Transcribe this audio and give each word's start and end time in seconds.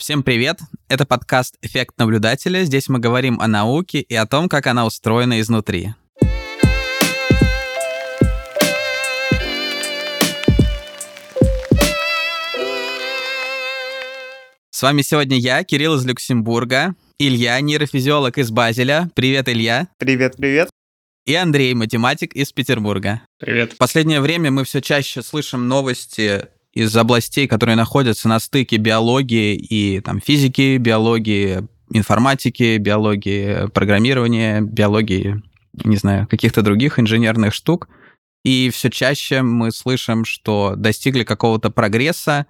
Всем 0.00 0.22
привет! 0.22 0.60
Это 0.88 1.04
подкаст 1.04 1.58
«Эффект 1.60 1.98
наблюдателя». 1.98 2.64
Здесь 2.64 2.88
мы 2.88 2.98
говорим 2.98 3.38
о 3.38 3.46
науке 3.46 4.00
и 4.00 4.14
о 4.14 4.24
том, 4.24 4.48
как 4.48 4.66
она 4.66 4.86
устроена 4.86 5.40
изнутри. 5.40 5.90
С 14.70 14.80
вами 14.80 15.02
сегодня 15.02 15.36
я, 15.36 15.62
Кирилл 15.64 15.96
из 15.96 16.06
Люксембурга, 16.06 16.94
Илья, 17.18 17.60
нейрофизиолог 17.60 18.38
из 18.38 18.50
Базеля. 18.50 19.10
Привет, 19.14 19.50
Илья. 19.50 19.86
Привет, 19.98 20.36
привет. 20.38 20.70
И 21.26 21.34
Андрей, 21.34 21.74
математик 21.74 22.32
из 22.32 22.50
Петербурга. 22.52 23.20
Привет. 23.38 23.74
В 23.74 23.76
последнее 23.76 24.22
время 24.22 24.50
мы 24.50 24.64
все 24.64 24.80
чаще 24.80 25.20
слышим 25.20 25.68
новости 25.68 26.46
из 26.72 26.96
областей, 26.96 27.46
которые 27.48 27.76
находятся 27.76 28.28
на 28.28 28.38
стыке 28.38 28.76
биологии 28.76 29.54
и 29.54 30.00
там, 30.00 30.20
физики, 30.20 30.76
биологии, 30.76 31.66
информатики, 31.92 32.76
биологии, 32.78 33.68
программирования, 33.68 34.60
биологии, 34.60 35.42
не 35.84 35.96
знаю, 35.96 36.26
каких-то 36.28 36.62
других 36.62 36.98
инженерных 36.98 37.54
штук. 37.54 37.88
И 38.44 38.70
все 38.72 38.90
чаще 38.90 39.42
мы 39.42 39.70
слышим, 39.70 40.24
что 40.24 40.74
достигли 40.76 41.24
какого-то 41.24 41.70
прогресса 41.70 42.46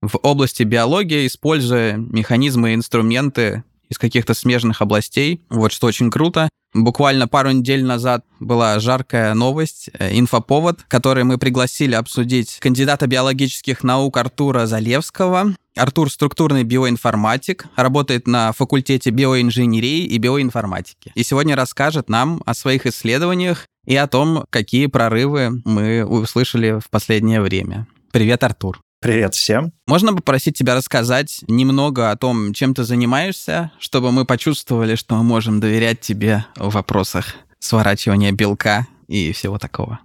в 0.00 0.18
области 0.22 0.62
биологии, 0.62 1.26
используя 1.26 1.96
механизмы 1.96 2.70
и 2.70 2.74
инструменты 2.74 3.64
из 3.88 3.98
каких-то 3.98 4.34
смежных 4.34 4.80
областей. 4.80 5.42
Вот 5.50 5.72
что 5.72 5.86
очень 5.86 6.10
круто. 6.10 6.48
Буквально 6.74 7.26
пару 7.26 7.50
недель 7.50 7.82
назад 7.82 8.24
была 8.40 8.78
жаркая 8.78 9.32
новость, 9.34 9.88
э, 9.98 10.18
инфоповод, 10.18 10.82
который 10.86 11.24
мы 11.24 11.38
пригласили 11.38 11.94
обсудить 11.94 12.58
кандидата 12.60 13.06
биологических 13.06 13.82
наук 13.82 14.16
Артура 14.18 14.66
Залевского. 14.66 15.54
Артур 15.76 16.10
структурный 16.10 16.64
биоинформатик, 16.64 17.66
работает 17.76 18.26
на 18.26 18.52
факультете 18.52 19.10
биоинженерии 19.10 20.04
и 20.04 20.18
биоинформатики. 20.18 21.12
И 21.14 21.22
сегодня 21.22 21.56
расскажет 21.56 22.10
нам 22.10 22.42
о 22.44 22.52
своих 22.52 22.84
исследованиях 22.84 23.66
и 23.86 23.96
о 23.96 24.06
том, 24.06 24.44
какие 24.50 24.86
прорывы 24.86 25.62
мы 25.64 26.04
услышали 26.04 26.80
в 26.80 26.90
последнее 26.90 27.40
время. 27.40 27.86
Привет, 28.12 28.42
Артур. 28.42 28.80
Привет 29.00 29.36
всем. 29.36 29.72
Можно 29.86 30.12
попросить 30.12 30.58
тебя 30.58 30.74
рассказать 30.74 31.44
немного 31.46 32.10
о 32.10 32.16
том, 32.16 32.52
чем 32.52 32.74
ты 32.74 32.82
занимаешься, 32.82 33.70
чтобы 33.78 34.10
мы 34.10 34.24
почувствовали, 34.24 34.96
что 34.96 35.14
мы 35.14 35.22
можем 35.22 35.60
доверять 35.60 36.00
тебе 36.00 36.44
в 36.56 36.70
вопросах 36.72 37.36
сворачивания 37.60 38.32
белка 38.32 38.88
и 39.06 39.30
всего 39.30 39.56
такого? 39.58 40.00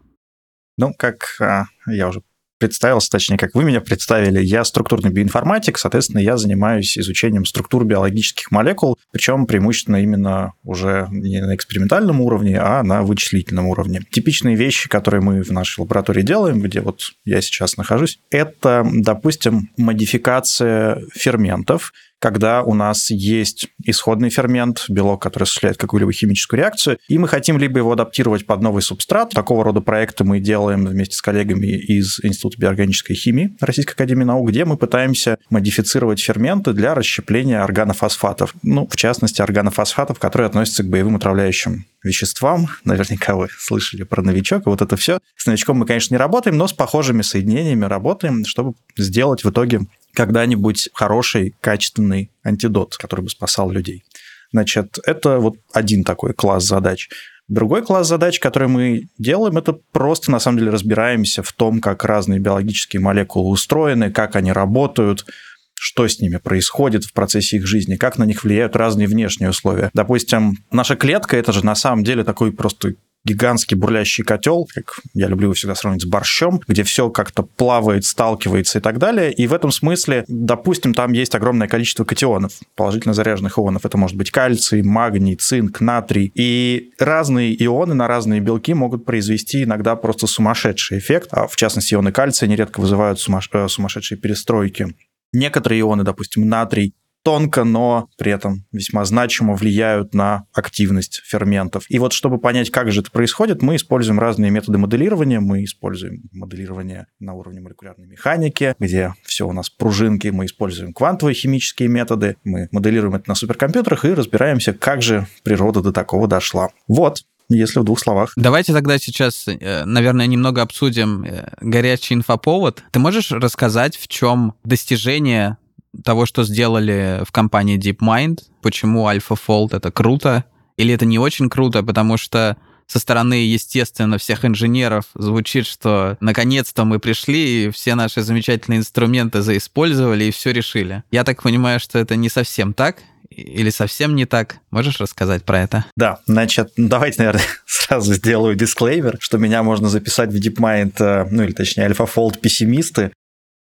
Ну, 0.77 0.93
как 0.93 1.37
а, 1.41 1.65
я 1.87 2.07
уже 2.07 2.21
представился, 2.67 3.09
точнее, 3.09 3.37
как 3.37 3.55
вы 3.55 3.65
меня 3.65 3.81
представили, 3.81 4.41
я 4.41 4.63
структурный 4.63 5.11
биоинформатик, 5.11 5.77
соответственно, 5.77 6.19
я 6.19 6.37
занимаюсь 6.37 6.97
изучением 6.97 7.43
структур 7.43 7.83
биологических 7.83 8.51
молекул, 8.51 8.97
причем 9.11 9.47
преимущественно 9.47 9.97
именно 9.97 10.53
уже 10.63 11.09
не 11.11 11.41
на 11.41 11.55
экспериментальном 11.55 12.21
уровне, 12.21 12.57
а 12.57 12.81
на 12.83 13.01
вычислительном 13.01 13.67
уровне. 13.67 14.03
Типичные 14.11 14.55
вещи, 14.55 14.87
которые 14.87 15.19
мы 15.19 15.43
в 15.43 15.51
нашей 15.51 15.81
лаборатории 15.81 16.21
делаем, 16.21 16.61
где 16.61 16.79
вот 16.79 17.01
я 17.25 17.41
сейчас 17.41 17.75
нахожусь, 17.75 18.19
это, 18.31 18.87
допустим, 18.93 19.69
модификация 19.75 21.01
ферментов, 21.13 21.91
когда 22.23 22.63
у 22.63 22.73
нас 22.73 23.09
есть 23.09 23.67
исходный 23.83 24.29
фермент, 24.29 24.85
белок, 24.87 25.21
который 25.21 25.43
осуществляет 25.43 25.75
какую-либо 25.75 26.13
химическую 26.13 26.57
реакцию, 26.57 26.97
и 27.09 27.17
мы 27.17 27.27
хотим 27.27 27.57
либо 27.57 27.79
его 27.79 27.91
адаптировать 27.91 28.45
под 28.45 28.61
новый 28.61 28.81
субстрат. 28.81 29.31
Такого 29.31 29.65
рода 29.65 29.81
проекты 29.81 30.23
мы 30.23 30.39
делаем 30.39 30.85
вместе 30.85 31.17
с 31.17 31.21
коллегами 31.21 31.67
из 31.67 32.21
Института 32.23 32.55
биорганической 32.61 33.13
химии 33.13 33.57
Российской 33.59 33.91
Академии 33.91 34.23
Наук, 34.23 34.47
где 34.47 34.63
мы 34.63 34.77
пытаемся 34.77 35.37
модифицировать 35.49 36.21
ферменты 36.21 36.71
для 36.71 36.95
расщепления 36.95 37.61
органофосфатов. 37.61 38.55
Ну, 38.63 38.87
в 38.89 38.95
частности, 38.95 39.41
органофосфатов, 39.41 40.17
которые 40.17 40.47
относятся 40.47 40.83
к 40.83 40.87
боевым 40.87 41.17
отравляющим 41.17 41.83
веществам. 42.05 42.67
Наверняка 42.85 43.35
вы 43.35 43.49
слышали 43.57 44.03
про 44.03 44.21
новичок, 44.21 44.65
и 44.65 44.69
вот 44.69 44.81
это 44.81 44.95
все. 44.95 45.19
С 45.35 45.45
новичком 45.45 45.77
мы, 45.77 45.85
конечно, 45.85 46.13
не 46.13 46.17
работаем, 46.17 46.57
но 46.57 46.67
с 46.69 46.73
похожими 46.73 47.21
соединениями 47.21 47.83
работаем, 47.83 48.45
чтобы 48.45 48.75
сделать 48.97 49.43
в 49.43 49.49
итоге 49.49 49.81
когда-нибудь 50.15 50.89
хороший, 50.93 51.55
качественный 51.61 52.31
антидот, 52.43 52.97
который 52.97 53.21
бы 53.21 53.29
спасал 53.29 53.71
людей. 53.71 54.03
Значит, 54.51 54.99
это 55.05 55.39
вот 55.39 55.55
один 55.73 56.03
такой 56.03 56.33
класс 56.33 56.65
задач. 56.65 57.09
Другой 57.47 57.83
класс 57.83 58.07
задач, 58.07 58.39
который 58.39 58.67
мы 58.67 59.09
делаем, 59.17 59.57
это 59.57 59.73
просто 59.73 60.31
на 60.31 60.39
самом 60.39 60.59
деле 60.59 60.71
разбираемся 60.71 61.43
в 61.43 61.51
том, 61.51 61.81
как 61.81 62.05
разные 62.05 62.39
биологические 62.39 63.01
молекулы 63.01 63.49
устроены, 63.49 64.11
как 64.11 64.35
они 64.35 64.51
работают, 64.51 65.25
что 65.73 66.07
с 66.07 66.19
ними 66.19 66.37
происходит 66.37 67.03
в 67.03 67.11
процессе 67.11 67.57
их 67.57 67.67
жизни, 67.67 67.95
как 67.95 68.17
на 68.17 68.23
них 68.23 68.43
влияют 68.43 68.77
разные 68.77 69.07
внешние 69.07 69.49
условия. 69.49 69.91
Допустим, 69.93 70.57
наша 70.71 70.95
клетка 70.95 71.35
это 71.35 71.51
же 71.51 71.65
на 71.65 71.75
самом 71.75 72.05
деле 72.05 72.23
такой 72.23 72.53
просто 72.53 72.93
гигантский 73.25 73.77
бурлящий 73.77 74.23
котел, 74.23 74.67
как 74.73 74.99
я 75.13 75.27
люблю 75.27 75.45
его 75.45 75.53
всегда 75.53 75.75
сравнить 75.75 76.01
с 76.01 76.05
борщом, 76.05 76.61
где 76.67 76.83
все 76.83 77.09
как-то 77.09 77.43
плавает, 77.43 78.05
сталкивается 78.05 78.79
и 78.79 78.81
так 78.81 78.97
далее. 78.97 79.31
И 79.31 79.47
в 79.47 79.53
этом 79.53 79.71
смысле, 79.71 80.25
допустим, 80.27 80.93
там 80.93 81.13
есть 81.13 81.35
огромное 81.35 81.67
количество 81.67 82.03
катионов, 82.03 82.53
положительно 82.75 83.13
заряженных 83.13 83.57
ионов. 83.57 83.85
Это 83.85 83.97
может 83.97 84.17
быть 84.17 84.31
кальций, 84.31 84.81
магний, 84.81 85.35
цинк, 85.35 85.79
натрий. 85.79 86.31
И 86.35 86.91
разные 86.99 87.55
ионы 87.63 87.93
на 87.93 88.07
разные 88.07 88.41
белки 88.41 88.73
могут 88.73 89.05
произвести 89.05 89.63
иногда 89.63 89.95
просто 89.95 90.27
сумасшедший 90.27 90.97
эффект. 90.97 91.29
А 91.31 91.47
в 91.47 91.55
частности, 91.55 91.93
ионы 91.93 92.11
кальция 92.11 92.47
нередко 92.47 92.81
вызывают 92.81 93.19
э, 93.19 93.67
сумасшедшие 93.67 94.17
перестройки. 94.17 94.95
Некоторые 95.31 95.81
ионы, 95.81 96.03
допустим, 96.03 96.47
натрий, 96.47 96.93
тонко, 97.23 97.63
но 97.63 98.09
при 98.17 98.31
этом 98.31 98.65
весьма 98.71 99.05
значимо 99.05 99.55
влияют 99.55 100.13
на 100.13 100.45
активность 100.53 101.21
ферментов. 101.25 101.85
И 101.89 101.99
вот 101.99 102.13
чтобы 102.13 102.37
понять, 102.37 102.69
как 102.69 102.91
же 102.91 103.01
это 103.01 103.11
происходит, 103.11 103.61
мы 103.61 103.77
используем 103.77 104.19
разные 104.19 104.51
методы 104.51 104.77
моделирования. 104.77 105.39
Мы 105.39 105.63
используем 105.63 106.23
моделирование 106.31 107.07
на 107.19 107.33
уровне 107.33 107.61
молекулярной 107.61 108.07
механики, 108.07 108.75
где 108.79 109.13
все 109.23 109.47
у 109.47 109.53
нас 109.53 109.69
пружинки, 109.69 110.27
мы 110.27 110.45
используем 110.45 110.93
квантовые 110.93 111.33
химические 111.33 111.89
методы, 111.89 112.37
мы 112.43 112.67
моделируем 112.71 113.15
это 113.15 113.29
на 113.29 113.35
суперкомпьютерах 113.35 114.05
и 114.05 114.13
разбираемся, 114.13 114.73
как 114.73 115.01
же 115.01 115.27
природа 115.43 115.81
до 115.81 115.91
такого 115.91 116.27
дошла. 116.27 116.69
Вот, 116.87 117.23
если 117.49 117.79
в 117.79 117.83
двух 117.83 117.99
словах. 117.99 118.33
Давайте 118.35 118.73
тогда 118.73 118.97
сейчас, 118.97 119.47
э, 119.47 119.85
наверное, 119.85 120.27
немного 120.27 120.61
обсудим 120.61 121.23
э, 121.23 121.49
горячий 121.61 122.15
инфоповод. 122.15 122.83
Ты 122.91 122.99
можешь 122.99 123.31
рассказать, 123.31 123.97
в 123.97 124.07
чем 124.07 124.55
достижение 124.63 125.57
того, 126.03 126.25
что 126.25 126.43
сделали 126.43 127.23
в 127.25 127.31
компании 127.31 127.77
DeepMind, 127.77 128.39
почему 128.61 129.09
AlphaFold 129.09 129.75
это 129.75 129.91
круто, 129.91 130.45
или 130.77 130.93
это 130.93 131.05
не 131.05 131.19
очень 131.19 131.49
круто, 131.49 131.83
потому 131.83 132.17
что 132.17 132.57
со 132.87 132.99
стороны, 132.99 133.35
естественно, 133.35 134.17
всех 134.17 134.45
инженеров 134.45 135.05
звучит, 135.15 135.65
что 135.65 136.17
наконец-то 136.19 136.83
мы 136.85 136.99
пришли, 136.99 137.65
и 137.65 137.69
все 137.69 137.95
наши 137.95 138.21
замечательные 138.21 138.79
инструменты 138.79 139.41
заиспользовали, 139.41 140.25
и 140.25 140.31
все 140.31 140.51
решили. 140.51 141.03
Я 141.09 141.23
так 141.23 141.41
понимаю, 141.41 141.79
что 141.79 141.97
это 141.97 142.15
не 142.15 142.29
совсем 142.29 142.73
так, 142.73 142.97
или 143.29 143.69
совсем 143.69 144.15
не 144.15 144.25
так? 144.25 144.57
Можешь 144.69 144.99
рассказать 144.99 145.43
про 145.43 145.61
это? 145.61 145.85
Да, 145.95 146.19
значит, 146.27 146.73
давайте, 146.77 147.19
наверное, 147.19 147.43
сразу 147.65 148.13
сделаю 148.13 148.55
дисклеймер, 148.55 149.17
что 149.19 149.37
меня 149.37 149.63
можно 149.63 149.89
записать 149.89 150.31
в 150.31 150.35
DeepMind, 150.35 150.93
э, 150.99 151.27
ну 151.31 151.43
или 151.43 151.51
точнее 151.53 151.87
AlphaFold 151.89 152.39
пессимисты, 152.39 153.11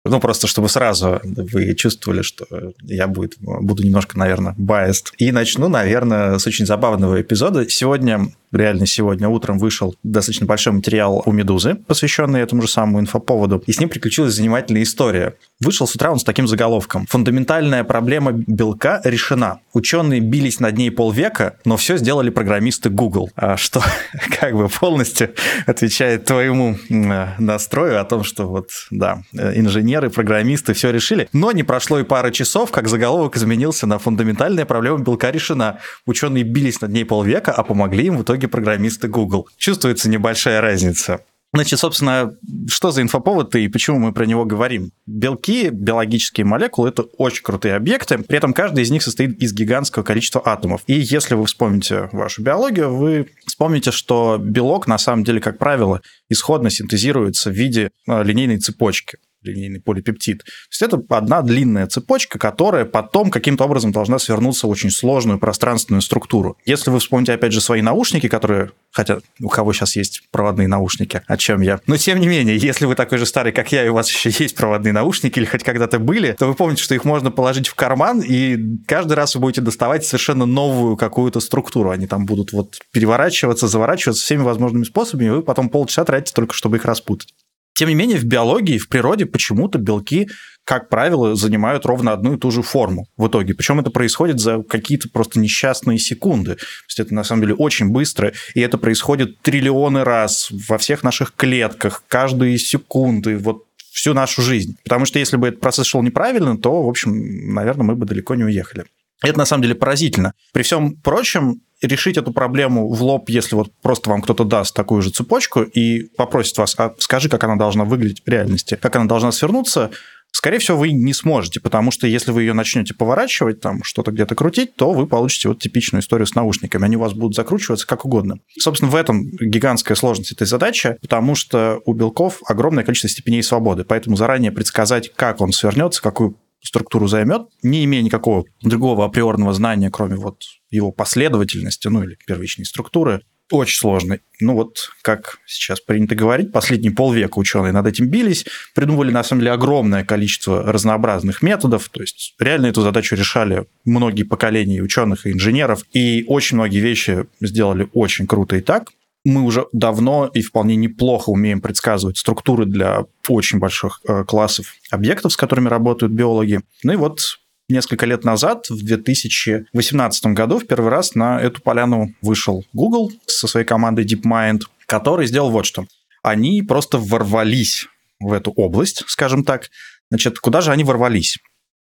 ну, 0.06 0.20
просто 0.20 0.48
чтобы 0.48 0.70
сразу 0.70 1.20
вы 1.24 1.76
чувствовали, 1.76 2.22
что 2.22 2.46
я 2.84 3.08
будет, 3.08 3.36
буду 3.40 3.84
немножко, 3.84 4.18
наверное, 4.18 4.56
biased. 4.58 5.14
И 5.18 5.32
начну, 5.32 5.68
наверное, 5.68 6.38
с 6.38 6.48
очень 6.48 6.66
забавного 6.66 7.22
эпизода. 7.22 7.68
Сегодня 7.70 8.32
реально 8.52 8.86
сегодня 8.86 9.28
утром 9.28 9.58
вышел 9.58 9.96
достаточно 10.04 10.46
большой 10.46 10.74
материал 10.74 11.22
у 11.26 11.32
«Медузы», 11.32 11.76
посвященный 11.76 12.42
этому 12.42 12.62
же 12.62 12.68
самому 12.68 13.00
инфоповоду, 13.00 13.64
и 13.66 13.72
с 13.72 13.80
ним 13.80 13.90
приключилась 13.90 14.34
занимательная 14.34 14.84
история. 14.84 15.36
Вышел 15.60 15.88
с 15.88 15.96
утра 15.96 16.12
он 16.12 16.20
с 16.20 16.24
таким 16.24 16.48
заголовком. 16.48 17.06
«Фундаментальная 17.08 17.84
проблема 17.84 18.32
белка 18.32 19.02
решена. 19.04 19.60
Ученые 19.74 20.20
бились 20.20 20.60
над 20.60 20.78
ней 20.78 20.92
полвека, 20.92 21.58
но 21.66 21.78
все 21.78 21.98
сделали 21.98 22.30
программисты 22.30 22.90
Google». 22.90 23.30
А 23.36 23.58
что 23.58 23.84
как 24.40 24.56
бы 24.56 24.70
полностью 24.70 25.34
отвечает 25.66 26.26
твоему 26.26 26.78
настрою 26.90 28.02
о 28.02 28.06
том, 28.06 28.24
что 28.24 28.48
вот, 28.48 28.70
да, 28.92 29.22
инженеры, 29.34 30.10
программисты 30.10 30.74
все 30.74 30.92
решили. 30.92 31.28
Но 31.34 31.52
не 31.52 31.64
прошло 31.64 32.00
и 32.00 32.04
пары 32.04 32.32
часов, 32.32 32.72
как 32.72 32.88
заголовок 32.88 33.38
изменился 33.38 33.88
на 33.88 34.00
«Фундаментальная 34.00 34.66
проблема 34.66 35.00
белка 35.00 35.32
решена. 35.32 35.80
Ученые 36.06 36.44
бились 36.44 36.82
над 36.82 36.92
ней 36.92 37.06
полвека, 37.06 37.52
а 37.52 37.64
помогли 37.64 38.06
им 38.06 38.18
в 38.18 38.24
итоге 38.24 38.39
итоге 38.40 38.48
программисты 38.48 39.08
Google. 39.08 39.48
Чувствуется 39.58 40.10
небольшая 40.10 40.62
разница. 40.62 41.20
Значит, 41.52 41.80
собственно, 41.80 42.36
что 42.68 42.92
за 42.92 43.02
инфоповод 43.02 43.56
и 43.56 43.68
почему 43.70 43.98
мы 43.98 44.14
про 44.14 44.28
него 44.28 44.46
говорим? 44.46 44.92
Белки, 45.08 45.70
биологические 45.70 46.46
молекулы— 46.46 46.90
это 46.90 47.02
очень 47.02 47.42
крутые 47.42 47.74
объекты, 47.74 48.20
при 48.20 48.38
этом 48.38 48.54
каждый 48.54 48.84
из 48.84 48.92
них 48.92 49.02
состоит 49.02 49.42
из 49.42 49.52
гигантского 49.52 50.04
количества 50.04 50.44
атомов. 50.46 50.84
И 50.86 50.94
если 50.94 51.34
вы 51.34 51.48
вспомните 51.48 52.08
вашу 52.12 52.44
биологию, 52.44 52.96
вы 52.96 53.30
вспомните, 53.48 53.90
что 53.90 54.38
белок, 54.40 54.86
на 54.86 55.00
самом 55.00 55.24
деле, 55.24 55.42
как 55.42 55.58
правило, 55.58 56.02
исходно 56.30 56.70
синтезируется 56.70 57.50
в 57.50 57.54
виде 57.54 57.90
а, 58.08 58.22
линейной 58.22 58.60
цепочки. 58.60 59.18
Линейный 59.42 59.80
полипептид. 59.80 60.44
То 60.44 60.52
есть 60.72 60.82
это 60.82 61.02
одна 61.10 61.42
длинная 61.42 61.88
цепочка, 61.88 62.38
которая 62.38 62.86
потом 62.86 63.32
каким-то 63.32 63.66
образом 63.66 63.92
должна 63.92 64.20
свернуться 64.20 64.68
в 64.68 64.70
очень 64.70 64.92
сложную 64.92 65.40
пространственную 65.40 66.02
структуру. 66.02 66.58
Если 66.66 66.90
вы 66.90 67.00
вспомните, 67.00 67.34
опять 67.34 67.54
же, 67.54 67.62
свои 67.62 67.82
наушники, 67.82 68.28
которые, 68.28 68.72
хотя 68.92 69.20
у 69.42 69.50
кого 69.50 69.74
сейчас 69.74 69.96
есть 69.96 70.24
проводные 70.32 70.68
наушники, 70.68 71.22
о 71.28 71.38
чем 71.38 71.62
я. 71.62 71.80
Но 71.88 71.98
тем 71.98 72.20
не 72.20 72.28
менее, 72.28 72.58
если 72.58 72.86
вы 72.86 72.96
такой 72.96 73.18
же 73.18 73.26
старый, 73.26 73.52
как 73.52 73.72
я, 73.72 73.86
и 73.86 73.90
у 73.90 73.94
вас 73.94 74.10
еще 74.10 74.44
есть 74.44 74.56
проводные 74.56 74.94
наушники 74.94 75.40
или 75.40 75.46
хоть 75.46 75.64
когда-то 75.64 76.00
были, 76.00 76.34
то 76.34 76.48
вы 76.48 76.54
помните, 76.54 76.84
что 76.84 76.96
их 76.96 77.06
можно 77.06 77.32
положить 77.32 77.68
в 77.68 77.76
карман, 77.76 78.22
и 78.22 78.58
каждый 78.88 79.14
раз 79.14 79.36
вы 79.36 79.42
будете 79.42 79.62
доставать 79.62 80.06
совершенно 80.06 80.46
новую 80.46 80.98
какую-то 80.98 81.40
структуру. 81.40 81.92
Они 81.92 82.08
там 82.08 82.26
будут 82.26 82.52
вот 82.52 82.80
переворачиваться, 82.92 83.68
заворачиваться 83.68 84.24
всеми 84.24 84.42
возможными 84.42 84.84
способами, 84.84 85.28
и 85.28 85.30
вы 85.30 85.44
потом 85.44 85.70
полчаса 85.70 86.04
тратите 86.04 86.34
только, 86.34 86.54
чтобы 86.54 86.78
их 86.78 86.86
распутать. 86.86 87.34
Тем 87.80 87.88
не 87.88 87.96
менее, 87.96 88.18
в 88.18 88.26
биологии, 88.26 88.78
в 88.78 88.90
природе 88.90 89.26
почему-то 89.26 89.80
белки, 89.80 90.28
как 90.66 90.90
правило, 90.90 91.34
занимают 91.36 91.86
ровно 91.86 92.12
одну 92.12 92.34
и 92.34 92.38
ту 92.38 92.52
же 92.52 92.62
форму 92.62 93.08
в 93.16 93.30
итоге. 93.30 93.54
Причем 93.54 93.80
это 93.80 93.90
происходит 93.90 94.42
за 94.42 94.64
какие-то 94.64 95.08
просто 95.08 95.40
несчастные 95.40 95.98
секунды. 95.98 96.56
То 96.56 96.66
есть 96.90 97.00
это 97.00 97.14
на 97.14 97.24
самом 97.24 97.44
деле 97.44 97.54
очень 97.54 97.88
быстро, 97.88 98.34
и 98.54 98.60
это 98.60 98.78
происходит 98.78 99.40
триллионы 99.42 100.04
раз 100.04 100.50
во 100.68 100.78
всех 100.78 101.04
наших 101.04 101.34
клетках, 101.38 102.04
каждые 102.10 102.58
секунды, 102.58 103.38
вот 103.38 103.64
всю 103.94 104.14
нашу 104.14 104.42
жизнь. 104.42 104.76
Потому 104.84 105.06
что 105.06 105.18
если 105.20 105.38
бы 105.38 105.48
этот 105.48 105.62
процесс 105.62 105.88
шел 105.88 106.04
неправильно, 106.04 106.58
то, 106.58 106.84
в 106.84 106.90
общем, 106.90 107.54
наверное, 107.54 107.86
мы 107.86 107.96
бы 107.96 108.06
далеко 108.06 108.36
не 108.36 108.44
уехали. 108.44 108.84
Это 109.24 109.38
на 109.38 109.46
самом 109.46 109.64
деле 109.64 109.76
поразительно. 109.76 110.34
При 110.54 110.64
всем 110.64 110.96
прочем, 110.96 111.62
решить 111.82 112.18
эту 112.18 112.34
проблему 112.34 112.90
в 112.90 113.02
лоб, 113.02 113.30
если 113.30 113.56
вот 113.56 113.72
просто 113.82 114.10
вам 114.10 114.22
кто-то 114.22 114.44
даст 114.44 114.76
такую 114.76 115.02
же 115.02 115.12
цепочку 115.12 115.62
и 115.62 116.04
попросит 116.18 116.58
вас, 116.58 116.76
а 116.78 116.94
скажи, 117.00 117.30
как 117.30 117.44
она 117.44 117.56
должна 117.56 117.86
выглядеть 117.86 118.22
в 118.26 118.30
реальности, 118.30 118.78
как 118.82 118.96
она 118.96 119.06
должна 119.06 119.32
свернуться, 119.32 119.92
скорее 120.32 120.60
всего, 120.60 120.78
вы 120.78 120.92
не 120.92 121.14
сможете, 121.14 121.60
потому 121.60 121.92
что 121.92 122.06
если 122.06 122.32
вы 122.32 122.44
ее 122.44 122.54
начнете 122.54 122.94
поворачивать, 122.94 123.62
там 123.62 123.84
что-то 123.84 124.12
где-то 124.12 124.36
крутить, 124.36 124.76
то 124.76 124.92
вы 124.92 125.08
получите 125.08 125.48
вот 125.48 125.60
типичную 125.60 126.02
историю 126.02 126.28
с 126.28 126.36
наушниками. 126.36 126.86
Они 126.86 126.98
у 126.98 127.00
вас 127.00 127.14
будут 127.14 127.36
закручиваться 127.36 127.88
как 127.88 128.06
угодно. 128.06 128.40
Собственно, 128.60 128.92
в 128.92 128.96
этом 128.96 129.30
гигантская 129.32 129.96
сложность 129.96 130.32
этой 130.32 130.48
задачи, 130.48 130.98
потому 131.02 131.36
что 131.36 131.80
у 131.86 131.94
белков 131.94 132.42
огромное 132.46 132.84
количество 132.84 133.10
степеней 133.10 133.44
свободы, 133.44 133.86
поэтому 133.86 134.18
заранее 134.18 134.52
предсказать, 134.52 135.14
как 135.16 135.42
он 135.42 135.52
свернется, 135.52 136.02
какую 136.02 136.38
структуру 136.62 137.08
займет, 137.08 137.44
не 137.64 137.84
имея 137.86 138.02
никакого 138.02 138.46
другого 138.62 139.06
априорного 139.06 139.54
знания, 139.54 139.90
кроме 139.90 140.16
вот 140.16 140.44
его 140.70 140.92
последовательности, 140.92 141.88
ну 141.88 142.04
или 142.04 142.18
первичной 142.26 142.66
структуры, 142.66 143.22
очень 143.52 143.78
сложно. 143.78 144.20
Ну 144.40 144.54
вот, 144.54 144.92
как 145.02 145.40
сейчас 145.46 145.80
принято 145.80 146.16
говорить, 146.16 146.52
последние 146.52 146.92
полвека 146.92 147.40
ученые 147.40 147.72
над 147.72 147.88
этим 147.88 148.08
бились, 148.08 148.46
придумывали, 148.76 149.12
на 149.12 149.24
самом 149.24 149.42
деле, 149.42 149.54
огромное 149.54 150.04
количество 150.04 150.64
разнообразных 150.64 151.42
методов, 151.42 151.90
то 151.90 152.02
есть 152.02 152.36
реально 152.40 152.68
эту 152.68 152.82
задачу 152.82 153.16
решали 153.16 153.66
многие 153.86 154.24
поколения 154.24 154.82
ученых 154.82 155.26
и 155.26 155.32
инженеров, 155.32 155.84
и 155.94 156.24
очень 156.28 156.58
многие 156.58 156.80
вещи 156.80 157.26
сделали 157.42 157.90
очень 157.94 158.28
круто 158.28 158.56
и 158.56 158.62
так 158.62 158.92
мы 159.26 159.42
уже 159.42 159.68
давно 159.74 160.30
и 160.34 160.42
вполне 160.42 160.76
неплохо 160.76 161.30
умеем 161.30 161.62
предсказывать 161.62 162.18
структуры 162.18 162.66
для 162.66 163.06
очень 163.28 163.60
больших 163.60 164.02
э, 164.08 164.24
классов 164.24 164.76
объектов, 164.92 165.34
с 165.34 165.38
которыми 165.38 165.68
работают 165.68 166.14
биологи. 166.14 166.62
Ну 166.84 166.94
и 166.94 166.96
вот 166.96 167.40
несколько 167.68 168.06
лет 168.06 168.24
назад, 168.24 168.70
в 168.70 168.84
2018 168.84 170.26
году, 170.28 170.60
в 170.60 170.68
первый 170.68 170.90
раз 170.90 171.16
на 171.16 171.40
эту 171.40 171.62
поляну 171.62 172.14
вышел 172.22 172.66
Google 172.74 173.12
со 173.28 173.48
своей 173.48 173.66
командой 173.66 174.06
DeepMind, 174.06 174.62
который 174.86 175.28
сделал 175.28 175.52
вот 175.52 175.66
что. 175.66 175.86
Они 176.24 176.62
просто 176.62 176.98
ворвались 176.98 177.88
в 178.20 178.34
эту 178.34 178.52
область, 178.52 179.04
скажем 179.08 179.44
так. 179.44 179.70
Значит, 180.10 180.40
куда 180.40 180.62
же 180.62 180.72
они 180.72 180.84
ворвались? 180.84 181.38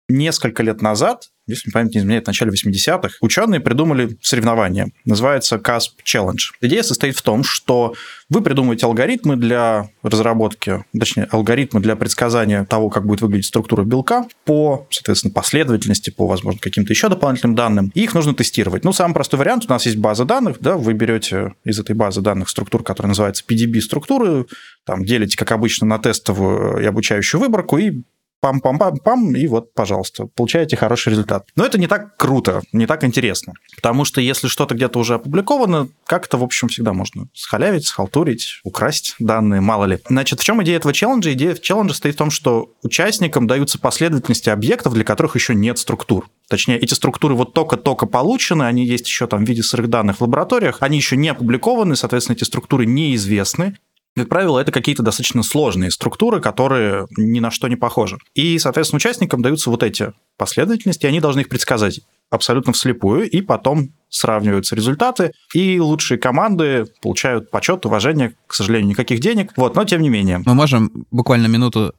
Несколько 0.09 0.63
лет 0.63 0.81
назад 0.81 1.29
если 1.47 1.71
память 1.71 1.93
не 1.93 1.99
изменяет, 1.99 2.23
в 2.23 2.27
начале 2.27 2.51
80-х, 2.51 3.17
ученые 3.21 3.59
придумали 3.59 4.17
соревнование. 4.21 4.87
Называется 5.05 5.57
CASP 5.57 6.03
Challenge. 6.05 6.39
Идея 6.61 6.83
состоит 6.83 7.17
в 7.17 7.21
том, 7.21 7.43
что 7.43 7.93
вы 8.29 8.41
придумываете 8.41 8.85
алгоритмы 8.85 9.35
для 9.35 9.89
разработки, 10.01 10.85
точнее, 10.97 11.27
алгоритмы 11.31 11.81
для 11.81 11.95
предсказания 11.95 12.65
того, 12.65 12.89
как 12.89 13.05
будет 13.05 13.21
выглядеть 13.21 13.47
структура 13.47 13.83
белка 13.83 14.25
по, 14.45 14.87
соответственно, 14.89 15.33
последовательности, 15.33 16.09
по, 16.09 16.27
возможно, 16.27 16.59
каким-то 16.61 16.93
еще 16.93 17.09
дополнительным 17.09 17.55
данным. 17.55 17.91
И 17.93 18.03
их 18.03 18.13
нужно 18.13 18.33
тестировать. 18.33 18.83
Ну, 18.83 18.93
самый 18.93 19.13
простой 19.13 19.39
вариант, 19.39 19.65
у 19.67 19.69
нас 19.69 19.85
есть 19.85 19.97
база 19.97 20.25
данных, 20.25 20.57
да, 20.61 20.77
вы 20.77 20.93
берете 20.93 21.53
из 21.65 21.79
этой 21.79 21.95
базы 21.95 22.21
данных 22.21 22.49
структур, 22.49 22.83
которая 22.83 23.09
называется 23.09 23.43
PDB-структуры, 23.47 24.45
там 24.85 25.03
делите, 25.03 25.37
как 25.37 25.51
обычно, 25.51 25.87
на 25.87 25.99
тестовую 25.99 26.81
и 26.81 26.85
обучающую 26.85 27.39
выборку 27.39 27.77
и 27.77 28.03
пам-пам-пам-пам, 28.43 29.35
и 29.37 29.47
вот, 29.47 29.73
пожалуйста, 29.73 30.25
получаете 30.25 30.75
хороший 30.75 31.11
результат. 31.11 31.47
Но 31.55 31.65
это 31.65 31.77
не 31.77 31.87
так 31.87 32.17
круто, 32.17 32.61
не 32.73 32.85
так 32.85 33.03
интересно, 33.05 33.53
потому 33.75 34.03
что 34.03 34.19
если 34.19 34.47
что-то 34.47 34.75
где-то 34.75 34.99
уже 34.99 35.15
опубликовано, 35.15 35.87
как-то, 36.05 36.37
в 36.37 36.43
общем, 36.43 36.67
всегда 36.67 36.93
можно 36.93 37.27
схалявить, 37.33 37.87
схалтурить, 37.87 38.59
украсть 38.63 39.15
данные, 39.19 39.61
мало 39.61 39.85
ли. 39.85 39.99
Значит, 40.09 40.41
в 40.41 40.43
чем 40.43 40.61
идея 40.63 40.77
этого 40.77 40.93
челленджа? 40.93 41.31
Идея 41.33 41.55
челленджа 41.55 41.93
стоит 41.93 42.15
в 42.15 42.17
том, 42.17 42.31
что 42.31 42.73
участникам 42.83 43.47
даются 43.47 43.79
последовательности 43.79 44.49
объектов, 44.49 44.93
для 44.93 45.03
которых 45.03 45.35
еще 45.35 45.55
нет 45.55 45.77
структур. 45.79 46.27
Точнее, 46.49 46.77
эти 46.77 46.93
структуры 46.93 47.35
вот 47.35 47.53
только-только 47.53 48.05
получены, 48.05 48.63
они 48.63 48.85
есть 48.85 49.07
еще 49.07 49.27
там 49.27 49.45
в 49.45 49.47
виде 49.47 49.63
сырых 49.63 49.89
данных 49.89 50.17
в 50.17 50.21
лабораториях, 50.21 50.77
они 50.81 50.97
еще 50.97 51.15
не 51.15 51.29
опубликованы, 51.29 51.95
соответственно, 51.95 52.35
эти 52.35 52.43
структуры 52.43 52.85
неизвестны, 52.85 53.77
как 54.15 54.29
правило, 54.29 54.59
это 54.59 54.71
какие-то 54.71 55.01
достаточно 55.01 55.41
сложные 55.41 55.89
структуры, 55.89 56.39
которые 56.39 57.07
ни 57.17 57.39
на 57.39 57.49
что 57.49 57.67
не 57.67 57.75
похожи. 57.75 58.17
И, 58.35 58.59
соответственно, 58.59 58.97
участникам 58.97 59.41
даются 59.41 59.71
вот 59.71 59.81
эти 59.81 60.13
последовательности, 60.37 61.05
и 61.05 61.09
они 61.09 61.19
должны 61.19 61.41
их 61.41 61.49
предсказать 61.49 62.01
абсолютно 62.29 62.73
вслепую, 62.73 63.29
и 63.29 63.41
потом 63.41 63.89
сравниваются 64.09 64.75
результаты, 64.75 65.31
и 65.53 65.79
лучшие 65.79 66.19
команды 66.19 66.85
получают 67.01 67.49
почет, 67.49 67.85
уважение, 67.85 68.35
к 68.45 68.53
сожалению, 68.53 68.89
никаких 68.89 69.19
денег, 69.19 69.51
вот, 69.57 69.75
но 69.75 69.83
тем 69.85 70.01
не 70.01 70.09
менее. 70.09 70.41
Мы 70.45 70.53
можем 70.53 71.05
буквально 71.09 71.47
минуту, 71.47 71.93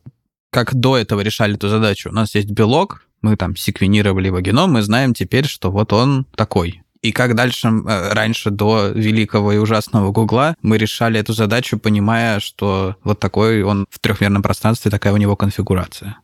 как 0.51 0.75
до 0.75 0.97
этого 0.97 1.21
решали 1.21 1.55
эту 1.55 1.69
задачу. 1.69 2.11
У 2.11 2.13
нас 2.13 2.35
есть 2.37 2.51
белок, 2.51 3.07
мы 3.23 3.37
там 3.37 3.57
секвенировали 3.57 4.27
его 4.27 4.41
геном, 4.41 4.73
мы 4.73 4.83
знаем 4.83 5.15
теперь, 5.15 5.47
что 5.47 5.73
вот 5.73 5.93
он 5.93 6.27
такой. 6.37 6.84
И 7.05 7.13
как 7.13 7.35
дальше, 7.35 7.69
э, 7.69 8.13
раньше, 8.15 8.51
до 8.51 8.89
великого 8.89 9.53
и 9.53 9.59
ужасного 9.59 10.11
Гугла, 10.11 10.57
мы 10.63 10.79
решали 10.79 11.21
эту 11.21 11.35
задачу, 11.35 11.79
понимая, 11.79 12.41
что 12.41 12.97
вот 13.05 13.21
такой 13.21 13.63
он 13.63 13.87
в 13.91 13.99
трехмерном 13.99 14.43
пространстве, 14.43 14.91
такая 14.91 15.13
у 15.13 15.19
него 15.19 15.37
конфигурация. 15.37 16.17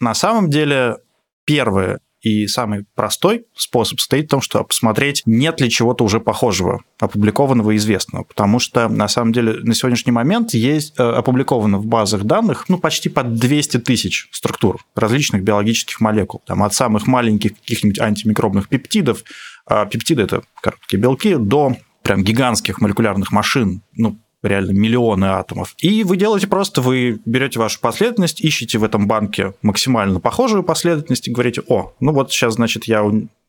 На 0.00 0.12
самом 0.12 0.50
деле, 0.50 0.98
первое 1.46 2.00
и 2.22 2.46
самый 2.46 2.84
простой 2.94 3.46
способ 3.56 4.00
стоит 4.00 4.26
в 4.26 4.28
том, 4.28 4.40
чтобы 4.42 4.66
посмотреть, 4.66 5.22
нет 5.26 5.60
ли 5.60 5.68
чего-то 5.68 6.04
уже 6.04 6.20
похожего, 6.20 6.82
опубликованного 7.00 7.72
и 7.72 7.76
известного. 7.76 8.22
Потому 8.22 8.60
что, 8.60 8.88
на 8.88 9.08
самом 9.08 9.32
деле, 9.32 9.54
на 9.62 9.74
сегодняшний 9.74 10.12
момент 10.12 10.54
есть 10.54 10.94
э, 10.98 11.02
опубликовано 11.02 11.78
в 11.78 11.86
базах 11.86 12.22
данных 12.22 12.66
ну, 12.68 12.78
почти 12.78 13.08
под 13.08 13.34
200 13.34 13.78
тысяч 13.78 14.28
структур 14.30 14.84
различных 14.94 15.42
биологических 15.42 16.00
молекул. 16.00 16.42
Там, 16.46 16.62
от 16.62 16.74
самых 16.74 17.08
маленьких 17.08 17.58
каких-нибудь 17.58 17.98
антимикробных 17.98 18.68
пептидов 18.68 19.24
пептиды– 19.66 20.22
это 20.24 20.42
короткие 20.60 21.00
белки, 21.00 21.34
до 21.36 21.76
прям 22.02 22.22
гигантских 22.22 22.80
молекулярных 22.80 23.32
машин, 23.32 23.82
ну, 23.96 24.18
реально 24.42 24.72
миллионы 24.72 25.26
атомов. 25.26 25.74
И 25.78 26.02
вы 26.04 26.16
делаете 26.16 26.48
просто, 26.48 26.80
вы 26.80 27.20
берете 27.24 27.58
вашу 27.58 27.80
последовательность, 27.80 28.40
ищете 28.40 28.78
в 28.78 28.84
этом 28.84 29.06
банке 29.06 29.54
максимально 29.62 30.20
похожую 30.20 30.64
последовательность 30.64 31.28
и 31.28 31.32
говорите, 31.32 31.62
о, 31.68 31.92
ну 32.00 32.12
вот 32.12 32.32
сейчас, 32.32 32.54
значит, 32.54 32.84
я 32.84 33.04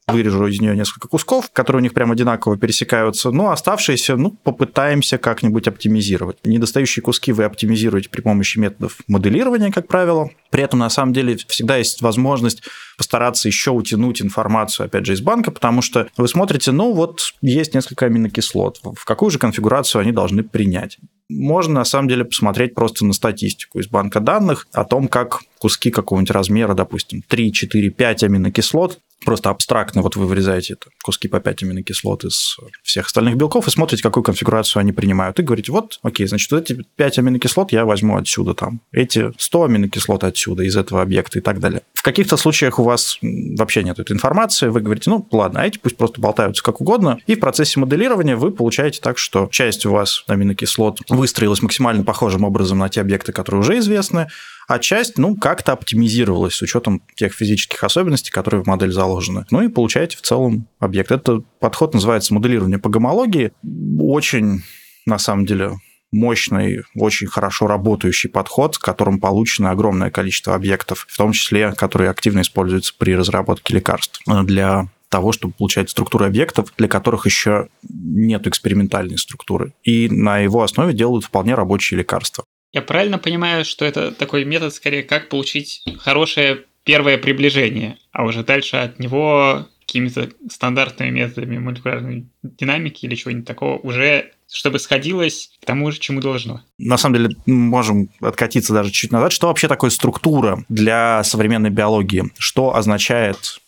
вырежу 0.07 0.47
из 0.47 0.59
нее 0.59 0.75
несколько 0.75 1.07
кусков, 1.07 1.49
которые 1.51 1.81
у 1.81 1.83
них 1.83 1.93
прям 1.93 2.11
одинаково 2.11 2.57
пересекаются, 2.57 3.31
но 3.31 3.51
оставшиеся, 3.51 4.15
ну, 4.15 4.31
попытаемся 4.31 5.17
как-нибудь 5.17 5.67
оптимизировать. 5.67 6.37
Недостающие 6.43 7.03
куски 7.03 7.31
вы 7.31 7.45
оптимизируете 7.45 8.09
при 8.09 8.21
помощи 8.21 8.57
методов 8.57 8.97
моделирования, 9.07 9.71
как 9.71 9.87
правило. 9.87 10.29
При 10.49 10.63
этом, 10.63 10.79
на 10.79 10.89
самом 10.89 11.13
деле, 11.13 11.37
всегда 11.47 11.77
есть 11.77 12.01
возможность 12.01 12.63
постараться 12.97 13.47
еще 13.47 13.71
утянуть 13.71 14.21
информацию, 14.21 14.85
опять 14.85 15.05
же, 15.05 15.13
из 15.13 15.21
банка, 15.21 15.51
потому 15.51 15.81
что 15.81 16.07
вы 16.17 16.27
смотрите, 16.27 16.71
ну, 16.71 16.93
вот 16.93 17.33
есть 17.41 17.73
несколько 17.73 18.05
аминокислот, 18.05 18.81
в 18.83 19.05
какую 19.05 19.31
же 19.31 19.39
конфигурацию 19.39 20.01
они 20.01 20.11
должны 20.11 20.43
принять. 20.43 20.97
Можно, 21.29 21.75
на 21.75 21.85
самом 21.85 22.07
деле, 22.07 22.25
посмотреть 22.25 22.75
просто 22.75 23.05
на 23.05 23.13
статистику 23.13 23.79
из 23.79 23.87
банка 23.87 24.19
данных 24.19 24.67
о 24.73 24.83
том, 24.83 25.07
как 25.07 25.39
куски 25.63 25.91
какого-нибудь 25.91 26.31
размера, 26.31 26.73
допустим, 26.73 27.23
3, 27.25 27.53
4, 27.53 27.89
5 27.89 28.23
аминокислот 28.23 28.99
просто 29.23 29.49
абстрактно 29.49 30.01
вот 30.01 30.17
вы 30.17 30.27
вырезаете 30.27 30.73
это, 30.73 30.87
куски 31.01 31.29
по 31.29 31.39
5 31.39 31.63
аминокислот 31.63 32.25
из 32.25 32.57
всех 32.83 33.05
остальных 33.05 33.37
белков 33.37 33.65
и 33.67 33.71
смотрите, 33.71 34.03
какую 34.03 34.25
конфигурацию 34.25 34.81
они 34.81 34.91
принимают. 34.91 35.39
И 35.39 35.43
говорите, 35.43 35.71
вот, 35.71 35.99
окей, 36.03 36.27
значит, 36.27 36.51
вот 36.51 36.69
эти 36.69 36.83
5 36.97 37.19
аминокислот 37.19 37.71
я 37.71 37.85
возьму 37.85 38.17
отсюда 38.17 38.53
там, 38.53 38.81
эти 38.91 39.31
100 39.37 39.63
аминокислот 39.63 40.25
отсюда, 40.25 40.63
из 40.63 40.75
этого 40.75 41.01
объекта 41.01 41.39
и 41.39 41.41
так 41.41 41.61
далее. 41.61 41.83
В 41.93 42.03
каких-то 42.03 42.35
случаях 42.35 42.79
у 42.79 42.83
вас 42.83 43.19
вообще 43.21 43.83
нет 43.83 43.99
этой 43.99 44.11
информации, 44.11 44.67
вы 44.67 44.81
говорите, 44.81 45.09
ну, 45.09 45.25
ладно, 45.31 45.61
а 45.61 45.65
эти 45.65 45.77
пусть 45.77 45.95
просто 45.95 46.19
болтаются 46.19 46.61
как 46.61 46.81
угодно, 46.81 47.19
и 47.25 47.35
в 47.35 47.39
процессе 47.39 47.79
моделирования 47.79 48.35
вы 48.35 48.51
получаете 48.51 48.99
так, 48.99 49.17
что 49.17 49.47
часть 49.49 49.85
у 49.85 49.93
вас 49.93 50.25
аминокислот 50.27 50.99
выстроилась 51.07 51.61
максимально 51.61 52.03
похожим 52.03 52.43
образом 52.43 52.79
на 52.79 52.89
те 52.89 52.99
объекты, 52.99 53.31
которые 53.31 53.61
уже 53.61 53.77
известны, 53.77 54.27
а 54.67 54.79
часть, 54.79 55.17
ну, 55.17 55.35
как-то 55.35 55.73
оптимизировалась 55.73 56.55
с 56.55 56.61
учетом 56.61 57.01
тех 57.15 57.33
физических 57.33 57.83
особенностей, 57.83 58.31
которые 58.31 58.63
в 58.63 58.67
модель 58.67 58.91
заложены. 58.91 59.45
Ну 59.51 59.61
и 59.61 59.67
получаете 59.67 60.17
в 60.17 60.21
целом 60.21 60.67
объект. 60.79 61.11
Этот 61.11 61.45
подход 61.59 61.93
называется 61.93 62.33
моделирование 62.33 62.79
по 62.79 62.89
гомологии. 62.89 63.51
Очень, 63.99 64.63
на 65.05 65.17
самом 65.19 65.45
деле, 65.45 65.73
мощный, 66.11 66.83
очень 66.95 67.27
хорошо 67.27 67.67
работающий 67.67 68.29
подход, 68.29 68.77
которым 68.77 69.19
получено 69.19 69.71
огромное 69.71 70.11
количество 70.11 70.55
объектов, 70.55 71.05
в 71.09 71.17
том 71.17 71.31
числе, 71.31 71.73
которые 71.73 72.09
активно 72.09 72.41
используются 72.41 72.93
при 72.97 73.15
разработке 73.15 73.73
лекарств 73.73 74.21
для 74.43 74.89
того, 75.09 75.31
чтобы 75.31 75.53
получать 75.53 75.91
структуры 75.91 76.25
объектов, 76.25 76.73
для 76.77 76.87
которых 76.87 77.25
еще 77.25 77.67
нет 77.87 78.47
экспериментальной 78.47 79.17
структуры. 79.17 79.73
И 79.83 80.09
на 80.09 80.39
его 80.39 80.63
основе 80.63 80.93
делают 80.93 81.25
вполне 81.25 81.53
рабочие 81.53 81.99
лекарства. 81.99 82.45
Я 82.73 82.81
правильно 82.81 83.17
понимаю, 83.17 83.65
что 83.65 83.85
это 83.85 84.11
такой 84.11 84.45
метод, 84.45 84.73
скорее, 84.73 85.03
как 85.03 85.29
получить 85.29 85.83
хорошее 85.99 86.65
первое 86.83 87.17
приближение, 87.17 87.97
а 88.11 88.25
уже 88.25 88.43
дальше 88.43 88.77
от 88.77 88.99
него 88.99 89.67
какими-то 89.81 90.29
стандартными 90.49 91.11
методами 91.11 91.57
молекулярной 91.59 92.25
динамики 92.41 93.05
или 93.05 93.15
чего-нибудь 93.15 93.47
такого 93.47 93.77
уже 93.77 94.31
чтобы 94.53 94.77
сходилось 94.77 95.49
к 95.61 95.65
тому 95.65 95.91
же, 95.91 95.99
чему 95.99 96.21
должно. 96.21 96.61
На 96.77 96.97
самом 96.97 97.15
деле, 97.15 97.35
можем 97.47 98.09
откатиться 98.21 98.73
даже 98.73 98.91
чуть 98.91 99.11
назад. 99.11 99.31
Что 99.31 99.47
вообще 99.47 99.67
такое 99.67 99.89
структура 99.89 100.63
для 100.69 101.23
современной 101.23 101.71
биологии? 101.71 102.25
Что 102.37 102.75
означает 102.75 103.59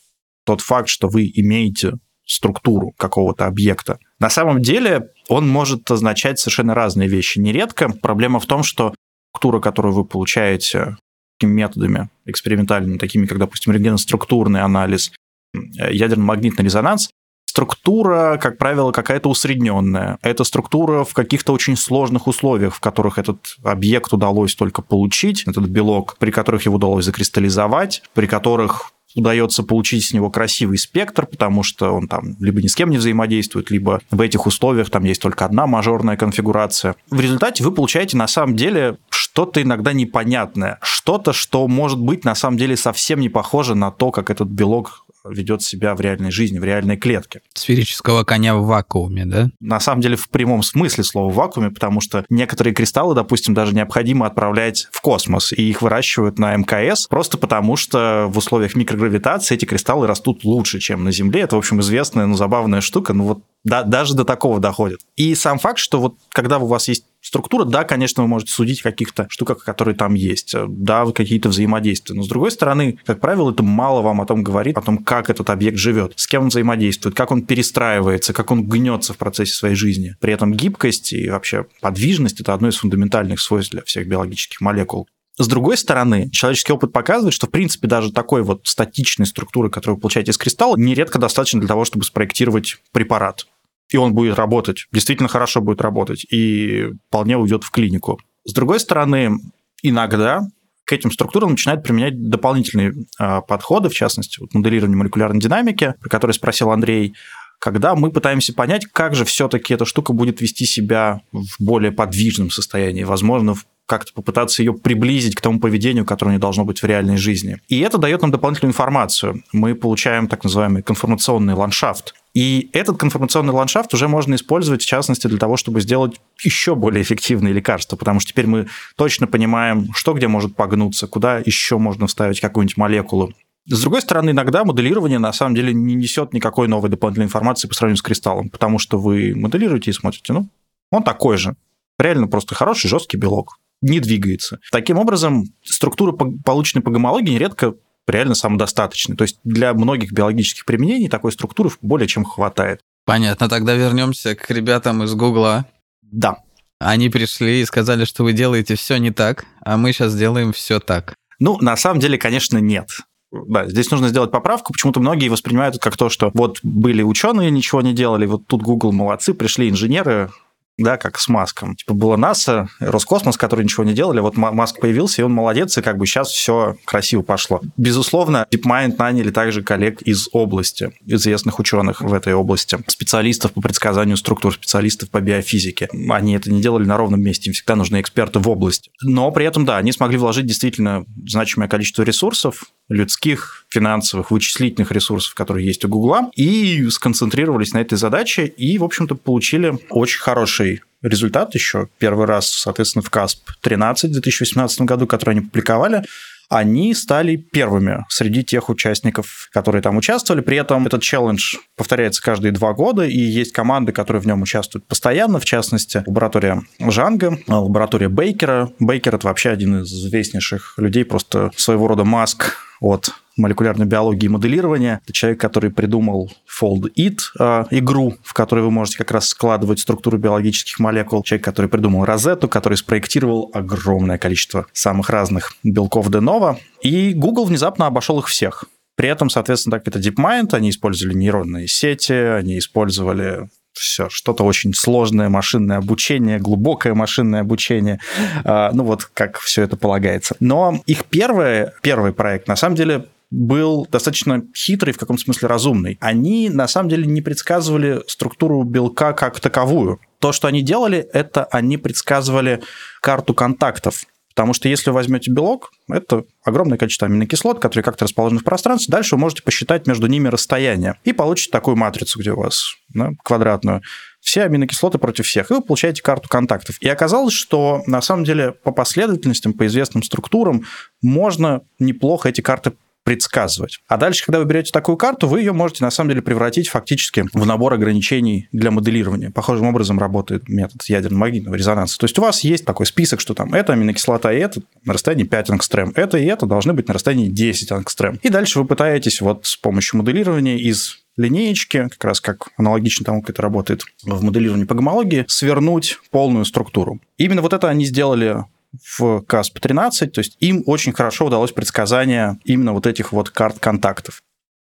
тот 0.46 0.62
факт, 0.62 0.90
что 0.90 1.08
вы 1.08 1.32
имеете 1.34 1.94
структуру 2.26 2.94
какого-то 2.98 3.48
объекта? 3.48 3.98
На 4.20 4.30
самом 4.30 4.62
деле, 4.62 5.10
он 5.28 5.48
может 5.48 5.90
означать 5.90 6.40
совершенно 6.40 6.76
разные 6.76 7.10
вещи. 7.10 7.40
Нередко 7.40 7.90
проблема 7.90 8.40
в 8.40 8.46
том, 8.46 8.62
что 8.62 8.94
структура, 9.36 9.60
которую 9.60 9.94
вы 9.94 10.06
получаете 10.06 10.96
методами 11.42 12.10
экспериментальными, 12.26 12.98
такими 12.98 13.26
как, 13.26 13.38
допустим, 13.38 13.74
рентгеноструктурный 13.74 14.62
анализ, 14.62 15.12
ядерно-магнитный 15.54 16.64
резонанс, 16.64 17.10
структура, 17.46 18.40
как 18.42 18.58
правило, 18.58 18.94
какая-то 18.94 19.30
усредненная. 19.30 20.18
Это 20.22 20.46
структура 20.46 21.04
в 21.04 21.14
каких-то 21.14 21.52
очень 21.52 21.76
сложных 21.76 22.28
условиях, 22.28 22.76
в 22.76 22.80
которых 22.80 23.18
этот 23.18 23.58
объект 23.64 24.14
удалось 24.14 24.56
только 24.56 24.82
получить, 24.82 25.44
этот 25.46 25.68
белок, 25.68 26.16
при 26.18 26.32
которых 26.32 26.66
его 26.66 26.78
удалось 26.78 27.06
закристаллизовать, 27.06 28.02
при 28.14 28.28
которых 28.28 28.92
удается 29.16 29.64
получить 29.64 30.06
с 30.06 30.14
него 30.14 30.30
красивый 30.30 30.78
спектр, 30.78 31.26
потому 31.26 31.64
что 31.64 31.92
он 31.92 32.08
там 32.08 32.36
либо 32.40 32.62
ни 32.62 32.68
с 32.68 32.76
кем 32.76 32.90
не 32.90 32.98
взаимодействует, 32.98 33.72
либо 33.72 34.02
в 34.12 34.22
этих 34.22 34.46
условиях 34.46 34.90
там 34.90 35.04
есть 35.04 35.22
только 35.22 35.46
одна 35.46 35.66
мажорная 35.68 36.18
конфигурация. 36.18 36.96
В 37.10 37.20
результате 37.20 37.64
вы 37.64 37.72
получаете 37.72 38.18
на 38.18 38.28
самом 38.28 38.56
деле 38.56 38.98
что-то 39.10 39.62
иногда 39.62 39.94
непонятное, 39.94 40.80
что-то, 40.82 41.34
что 41.34 41.68
может 41.68 42.00
быть 42.00 42.26
на 42.26 42.36
самом 42.36 42.58
деле 42.58 42.78
совсем 42.78 43.20
не 43.20 43.30
похоже 43.30 43.76
на 43.76 43.92
то, 43.92 44.12
как 44.12 44.30
этот 44.30 44.48
белок 44.48 45.05
ведет 45.30 45.62
себя 45.62 45.96
в 45.96 46.02
реальной 46.02 46.32
жизни, 46.32 46.60
в 46.60 46.64
реальной 46.64 46.98
клетке. 46.98 47.42
Сферического 47.54 48.24
коня 48.24 48.56
в 48.56 48.66
вакууме, 48.66 49.26
да? 49.26 49.50
На 49.60 49.80
самом 49.80 50.02
деле 50.02 50.16
в 50.16 50.30
прямом 50.30 50.64
смысле 50.64 51.04
слова 51.04 51.32
вакууме, 51.32 51.72
потому 51.72 52.02
что 52.02 52.26
некоторые 52.30 52.74
кристаллы, 52.74 53.16
допустим, 53.16 53.54
даже 53.54 53.74
необходимо 53.74 54.26
отправлять 54.26 54.88
в 54.92 55.02
космос, 55.02 55.54
и 55.54 55.62
их 55.62 55.82
выращивают 55.82 56.40
на 56.40 56.56
МКС, 56.56 57.08
просто 57.08 57.38
потому 57.38 57.76
что 57.76 58.28
в 58.30 58.38
условиях 58.38 58.76
микрогравитации 58.76 59.56
эти 59.56 59.66
кристаллы 59.66 60.08
растут 60.08 60.44
лучше, 60.44 60.80
чем 60.80 61.04
на 61.04 61.12
Земле. 61.12 61.42
Это, 61.42 61.56
в 61.56 61.60
общем, 61.60 61.80
известная, 61.82 62.26
но 62.26 62.36
забавная 62.36 62.82
штука, 62.82 63.14
ну 63.14 63.24
вот 63.26 63.44
да, 63.66 63.82
даже 63.82 64.14
до 64.14 64.26
такого 64.26 64.60
доходит. 64.60 65.00
И 65.16 65.34
сам 65.34 65.58
факт, 65.58 65.80
что 65.80 66.00
вот 66.00 66.16
когда 66.30 66.60
у 66.60 66.68
вас 66.68 66.88
есть 66.88 67.06
структура, 67.26 67.66
да, 67.66 67.84
конечно, 67.84 68.22
вы 68.22 68.30
можете 68.30 68.54
судить 68.54 68.82
о 68.82 68.84
каких-то 68.84 69.26
штуках, 69.30 69.64
которые 69.64 69.96
там 69.96 70.14
есть, 70.14 70.56
да, 70.68 71.06
какие-то 71.12 71.50
взаимодействия, 71.50 72.16
но 72.16 72.24
с 72.24 72.28
другой 72.28 72.52
стороны, 72.52 73.00
как 73.06 73.20
правило, 73.20 73.52
это 73.52 73.64
мало 73.64 74.02
вам 74.02 74.22
о 74.22 74.26
том 74.26 74.44
говорит, 74.44 74.78
о 74.78 74.82
том, 74.82 75.00
как 75.00 75.30
этот 75.30 75.50
объект 75.50 75.78
живет, 75.78 76.14
с 76.18 76.28
кем 76.28 76.44
он 76.44 76.50
взаимодействует, 76.50 77.16
как 77.16 77.32
он 77.32 77.42
перестраивается, 77.44 78.32
как 78.34 78.52
он 78.52 78.68
гнется 78.68 79.14
в 79.14 79.18
процессе 79.18 79.54
своей 79.54 79.76
жизни. 79.76 80.16
При 80.20 80.34
этом 80.34 80.54
гибкость 80.54 81.14
и 81.14 81.30
вообще 81.30 81.66
подвижность– 81.82 82.40
это 82.42 82.54
одно 82.54 82.70
из 82.70 82.76
фундаментальных 82.76 83.40
свойств 83.40 83.72
для 83.72 83.82
всех 83.82 84.08
биологических 84.08 84.62
молекул. 84.62 85.08
С 85.38 85.48
другой 85.48 85.78
стороны, 85.78 86.30
человеческий 86.30 86.72
опыт 86.72 86.94
показывает, 86.94 87.34
что, 87.34 87.48
в 87.48 87.50
принципе, 87.50 87.88
даже 87.88 88.14
такой 88.14 88.42
вот 88.42 88.62
статичной 88.64 89.26
структуры, 89.26 89.70
которую 89.70 89.96
вы 89.96 90.02
получаете 90.02 90.32
из 90.32 90.38
кристалла, 90.38 90.78
нередко 90.78 91.20
достаточно 91.20 91.60
для 91.60 91.68
того, 91.68 91.84
чтобы 91.84 92.06
спроектировать 92.06 92.78
препарат 92.94 93.46
и 93.92 93.98
он 93.98 94.14
будет 94.14 94.36
работать, 94.36 94.88
действительно 94.92 95.30
хорошо 95.30 95.62
будет 95.62 95.82
работать, 95.82 96.26
и 96.32 96.92
вполне 97.08 97.38
уйдет 97.38 97.64
в 97.64 97.72
клинику. 97.72 98.20
С 98.46 98.54
другой 98.54 98.80
стороны, 98.80 99.38
иногда 99.82 100.42
к 100.86 100.94
этим 100.94 101.12
структурам 101.12 101.52
начинают 101.52 101.84
применять 101.84 102.30
дополнительные 102.30 102.94
э, 103.20 103.42
подходы, 103.48 103.90
в 103.90 103.94
частности, 103.94 104.40
вот 104.40 104.54
моделирование 104.54 104.98
молекулярной 104.98 105.40
динамики, 105.40 105.96
про 106.00 106.10
который 106.10 106.32
спросил 106.32 106.70
Андрей, 106.70 107.16
когда 107.60 107.96
мы 107.96 108.12
пытаемся 108.12 108.54
понять, 108.54 108.86
как 108.86 109.16
же 109.16 109.26
все-таки 109.26 109.74
эта 109.74 109.86
штука 109.86 110.14
будет 110.14 110.42
вести 110.42 110.66
себя 110.66 111.22
в 111.32 111.56
более 111.60 111.92
подвижном 111.92 112.52
состоянии, 112.52 113.04
возможно, 113.04 113.56
как-то 113.86 114.14
попытаться 114.14 114.62
ее 114.62 114.74
приблизить 114.74 115.36
к 115.36 115.42
тому 115.42 115.60
поведению, 115.60 116.06
которое 116.06 116.34
не 116.34 116.40
должно 116.40 116.66
быть 116.66 116.82
в 116.82 116.86
реальной 116.86 117.18
жизни. 117.18 117.60
И 117.68 117.80
это 117.80 117.98
дает 117.98 118.22
нам 118.22 118.32
дополнительную 118.32 118.72
информацию. 118.72 119.44
Мы 119.52 119.76
получаем 119.76 120.28
так 120.28 120.44
называемый 120.44 120.84
конформационный 120.84 121.54
ландшафт. 121.54 122.14
И 122.36 122.70
этот 122.74 122.98
конформационный 122.98 123.54
ландшафт 123.54 123.94
уже 123.94 124.10
можно 124.10 124.36
использовать, 124.36 124.84
в 124.84 124.86
частности, 124.86 125.28
для 125.28 125.38
того, 125.38 125.56
чтобы 125.56 125.80
сделать 125.80 126.20
еще 126.44 126.76
более 126.76 127.02
эффективные 127.02 127.54
лекарства, 127.54 127.96
потому 127.96 128.20
что 128.20 128.34
теперь 128.34 128.46
мы 128.46 128.68
точно 128.98 129.26
понимаем, 129.26 129.94
что 129.94 130.14
где 130.14 130.28
может 130.28 130.54
погнуться, 130.54 131.08
куда 131.08 131.40
еще 131.40 131.78
можно 131.78 132.08
вставить 132.08 132.42
какую-нибудь 132.42 132.76
молекулу. 132.76 133.34
С 133.68 133.82
другой 133.82 134.02
стороны, 134.02 134.32
иногда 134.32 134.66
моделирование 134.66 135.18
на 135.18 135.32
самом 135.32 135.56
деле 135.56 135.74
не 135.74 135.96
несет 135.96 136.34
никакой 136.34 136.68
новой 136.68 136.90
дополнительной 136.90 137.28
информации 137.28 137.70
по 137.70 137.74
сравнению 137.74 138.00
с 138.00 138.02
кристаллом, 138.02 138.50
потому 138.50 138.80
что 138.80 139.00
вы 139.00 139.34
моделируете 139.34 139.92
и 139.92 139.94
смотрите, 139.94 140.34
ну, 140.34 140.50
он 140.92 141.04
такой 141.04 141.38
же. 141.38 141.56
Реально 141.98 142.28
просто 142.28 142.54
хороший 142.54 142.90
жесткий 142.90 143.16
белок 143.16 143.58
не 143.82 144.02
двигается. 144.02 144.60
Таким 144.72 144.98
образом, 144.98 145.46
структура, 145.64 146.12
полученная 146.12 146.84
по 146.84 146.92
гомологии, 146.92 147.32
нередко 147.32 147.76
реально 148.08 148.36
самодостаточны. 148.36 149.16
То 149.16 149.24
есть 149.24 149.40
для 149.44 149.74
многих 149.74 150.12
биологических 150.12 150.66
применений 150.66 151.10
такой 151.10 151.32
структуры 151.32 151.70
более 151.82 152.08
чем 152.08 152.24
хватает. 152.24 152.82
Понятно, 153.06 153.50
тогда 153.50 153.76
вернемся 153.76 154.36
к 154.36 154.50
ребятам 154.50 155.04
из 155.04 155.14
Гугла. 155.14 155.66
Да. 156.02 156.38
Они 156.80 157.10
пришли 157.10 157.62
и 157.62 157.66
сказали, 157.66 158.06
что 158.06 158.24
вы 158.24 158.34
делаете 158.34 158.76
все 158.76 158.98
не 158.98 159.12
так, 159.12 159.46
а 159.62 159.78
мы 159.78 159.94
сейчас 159.94 160.16
делаем 160.16 160.54
все 160.54 160.80
так. 160.80 161.14
Ну, 161.40 161.58
на 161.60 161.78
самом 161.78 162.00
деле, 162.00 162.18
конечно, 162.18 162.58
нет. 162.58 162.88
Да, 163.32 163.68
здесь 163.68 163.92
нужно 163.92 164.08
сделать 164.08 164.32
поправку. 164.32 164.74
Почему-то 164.74 165.00
многие 165.00 165.30
воспринимают 165.30 165.76
это 165.76 165.84
как 165.84 165.98
то, 165.98 166.10
что 166.10 166.32
вот 166.34 166.60
были 166.64 167.04
ученые, 167.04 167.52
ничего 167.52 167.82
не 167.82 167.94
делали, 167.94 168.26
вот 168.26 168.48
тут 168.48 168.62
Google 168.62 168.92
молодцы, 168.92 169.34
пришли 169.34 169.70
инженеры, 169.70 170.32
да, 170.78 170.98
как 170.98 171.20
с 171.20 171.28
Маском. 171.30 171.76
Типа 171.76 171.94
было 171.94 172.18
НАСА, 172.18 172.70
Роскосмос, 172.80 173.38
которые 173.38 173.64
ничего 173.64 173.84
не 173.84 173.94
делали, 173.94 174.20
вот 174.20 174.36
Маск 174.38 174.80
появился, 174.80 175.22
и 175.22 175.26
он 175.26 175.32
молодец, 175.32 175.78
и 175.78 175.82
как 175.82 175.98
бы 175.98 176.06
сейчас 176.06 176.30
все 176.30 176.78
красиво 176.86 177.22
пошло. 177.22 177.62
Безусловно, 177.78 178.46
DeepMind 178.52 178.96
наняли 178.98 179.32
также 179.32 179.64
коллег 179.64 180.02
из 180.02 180.28
области, 180.32 180.92
известных 181.06 181.60
ученых 181.60 182.02
в 182.02 182.14
этой 182.14 182.34
области, 182.34 182.78
специалистов 182.88 183.54
по 183.54 183.62
предсказанию 183.62 184.18
структур, 184.18 184.54
специалистов 184.54 185.10
по 185.10 185.22
биофизике. 185.22 185.88
Они 186.10 186.36
это 186.36 186.52
не 186.52 186.62
делали 186.62 186.86
на 186.86 186.98
ровном 186.98 187.22
месте, 187.22 187.50
им 187.50 187.54
всегда 187.54 187.76
нужны 187.76 188.02
эксперты 188.02 188.40
в 188.40 188.50
области. 188.50 188.92
Но 189.02 189.32
при 189.32 189.46
этом, 189.46 189.66
да, 189.66 189.78
они 189.78 189.92
смогли 189.92 190.18
вложить 190.18 190.46
действительно 190.46 191.06
значимое 191.26 191.70
количество 191.70 192.04
ресурсов, 192.04 192.66
людских, 192.90 193.66
финансовых, 193.70 194.32
вычислительных 194.32 194.92
ресурсов, 194.92 195.34
которые 195.34 195.66
есть 195.66 195.84
у 195.86 195.88
Гугла, 195.88 196.30
и 196.36 196.88
сконцентрировались 196.90 197.74
на 197.74 197.80
этой 197.80 197.98
задаче, 197.98 198.46
и, 198.46 198.78
в 198.78 198.84
общем-то, 198.84 199.16
получили 199.16 199.78
очень 199.90 200.20
хороший 200.20 200.65
результат 201.06 201.54
еще. 201.56 201.88
Первый 201.98 202.26
раз, 202.26 202.48
соответственно, 202.50 203.04
в 203.04 203.10
КАСП 203.10 203.52
13 203.62 204.10
в 204.10 204.14
2018 204.14 204.82
году, 204.82 205.08
который 205.08 205.32
они 205.32 205.42
публиковали, 205.42 206.04
они 206.50 206.94
стали 206.94 207.36
первыми 207.38 208.06
среди 208.10 208.44
тех 208.44 208.70
участников, 208.70 209.50
которые 209.52 209.82
там 209.82 209.98
участвовали. 209.98 210.42
При 210.42 210.58
этом 210.58 210.86
этот 210.86 211.02
челлендж 211.02 211.56
повторяется 211.76 212.22
каждые 212.22 212.52
два 212.52 212.74
года, 212.74 213.04
и 213.04 213.18
есть 213.18 213.52
команды, 213.52 213.92
которые 213.92 214.22
в 214.22 214.28
нем 214.28 214.42
участвуют 214.42 214.86
постоянно, 214.88 215.40
в 215.40 215.46
частности, 215.46 216.04
лаборатория 216.06 216.62
Жанга, 216.80 217.40
лаборатория 217.48 218.10
Бейкера. 218.10 218.72
Бейкер– 218.80 219.16
это 219.18 219.28
вообще 219.28 219.50
один 219.50 219.82
из 219.82 219.92
известнейших 219.92 220.76
людей, 220.78 221.04
просто 221.04 221.52
своего 221.56 221.88
рода 221.88 222.04
маск 222.04 222.58
от 222.80 223.10
молекулярной 223.38 223.86
биологии 223.86 224.26
и 224.26 224.30
моделирования. 224.30 225.02
Это 225.04 225.14
человек, 225.14 225.40
который 225.40 225.70
придумал 225.70 226.32
Fold 226.62 226.92
It, 226.98 227.20
э, 227.40 227.66
игру, 227.72 228.16
в 228.24 228.34
которой 228.34 228.64
вы 228.64 228.72
можете 228.72 228.98
как 228.98 229.12
раз 229.12 229.28
складывать 229.28 229.80
структуру 229.80 230.18
биологических 230.18 230.80
молекул. 230.80 231.24
Человек, 231.24 231.46
который 231.46 231.68
придумал 231.68 232.06
Розету, 232.06 232.48
который 232.48 232.78
спроектировал 232.78 233.52
огромное 233.54 234.18
количество 234.18 234.68
самых 234.74 235.10
разных 235.10 235.54
белков 235.64 236.10
novo. 236.10 236.58
И 236.82 237.14
Google 237.14 237.46
внезапно 237.46 237.88
обошел 237.88 238.20
их 238.20 238.28
всех. 238.28 238.66
При 238.96 239.10
этом, 239.10 239.30
соответственно, 239.30 239.78
так 239.78 239.88
это 239.88 240.00
DeepMind, 240.00 240.54
они 240.54 240.70
использовали 240.70 241.16
нейронные 241.16 241.68
сети, 241.68 242.14
они 242.14 242.58
использовали 242.58 243.50
все, 243.74 244.08
что-то 244.10 244.46
очень 244.46 244.74
сложное 244.74 245.28
машинное 245.28 245.78
обучение, 245.78 246.40
глубокое 246.40 246.94
машинное 246.94 247.42
обучение, 247.42 248.00
а, 248.46 248.72
ну 248.72 248.84
вот 248.84 249.04
как 249.14 249.40
все 249.40 249.64
это 249.64 249.76
полагается. 249.76 250.38
Но 250.40 250.82
их 250.86 251.04
первый, 251.06 251.68
первый 251.82 252.14
проект, 252.14 252.48
на 252.48 252.56
самом 252.56 252.76
деле, 252.76 253.06
был 253.36 253.86
достаточно 253.92 254.44
хитрый, 254.56 254.94
в 254.94 254.98
каком 254.98 255.18
смысле 255.18 255.50
разумный. 255.50 255.98
Они, 256.00 256.50
на 256.50 256.68
самом 256.68 256.90
деле, 256.90 257.06
не 257.06 257.22
предсказывали 257.22 258.02
структуру 258.08 258.64
белка 258.64 259.12
как 259.12 259.40
таковую. 259.42 260.00
То, 260.20 260.32
что 260.32 260.48
они 260.48 260.62
делали, 260.62 261.00
это 261.12 261.44
они 261.46 261.78
предсказывали 261.78 262.62
карту 263.02 263.34
контактов. 263.34 264.06
Потому 264.34 264.54
что 264.54 264.68
если 264.68 264.90
вы 264.90 264.96
возьмете 264.96 265.32
белок, 265.32 265.72
это 265.90 266.24
огромное 266.44 266.78
количество 266.78 267.08
аминокислот, 267.08 267.60
которые 267.60 267.84
как-то 267.84 268.06
расположены 268.06 268.40
в 268.40 268.44
пространстве, 268.44 268.92
дальше 268.92 269.16
вы 269.16 269.22
можете 269.22 269.44
посчитать 269.44 269.88
между 269.88 270.08
ними 270.08 270.28
расстояние. 270.28 270.96
И 271.04 271.14
получите 271.14 271.52
такую 271.52 271.78
матрицу, 271.78 272.20
где 272.20 272.32
у 272.32 272.38
вас 272.38 272.76
да, 272.94 273.12
квадратную. 273.24 273.82
Все 274.20 274.44
аминокислоты 274.44 274.98
против 274.98 275.26
всех. 275.26 275.52
И 275.52 275.54
вы 275.54 275.62
получаете 275.62 276.02
карту 276.02 276.28
контактов. 276.28 276.78
И 276.82 276.88
оказалось, 276.90 277.34
что 277.34 277.84
на 277.86 278.02
самом 278.02 278.26
деле 278.26 278.52
по 278.52 278.72
последовательностям, 278.72 279.54
по 279.54 279.68
известным 279.68 280.04
структурам 280.04 280.64
можно 281.02 281.62
неплохо 281.80 282.30
эти 282.30 282.42
карты 282.42 282.74
предсказывать. 283.06 283.80
А 283.88 283.98
дальше, 283.98 284.26
когда 284.26 284.40
вы 284.40 284.46
берете 284.46 284.72
такую 284.72 284.98
карту, 284.98 285.28
вы 285.28 285.40
ее 285.40 285.54
можете 285.54 285.84
на 285.84 285.92
самом 285.92 286.10
деле 286.10 286.24
превратить 286.24 286.70
фактически 286.70 287.26
в 287.34 287.46
набор 287.46 287.74
ограничений 287.74 288.50
для 288.52 288.72
моделирования. 288.72 289.30
Похожим 289.30 289.68
образом 289.68 290.00
работает 290.00 290.50
метод 290.50 290.82
ядерно-магнитного 290.90 291.54
резонанса. 291.54 292.00
То 292.00 292.06
есть 292.06 292.18
у 292.18 292.24
вас 292.24 292.44
есть 292.44 292.66
такой 292.66 292.88
список, 292.88 293.22
что 293.22 293.36
там 293.36 293.54
это 293.54 293.74
аминокислота 293.74 294.34
и 294.34 294.40
это 294.40 294.62
на 294.84 294.94
расстоянии 294.94 295.24
5 295.24 295.52
ангстрем, 295.52 295.94
это 295.96 296.18
и 296.18 296.26
это 296.26 296.48
должны 296.48 296.74
быть 296.74 296.88
на 296.88 296.96
расстоянии 296.96 297.30
10 297.30 297.72
ангстрем. 297.72 298.20
И 298.24 298.30
дальше 298.30 298.60
вы 298.60 298.66
пытаетесь 298.66 299.22
вот 299.22 299.46
с 299.46 299.56
помощью 299.56 300.00
моделирования 300.00 300.58
из 300.58 301.06
линеечки, 301.16 301.88
как 301.90 302.04
раз 302.04 302.20
как 302.20 302.50
аналогично 302.58 303.06
тому, 303.06 303.22
как 303.22 303.32
это 303.32 303.42
работает 303.42 303.84
в 304.04 304.24
моделировании 304.24 304.66
по 304.66 304.76
гомологии, 304.76 305.26
свернуть 305.28 306.00
полную 306.12 306.44
структуру. 306.44 307.00
Именно 307.18 307.42
вот 307.42 307.54
это 307.54 307.70
они 307.70 307.86
сделали 307.86 308.44
в 308.84 309.24
CASP-13, 309.28 310.08
то 310.08 310.20
есть 310.20 310.38
им 310.40 310.64
очень 310.66 310.94
хорошо 310.94 311.26
удалось 311.26 311.52
предсказание 311.52 312.40
именно 312.44 312.74
вот 312.74 312.88
этих 312.88 313.12
вот 313.12 313.30
карт 313.30 313.60
контактов. 313.60 314.22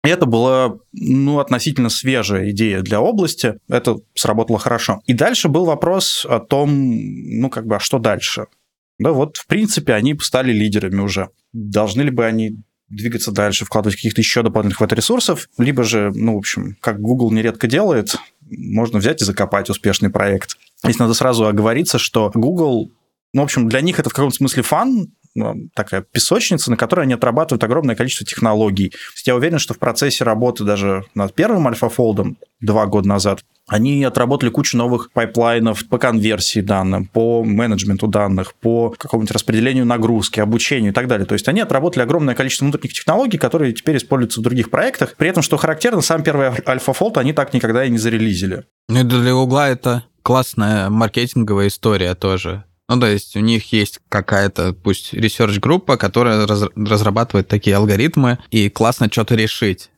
Это 0.03 0.27
была, 0.27 0.77
ну, 0.93 1.41
относительно 1.41 1.89
свежая 1.89 2.51
идея 2.51 2.81
для 2.83 3.01
области. 3.01 3.55
Это 3.69 3.97
сработало 4.15 4.59
хорошо. 4.59 5.01
И 5.07 5.13
дальше 5.13 5.49
был 5.49 5.65
вопрос 5.65 6.25
о 6.29 6.39
том, 6.39 6.71
ну, 6.71 7.51
как 7.51 7.67
бы, 7.67 7.77
а 7.77 7.81
что 7.81 7.99
дальше? 7.99 8.47
Да, 8.99 9.13
вот, 9.13 9.37
в 9.37 9.47
принципе, 9.47 9.95
они 9.95 10.17
стали 10.21 10.53
лидерами 10.53 11.01
уже. 11.01 11.31
Должны 11.53 12.03
ли 12.03 12.11
бы 12.11 12.25
они 12.25 12.59
двигаться 12.89 13.33
дальше, 13.33 13.65
вкладывать 13.65 13.97
каких-то 13.97 14.21
еще 14.21 14.43
дополнительных 14.43 14.81
в 14.81 14.85
это 14.85 14.95
ресурсов, 14.95 15.49
либо 15.59 15.83
же, 15.83 16.13
ну, 16.15 16.35
в 16.35 16.39
общем, 16.39 16.77
как 16.81 17.01
Google 17.01 17.33
нередко 17.33 17.67
делает, 17.67 18.17
можно 18.49 19.01
взять 19.01 19.21
и 19.23 19.25
закопать 19.25 19.69
успешный 19.71 20.11
проект. 20.11 20.57
Здесь 20.85 20.99
надо 20.99 21.15
сразу 21.15 21.47
оговориться, 21.47 21.99
что 21.99 22.31
Google 22.33 22.93
ну, 23.37 23.43
в 23.43 23.45
общем, 23.45 23.69
для 23.69 23.83
них 23.83 24.01
это 24.01 24.09
в 24.09 24.15
каком-то 24.15 24.35
смысле 24.35 24.63
фан, 24.63 25.09
ну, 25.35 25.69
такая 25.75 26.01
песочница, 26.01 26.71
на 26.71 26.79
которой 26.79 27.03
они 27.03 27.13
отрабатывают 27.13 27.63
огромное 27.63 27.95
количество 27.95 28.27
технологий. 28.27 28.95
Я 29.27 29.37
уверен, 29.37 29.59
что 29.59 29.75
в 29.75 29.79
процессе 29.79 30.25
работы 30.25 30.65
даже 30.65 31.05
над 31.15 31.35
первым 31.35 31.69
AlphaFold 31.69 32.26
ом 32.26 32.39
два 32.61 32.87
года 32.87 33.09
назад 33.09 33.41
они 33.69 34.03
отработали 34.05 34.49
кучу 34.49 34.79
новых 34.79 35.13
пайплайнов 35.13 35.87
по 35.87 35.99
конверсии 35.99 36.61
данных, 36.61 37.11
по 37.11 37.45
менеджменту 37.45 38.07
данных, 38.07 38.55
по 38.55 38.95
какому-нибудь 38.97 39.33
распределению 39.33 39.85
нагрузки, 39.85 40.41
обучению 40.41 40.93
и 40.93 40.95
так 40.95 41.07
далее. 41.07 41.27
То 41.27 41.35
есть 41.35 41.47
они 41.47 41.61
отработали 41.61 42.05
огромное 42.05 42.35
количество 42.35 42.65
внутренних 42.65 42.95
технологий, 42.95 43.37
которые 43.37 43.75
теперь 43.75 43.99
используются 43.99 44.41
в 44.41 44.45
других 44.45 44.71
проектах. 44.71 45.15
При 45.17 45.29
этом, 45.29 45.43
что 45.43 45.59
характерно, 45.59 46.01
сам 46.01 46.23
первый 46.23 46.53
AlphaFold 46.67 47.19
они 47.19 47.35
так 47.35 47.53
никогда 47.53 47.85
и 47.85 47.91
не 47.91 47.99
зарелизили. 47.99 48.65
Ну 48.89 49.01
и 49.01 49.03
для 49.03 49.37
Гугла 49.37 49.69
это 49.69 50.05
классная 50.23 50.89
маркетинговая 50.89 51.69
история 51.69 52.15
тоже. 52.15 52.65
Ну, 52.89 53.01
то 53.01 53.07
есть 53.07 53.37
у 53.37 53.41
них 53.41 53.73
есть 53.73 54.01
какая-то, 54.09 54.73
пусть, 54.73 55.13
research-группа, 55.13 55.97
которая 55.97 56.47
раз, 56.47 56.65
разрабатывает 56.77 57.49
такие 57.49 57.77
алгоритмы, 57.77 58.39
и 58.51 58.71
классно 58.71 59.09
что-то 59.11 59.35
решить. 59.35 59.91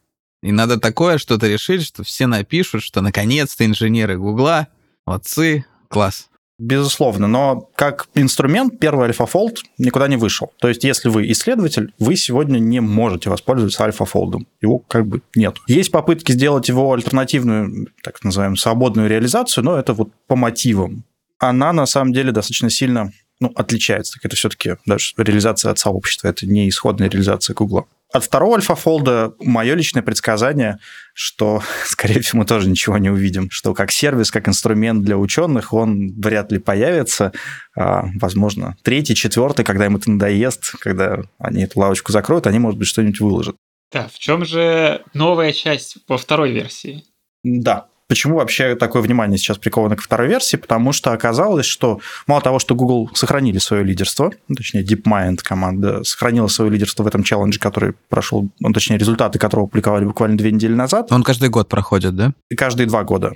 И 0.42 0.52
надо 0.52 0.78
такое 0.78 1.18
что-то 1.18 1.48
решить, 1.48 1.82
что 1.82 2.02
все 2.04 2.26
напишут, 2.26 2.82
что 2.82 3.00
наконец-то 3.00 3.66
инженеры 3.66 4.16
Гугла, 4.16 4.68
молодцы, 5.06 5.66
класс. 5.88 6.28
Безусловно, 6.60 7.28
но 7.28 7.70
как 7.76 8.08
инструмент 8.14 8.80
первый 8.80 9.10
AlphaFold 9.10 9.58
никуда 9.78 10.08
не 10.08 10.16
вышел. 10.16 10.52
То 10.58 10.66
есть, 10.68 10.82
если 10.82 11.08
вы 11.08 11.30
исследователь, 11.30 11.92
вы 12.00 12.16
сегодня 12.16 12.58
не 12.58 12.80
можете 12.80 13.30
воспользоваться 13.30 13.86
AlphaFold. 13.86 14.44
Его 14.60 14.78
как 14.80 15.06
бы 15.06 15.22
нет. 15.36 15.58
Есть 15.68 15.92
попытки 15.92 16.32
сделать 16.32 16.68
его 16.68 16.92
альтернативную, 16.92 17.88
так 18.02 18.24
называемую, 18.24 18.56
свободную 18.56 19.08
реализацию, 19.08 19.62
но 19.62 19.78
это 19.78 19.92
вот 19.92 20.08
по 20.26 20.34
мотивам 20.34 21.04
она 21.38 21.72
на 21.72 21.86
самом 21.86 22.12
деле 22.12 22.32
достаточно 22.32 22.70
сильно 22.70 23.12
ну, 23.40 23.52
отличается. 23.54 24.14
Так 24.14 24.24
это 24.24 24.36
все-таки 24.36 24.76
даже 24.84 25.14
реализация 25.16 25.70
от 25.70 25.78
сообщества, 25.78 26.28
это 26.28 26.46
не 26.46 26.68
исходная 26.68 27.08
реализация 27.08 27.54
Гугла. 27.54 27.86
От 28.10 28.24
второго 28.24 28.56
альфа-фолда 28.56 29.34
мое 29.38 29.74
личное 29.74 30.02
предсказание, 30.02 30.78
что, 31.12 31.62
скорее 31.84 32.20
всего, 32.20 32.40
мы 32.40 32.46
тоже 32.46 32.68
ничего 32.68 32.96
не 32.98 33.10
увидим, 33.10 33.50
что 33.50 33.74
как 33.74 33.90
сервис, 33.90 34.30
как 34.30 34.48
инструмент 34.48 35.04
для 35.04 35.18
ученых, 35.18 35.72
он 35.72 36.14
вряд 36.18 36.50
ли 36.50 36.58
появится. 36.58 37.32
А, 37.76 38.06
возможно, 38.20 38.76
третий, 38.82 39.14
четвертый, 39.14 39.64
когда 39.64 39.86
им 39.86 39.96
это 39.96 40.10
надоест, 40.10 40.76
когда 40.80 41.20
они 41.38 41.64
эту 41.64 41.78
лавочку 41.80 42.12
закроют, 42.12 42.46
они, 42.46 42.58
может 42.58 42.78
быть, 42.78 42.88
что-нибудь 42.88 43.20
выложат. 43.20 43.56
Да, 43.92 44.08
в 44.12 44.18
чем 44.18 44.44
же 44.44 45.02
новая 45.14 45.52
часть 45.52 46.04
по 46.06 46.18
второй 46.18 46.52
версии? 46.52 47.04
Да, 47.44 47.88
Почему 48.08 48.36
вообще 48.36 48.74
такое 48.74 49.02
внимание 49.02 49.36
сейчас 49.36 49.58
приковано 49.58 49.94
к 49.94 50.00
второй 50.00 50.28
версии? 50.28 50.56
Потому 50.56 50.92
что 50.92 51.12
оказалось, 51.12 51.66
что 51.66 52.00
мало 52.26 52.40
того, 52.40 52.58
что 52.58 52.74
Google 52.74 53.10
сохранили 53.12 53.58
свое 53.58 53.84
лидерство, 53.84 54.32
ну, 54.48 54.54
точнее 54.54 54.82
DeepMind 54.82 55.40
команда 55.42 56.02
сохранила 56.04 56.46
свое 56.46 56.70
лидерство 56.70 57.02
в 57.02 57.06
этом 57.06 57.22
челлендже, 57.22 57.60
который 57.60 57.92
прошел, 58.08 58.48
ну, 58.60 58.72
точнее 58.72 58.96
результаты 58.96 59.38
которого 59.38 59.66
публиковали 59.66 60.06
буквально 60.06 60.38
две 60.38 60.50
недели 60.52 60.72
назад. 60.72 61.12
Он 61.12 61.22
каждый 61.22 61.50
год 61.50 61.68
проходит, 61.68 62.16
да? 62.16 62.32
И 62.48 62.56
каждые 62.56 62.86
два 62.86 63.04
года. 63.04 63.32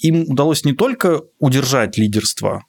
Им 0.00 0.24
удалось 0.28 0.66
не 0.66 0.74
только 0.74 1.22
удержать 1.38 1.96
лидерство 1.96 2.62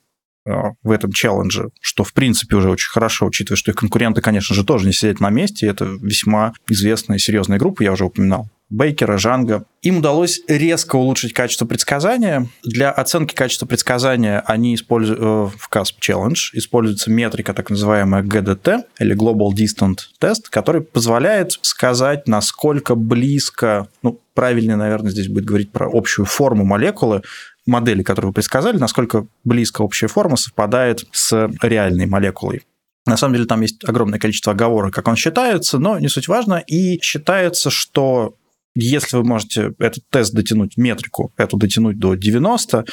э, 0.46 0.52
в 0.84 0.92
этом 0.92 1.12
челлендже, 1.12 1.72
что, 1.82 2.06
в 2.06 2.14
принципе, 2.14 2.56
уже 2.56 2.70
очень 2.70 2.92
хорошо, 2.92 3.26
учитывая, 3.26 3.58
что 3.58 3.72
их 3.72 3.78
конкуренты, 3.78 4.22
конечно 4.22 4.56
же, 4.56 4.64
тоже 4.64 4.88
не 4.88 4.94
сидят 4.94 5.20
на 5.20 5.32
месте. 5.32 5.68
Это 5.68 5.84
весьма 5.84 6.54
известная 6.70 7.18
и 7.18 7.20
серьезная 7.20 7.60
группа, 7.60 7.84
я 7.84 7.92
уже 7.92 8.06
упоминал. 8.06 8.50
Бейкера, 8.70 9.18
Жанга. 9.18 9.66
Им 9.84 10.00
удалось 10.00 10.42
резко 10.48 10.96
улучшить 10.96 11.34
качество 11.34 11.66
предсказания. 11.66 12.48
Для 12.64 12.92
оценки 12.92 13.36
качества 13.36 13.68
предсказания 13.68 14.44
они 14.48 14.74
используют 14.74 15.20
э, 15.20 15.24
в 15.24 15.70
CASP 15.72 16.00
Challenge 16.02 16.36
используется 16.54 17.12
метрика, 17.12 17.54
так 17.54 17.70
называемая 17.70 18.24
GDT, 18.24 18.84
или 19.00 19.16
Global 19.16 19.52
Distant 19.52 19.98
Test, 20.20 20.46
который 20.50 20.82
позволяет 20.82 21.52
сказать, 21.62 22.28
насколько 22.28 22.96
близко, 22.96 23.88
ну, 24.02 24.20
правильнее, 24.34 24.78
наверное, 24.78 25.12
здесь 25.12 25.28
будет 25.28 25.46
говорить 25.46 25.72
про 25.72 25.88
общую 25.92 26.26
форму 26.26 26.66
молекулы, 26.66 27.22
модели, 27.68 28.02
которую 28.02 28.30
вы 28.30 28.34
предсказали, 28.34 28.78
насколько 28.78 29.28
близко 29.44 29.84
общая 29.84 30.08
форма 30.08 30.38
совпадает 30.38 31.06
с 31.12 31.50
реальной 31.62 32.08
молекулой. 32.08 32.64
На 33.06 33.18
самом 33.18 33.36
деле 33.36 33.46
там 33.46 33.62
есть 33.62 33.88
огромное 33.88 34.18
количество 34.18 34.54
оговорок, 34.54 34.94
как 34.94 35.08
он 35.08 35.16
считается, 35.16 35.78
но 35.78 36.00
не 36.00 36.08
суть 36.08 36.28
важно. 36.28 36.64
И 36.66 37.00
считается, 37.02 37.70
что 37.70 38.34
если 38.76 39.18
вы 39.18 39.24
можете 39.24 39.74
этот 39.80 40.04
тест 40.10 40.34
дотянуть, 40.34 40.78
метрику 40.78 41.34
эту 41.38 41.58
дотянуть 41.58 41.98
до 41.98 42.16
90, 42.16 42.86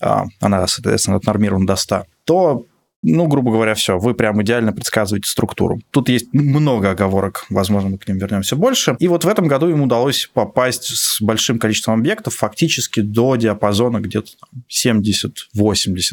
а, 0.00 0.24
она, 0.40 0.66
соответственно, 0.66 1.16
отнормирована 1.16 1.66
до 1.66 1.76
100, 1.76 2.04
то 2.24 2.66
ну, 3.04 3.26
грубо 3.26 3.50
говоря, 3.50 3.74
все, 3.74 3.98
вы 3.98 4.14
прям 4.14 4.40
идеально 4.42 4.72
предсказываете 4.72 5.28
структуру. 5.28 5.80
Тут 5.90 6.08
есть 6.08 6.32
много 6.32 6.90
оговорок, 6.90 7.46
возможно, 7.50 7.90
мы 7.90 7.98
к 7.98 8.06
ним 8.06 8.18
вернемся 8.18 8.54
больше. 8.54 8.94
И 9.00 9.08
вот 9.08 9.24
в 9.24 9.28
этом 9.28 9.48
году 9.48 9.68
им 9.68 9.82
удалось 9.82 10.30
попасть 10.32 10.84
с 10.84 11.20
большим 11.20 11.58
количеством 11.58 11.98
объектов 11.98 12.36
фактически 12.36 13.00
до 13.00 13.34
диапазона 13.34 14.00
где-то 14.00 14.30
70-80. 14.70 15.32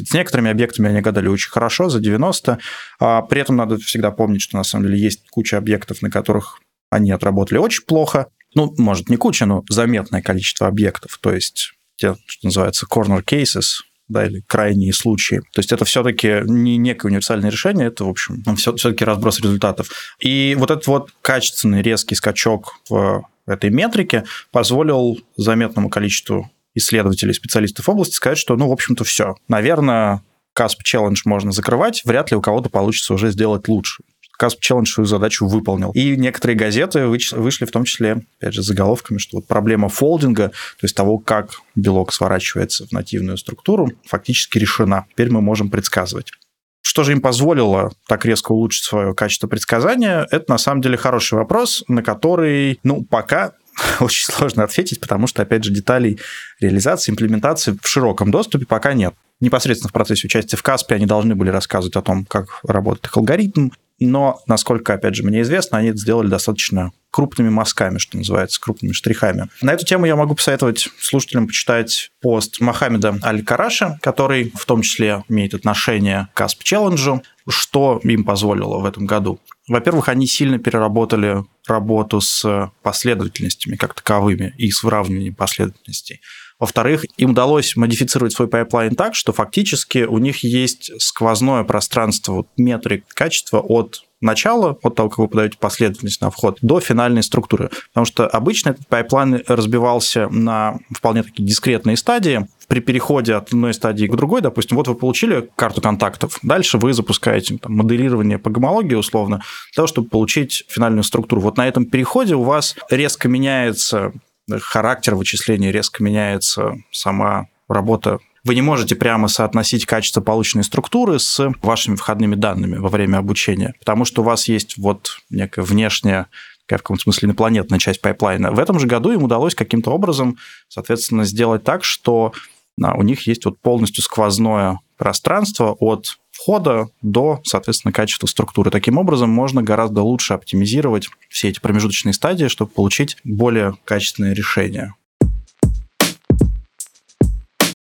С 0.04 0.12
некоторыми 0.12 0.50
объектами 0.50 0.88
они 0.88 1.00
гадали 1.00 1.28
очень 1.28 1.50
хорошо, 1.50 1.88
за 1.88 2.00
90. 2.00 2.58
А 2.98 3.22
при 3.22 3.40
этом 3.40 3.54
надо 3.54 3.78
всегда 3.78 4.10
помнить, 4.10 4.42
что 4.42 4.56
на 4.56 4.64
самом 4.64 4.86
деле 4.86 4.98
есть 4.98 5.28
куча 5.30 5.58
объектов, 5.58 6.02
на 6.02 6.10
которых 6.10 6.58
они 6.90 7.12
отработали 7.12 7.58
очень 7.58 7.84
плохо 7.84 8.26
ну, 8.54 8.74
может, 8.78 9.08
не 9.08 9.16
куча, 9.16 9.46
но 9.46 9.64
заметное 9.68 10.22
количество 10.22 10.66
объектов, 10.66 11.18
то 11.20 11.32
есть 11.32 11.72
те, 11.96 12.16
что 12.26 12.46
называется, 12.46 12.86
corner 12.90 13.24
cases, 13.24 13.82
да, 14.08 14.26
или 14.26 14.42
крайние 14.46 14.92
случаи. 14.92 15.36
То 15.52 15.60
есть 15.60 15.70
это 15.70 15.84
все-таки 15.84 16.42
не 16.44 16.76
некое 16.78 17.08
универсальное 17.08 17.50
решение, 17.50 17.86
это, 17.86 18.04
в 18.04 18.08
общем, 18.08 18.42
все-таки 18.56 19.04
разброс 19.04 19.40
результатов. 19.40 19.90
И 20.18 20.56
вот 20.58 20.70
этот 20.70 20.86
вот 20.88 21.10
качественный 21.22 21.82
резкий 21.82 22.16
скачок 22.16 22.80
в 22.88 23.24
этой 23.46 23.70
метрике 23.70 24.24
позволил 24.50 25.20
заметному 25.36 25.90
количеству 25.90 26.50
исследователей, 26.74 27.34
специалистов 27.34 27.88
области 27.88 28.14
сказать, 28.14 28.38
что, 28.38 28.56
ну, 28.56 28.68
в 28.68 28.72
общем-то, 28.72 29.04
все. 29.04 29.34
Наверное, 29.48 30.22
CASP 30.58 30.78
Challenge 30.84 31.16
можно 31.24 31.52
закрывать, 31.52 32.02
вряд 32.04 32.30
ли 32.30 32.36
у 32.36 32.40
кого-то 32.40 32.68
получится 32.68 33.14
уже 33.14 33.30
сделать 33.30 33.68
лучше. 33.68 34.02
Касп 34.40 34.58
Челлендж 34.60 34.90
свою 34.90 35.06
задачу 35.06 35.46
выполнил. 35.46 35.90
И 35.90 36.16
некоторые 36.16 36.56
газеты 36.56 37.06
вышли 37.06 37.66
в 37.66 37.70
том 37.70 37.84
числе, 37.84 38.22
опять 38.38 38.54
же, 38.54 38.62
заголовками, 38.62 39.18
что 39.18 39.36
вот 39.36 39.46
проблема 39.46 39.90
фолдинга, 39.90 40.48
то 40.48 40.84
есть 40.84 40.96
того, 40.96 41.18
как 41.18 41.60
белок 41.74 42.10
сворачивается 42.10 42.86
в 42.86 42.92
нативную 42.92 43.36
структуру, 43.36 43.92
фактически 44.06 44.56
решена. 44.56 45.04
Теперь 45.10 45.30
мы 45.30 45.42
можем 45.42 45.68
предсказывать. 45.68 46.32
Что 46.80 47.04
же 47.04 47.12
им 47.12 47.20
позволило 47.20 47.92
так 48.08 48.24
резко 48.24 48.52
улучшить 48.52 48.84
свое 48.84 49.14
качество 49.14 49.46
предсказания? 49.46 50.26
Это 50.30 50.46
на 50.48 50.56
самом 50.56 50.80
деле 50.80 50.96
хороший 50.96 51.34
вопрос, 51.34 51.84
на 51.86 52.02
который, 52.02 52.80
ну, 52.82 53.04
пока 53.04 53.52
очень 54.00 54.32
сложно 54.32 54.64
ответить, 54.64 55.00
потому 55.00 55.26
что, 55.26 55.42
опять 55.42 55.64
же, 55.64 55.70
деталей 55.70 56.18
реализации, 56.60 57.12
имплементации 57.12 57.76
в 57.78 57.86
широком 57.86 58.30
доступе 58.30 58.64
пока 58.64 58.94
нет. 58.94 59.12
Непосредственно 59.40 59.90
в 59.90 59.92
процессе 59.92 60.26
участия 60.26 60.56
в 60.56 60.62
Каспе 60.62 60.94
они 60.94 61.04
должны 61.04 61.34
были 61.34 61.50
рассказывать 61.50 61.96
о 61.96 62.02
том, 62.02 62.24
как 62.24 62.60
работает 62.62 63.04
их 63.04 63.16
алгоритм, 63.18 63.68
но, 64.06 64.40
насколько, 64.46 64.94
опять 64.94 65.14
же, 65.14 65.22
мне 65.22 65.42
известно, 65.42 65.78
они 65.78 65.88
это 65.88 65.98
сделали 65.98 66.28
достаточно 66.28 66.92
крупными 67.10 67.48
мазками, 67.48 67.98
что 67.98 68.16
называется, 68.16 68.60
крупными 68.60 68.92
штрихами. 68.92 69.48
На 69.62 69.72
эту 69.72 69.84
тему 69.84 70.06
я 70.06 70.16
могу 70.16 70.34
посоветовать 70.34 70.88
слушателям 71.00 71.48
почитать 71.48 72.10
пост 72.20 72.60
Мохаммеда 72.60 73.18
Аль-Караша, 73.22 73.98
который 74.00 74.52
в 74.54 74.64
том 74.64 74.82
числе 74.82 75.24
имеет 75.28 75.54
отношение 75.54 76.28
к 76.32 76.36
Касп 76.36 76.62
Челленджу, 76.62 77.22
что 77.48 78.00
им 78.04 78.24
позволило 78.24 78.78
в 78.78 78.84
этом 78.84 79.06
году. 79.06 79.40
Во-первых, 79.66 80.08
они 80.08 80.26
сильно 80.26 80.58
переработали 80.58 81.44
работу 81.66 82.20
с 82.20 82.70
последовательностями 82.82 83.76
как 83.76 83.94
таковыми 83.94 84.54
и 84.56 84.70
с 84.70 84.82
выравниванием 84.82 85.34
последовательностей. 85.34 86.20
Во-вторых, 86.60 87.06
им 87.16 87.30
удалось 87.30 87.74
модифицировать 87.74 88.34
свой 88.34 88.46
пайплайн 88.46 88.94
так, 88.94 89.14
что 89.14 89.32
фактически 89.32 90.04
у 90.04 90.18
них 90.18 90.44
есть 90.44 90.92
сквозное 91.00 91.64
пространство 91.64 92.46
метрик 92.56 93.06
качества 93.08 93.60
от 93.60 94.02
начала, 94.20 94.78
от 94.82 94.94
того, 94.94 95.08
как 95.08 95.18
вы 95.18 95.28
подаете 95.28 95.56
последовательность 95.58 96.20
на 96.20 96.30
вход, 96.30 96.58
до 96.60 96.80
финальной 96.80 97.22
структуры. 97.22 97.70
Потому 97.88 98.04
что 98.04 98.26
обычно 98.26 98.70
этот 98.70 98.86
пайплайн 98.86 99.42
разбивался 99.46 100.28
на 100.28 100.78
вполне 100.90 101.22
такие 101.22 101.46
дискретные 101.46 101.96
стадии. 101.96 102.46
При 102.68 102.80
переходе 102.80 103.34
от 103.34 103.48
одной 103.48 103.74
стадии 103.74 104.06
к 104.06 104.14
другой, 104.14 104.42
допустим, 104.42 104.76
вот 104.76 104.86
вы 104.88 104.94
получили 104.94 105.48
карту 105.56 105.80
контактов, 105.80 106.38
дальше 106.42 106.78
вы 106.78 106.92
запускаете 106.92 107.58
там, 107.58 107.72
моделирование 107.72 108.38
по 108.38 108.50
гомологии 108.50 108.94
условно, 108.94 109.36
для 109.72 109.76
того, 109.76 109.88
чтобы 109.88 110.08
получить 110.08 110.64
финальную 110.68 111.02
структуру. 111.02 111.40
Вот 111.40 111.56
на 111.56 111.66
этом 111.66 111.86
переходе 111.86 112.34
у 112.34 112.42
вас 112.42 112.76
резко 112.90 113.28
меняется 113.28 114.12
характер 114.58 115.14
вычисления, 115.14 115.70
резко 115.70 116.02
меняется 116.02 116.74
сама 116.90 117.48
работа 117.68 118.18
вы 118.44 118.54
не 118.54 118.62
можете 118.62 118.96
прямо 118.96 119.28
соотносить 119.28 119.84
качество 119.84 120.20
полученной 120.20 120.64
структуры 120.64 121.18
с 121.18 121.52
вашими 121.62 121.96
входными 121.96 122.34
данными 122.34 122.78
во 122.78 122.88
время 122.88 123.18
обучения, 123.18 123.74
потому 123.78 124.04
что 124.04 124.22
у 124.22 124.24
вас 124.24 124.48
есть 124.48 124.78
вот 124.78 125.18
некая 125.28 125.62
внешняя 125.62 126.26
в 126.64 126.70
каком-то 126.70 127.02
смысле 127.02 127.26
инопланетная 127.26 127.78
часть 127.78 128.00
пайплайна. 128.00 128.52
В 128.52 128.58
этом 128.58 128.78
же 128.78 128.86
году 128.86 129.12
им 129.12 129.24
удалось 129.24 129.54
каким-то 129.54 129.90
образом, 129.90 130.38
соответственно, 130.68 131.24
сделать 131.24 131.64
так, 131.64 131.84
что 131.84 132.32
у 132.78 133.02
них 133.02 133.26
есть 133.26 133.44
вот 133.44 133.58
полностью 133.58 134.02
сквозное 134.02 134.78
пространство 134.96 135.76
от 135.78 136.18
входа 136.40 136.88
до, 137.02 137.40
соответственно, 137.44 137.92
качества 137.92 138.26
структуры. 138.26 138.70
Таким 138.70 138.96
образом, 138.96 139.28
можно 139.28 139.62
гораздо 139.62 140.02
лучше 140.02 140.32
оптимизировать 140.32 141.08
все 141.28 141.48
эти 141.48 141.60
промежуточные 141.60 142.14
стадии, 142.14 142.48
чтобы 142.48 142.70
получить 142.70 143.18
более 143.24 143.74
качественное 143.84 144.32
решение. 144.32 144.94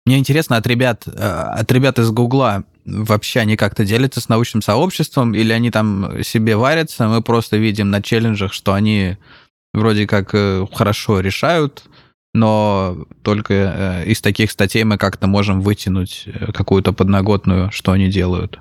Мне 0.06 0.18
интересно 0.18 0.56
от 0.56 0.66
ребят, 0.66 1.04
э, 1.06 1.10
от 1.10 1.72
ребят 1.72 1.98
из 1.98 2.10
Гугла 2.10 2.64
вообще 2.84 3.40
они 3.40 3.56
как-то 3.56 3.84
делятся 3.84 4.20
с 4.20 4.28
научным 4.28 4.62
сообществом, 4.62 5.34
или 5.34 5.52
они 5.52 5.70
там 5.70 6.22
себе 6.22 6.56
варятся, 6.56 7.08
мы 7.08 7.22
просто 7.22 7.56
видим 7.56 7.90
на 7.90 8.02
челленджах, 8.02 8.52
что 8.52 8.74
они 8.74 9.16
вроде 9.72 10.06
как 10.06 10.34
э, 10.34 10.66
хорошо 10.72 11.20
решают, 11.20 11.84
но 12.34 13.06
только 13.22 13.54
э, 13.54 14.04
из 14.06 14.20
таких 14.20 14.50
статей 14.50 14.84
мы 14.84 14.98
как-то 14.98 15.26
можем 15.26 15.60
вытянуть 15.60 16.28
какую-то 16.52 16.92
подноготную, 16.92 17.70
что 17.70 17.92
они 17.92 18.08
делают. 18.08 18.58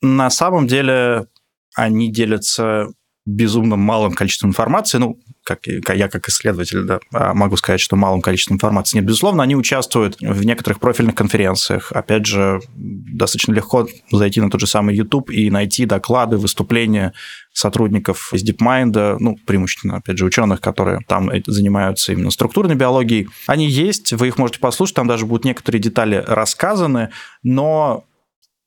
На 0.00 0.30
самом 0.30 0.66
деле 0.66 1.26
они 1.74 2.10
делятся 2.10 2.88
безумно 3.26 3.76
малым 3.76 4.12
количеством 4.12 4.50
информации. 4.50 4.98
Ну, 4.98 5.18
как 5.46 5.66
я 5.66 6.08
как 6.08 6.28
исследователь 6.28 6.82
да, 6.82 6.98
а, 7.12 7.32
могу 7.32 7.56
сказать, 7.56 7.80
что 7.80 7.94
малым 7.94 8.20
количеством 8.20 8.56
информации. 8.56 8.98
Нет, 8.98 9.06
безусловно, 9.06 9.44
они 9.44 9.54
участвуют 9.54 10.16
в 10.20 10.44
некоторых 10.44 10.80
профильных 10.80 11.14
конференциях. 11.14 11.92
Опять 11.92 12.26
же, 12.26 12.60
достаточно 12.74 13.52
легко 13.52 13.86
зайти 14.10 14.40
на 14.40 14.50
тот 14.50 14.60
же 14.60 14.66
самый 14.66 14.96
YouTube 14.96 15.30
и 15.30 15.48
найти 15.50 15.86
доклады, 15.86 16.36
выступления 16.36 17.12
сотрудников 17.52 18.34
из 18.34 18.44
DeepMind, 18.44 19.16
ну, 19.20 19.36
преимущественно, 19.46 19.98
опять 19.98 20.18
же, 20.18 20.24
ученых, 20.24 20.60
которые 20.60 20.98
там 21.06 21.30
занимаются 21.46 22.12
именно 22.12 22.30
структурной 22.30 22.74
биологией. 22.74 23.28
Они 23.46 23.68
есть, 23.68 24.12
вы 24.12 24.28
их 24.28 24.38
можете 24.38 24.58
послушать, 24.58 24.96
там 24.96 25.06
даже 25.06 25.26
будут 25.26 25.44
некоторые 25.44 25.80
детали 25.80 26.22
рассказаны, 26.26 27.10
но 27.44 28.04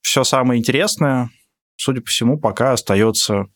все 0.02 0.24
самое 0.24 0.60
интересное, 0.60 1.30
судя 1.76 2.00
по 2.00 2.08
всему, 2.08 2.40
пока 2.40 2.72
остается 2.72 3.48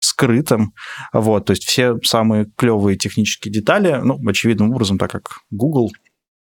скрытым. 0.00 0.74
Вот, 1.12 1.46
то 1.46 1.52
есть 1.52 1.64
все 1.64 1.96
самые 2.02 2.46
клевые 2.56 2.96
технические 2.96 3.52
детали, 3.52 4.00
ну, 4.02 4.18
очевидным 4.26 4.72
образом, 4.72 4.98
так 4.98 5.10
как 5.10 5.40
Google 5.50 5.90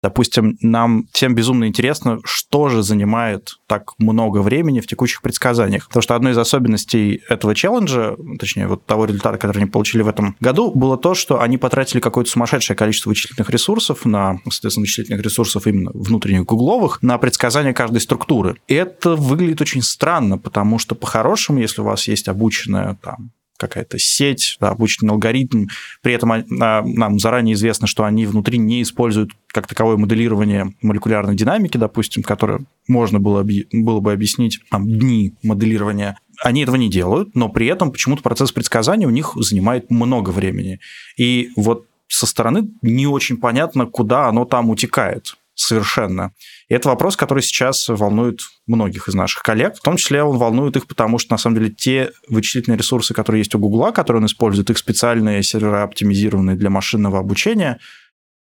Допустим, 0.06 0.56
нам 0.62 1.08
всем 1.14 1.34
безумно 1.34 1.66
интересно, 1.66 2.20
что 2.24 2.70
же 2.70 2.84
занимает 2.84 3.56
так 3.66 3.94
много 3.98 4.44
времени 4.44 4.80
в 4.80 4.86
текущих 4.86 5.24
предсказаниях. 5.24 5.88
Потому 5.88 6.04
что 6.04 6.14
одной 6.14 6.34
из 6.34 6.38
особенностей 6.38 7.24
этого 7.28 7.56
челленджа, 7.56 8.16
точнее, 8.38 8.68
вот 8.68 8.86
того 8.86 9.06
результата, 9.06 9.40
который 9.40 9.64
они 9.64 9.72
получили 9.72 10.04
в 10.04 10.08
этом 10.08 10.36
году, 10.40 10.72
было 10.72 10.96
то, 10.96 11.16
что 11.16 11.42
они 11.42 11.58
потратили 11.58 12.00
какое-то 12.00 12.30
сумасшедшее 12.30 12.78
количество 12.78 13.10
вычислительных 13.10 13.50
ресурсов 13.50 14.06
на, 14.06 14.38
соответственно, 14.48 14.84
вычислительных 14.84 15.24
ресурсов 15.24 15.66
именно 15.66 15.90
внутренних 15.96 16.46
гугловых, 16.46 17.02
на 17.02 17.18
предсказание 17.18 17.74
каждой 17.74 18.00
структуры. 18.00 18.58
И 18.68 18.76
это 18.76 19.16
выглядит 19.16 19.60
очень 19.62 19.82
странно, 19.82 20.38
потому 20.38 20.78
что 20.78 20.94
по-хорошему, 20.94 21.62
если 21.62 21.82
у 21.82 21.86
вас 21.86 22.08
есть 22.08 22.28
обученная 22.28 22.96
там 23.02 23.32
какая-то 23.58 23.98
сеть, 24.00 24.58
да, 24.60 24.70
обученный 24.70 25.12
алгоритм. 25.12 25.68
При 26.02 26.14
этом 26.14 26.32
а, 26.32 26.44
нам 26.84 27.20
заранее 27.20 27.54
известно, 27.54 27.88
что 27.88 28.04
они 28.04 28.26
внутри 28.26 28.58
не 28.58 28.82
используют 28.82 29.32
как 29.48 29.68
таковое 29.68 29.98
моделирование 29.98 30.74
молекулярной 30.82 31.36
динамики, 31.36 31.78
допустим, 31.78 32.24
которое 32.24 32.66
можно 32.88 33.20
было, 33.20 33.46
было 33.72 34.00
бы 34.00 34.12
объяснить 34.12 34.60
там, 34.70 34.88
дни 34.88 35.34
моделирования. 35.44 36.18
Они 36.44 36.64
этого 36.64 36.76
не 36.76 36.90
делают, 36.90 37.36
но 37.36 37.50
при 37.50 37.68
этом 37.68 37.92
почему-то 37.92 38.22
процесс 38.22 38.52
предсказания 38.52 39.08
у 39.08 39.12
них 39.12 39.34
занимает 39.36 39.90
много 39.90 40.32
времени. 40.32 40.80
И 41.18 41.52
вот 41.56 41.86
со 42.08 42.26
стороны 42.26 42.70
не 42.82 43.08
очень 43.08 43.38
понятно, 43.38 43.86
куда 43.86 44.28
оно 44.28 44.46
там 44.46 44.70
утекает 44.70 45.36
совершенно. 45.56 46.34
И 46.68 46.74
это 46.74 46.90
вопрос, 46.90 47.16
который 47.16 47.42
сейчас 47.42 47.88
волнует 47.88 48.42
многих 48.68 49.08
из 49.08 49.16
наших 49.16 49.42
коллег. 49.42 49.76
В 49.78 49.82
том 49.82 49.98
числе 49.98 50.22
он 50.22 50.38
волнует 50.38 50.76
их, 50.76 50.86
потому 50.86 51.18
что, 51.18 51.34
на 51.34 51.38
самом 51.38 51.58
деле, 51.58 51.72
те 51.72 52.12
вычислительные 52.28 52.78
ресурсы, 52.78 53.14
которые 53.14 53.42
есть 53.42 53.56
у 53.56 53.60
Гугла, 53.60 53.92
которые 53.92 54.22
он 54.22 54.28
использует, 54.28 54.70
их 54.70 54.78
специальные 54.78 55.42
сервера, 55.44 55.84
оптимизированные 55.84 56.56
для 56.56 56.70
машинного 56.70 57.20
обучения, 57.20 57.80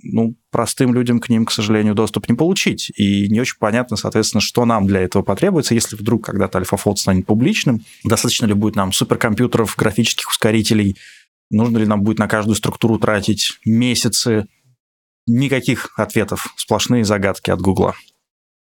ну, 0.02 0.36
простым 0.52 0.94
людям 0.94 1.20
к 1.20 1.30
ним, 1.30 1.46
к 1.46 1.52
сожалению, 1.52 1.96
доступ 1.96 2.28
не 2.28 2.36
получить. 2.36 2.92
И 2.98 3.30
не 3.30 3.40
очень 3.40 3.56
понятно, 3.58 3.96
соответственно, 3.96 4.42
что 4.42 4.66
нам 4.66 4.86
для 4.86 5.00
этого 5.02 5.24
потребуется, 5.24 5.76
если 5.76 5.96
вдруг 5.96 6.26
когда-то 6.26 6.60
AlphaFold 6.60 6.98
станет 6.98 7.26
публичным. 7.26 7.86
Достаточно 8.04 8.46
ли 8.46 8.54
будет 8.54 8.76
нам 8.76 8.92
суперкомпьютеров, 8.92 9.76
графических 9.78 10.30
ускорителей, 10.30 10.98
нужно 11.50 11.78
ли 11.78 11.86
нам 11.86 12.02
будет 12.02 12.20
на 12.20 12.28
каждую 12.28 12.56
структуру 12.56 13.00
тратить 13.00 13.60
месяцы, 13.66 14.48
никаких 15.28 15.98
ответов, 15.98 16.54
сплошные 16.58 17.06
загадки 17.06 17.50
от 17.50 17.62
Гугла. 17.62 17.96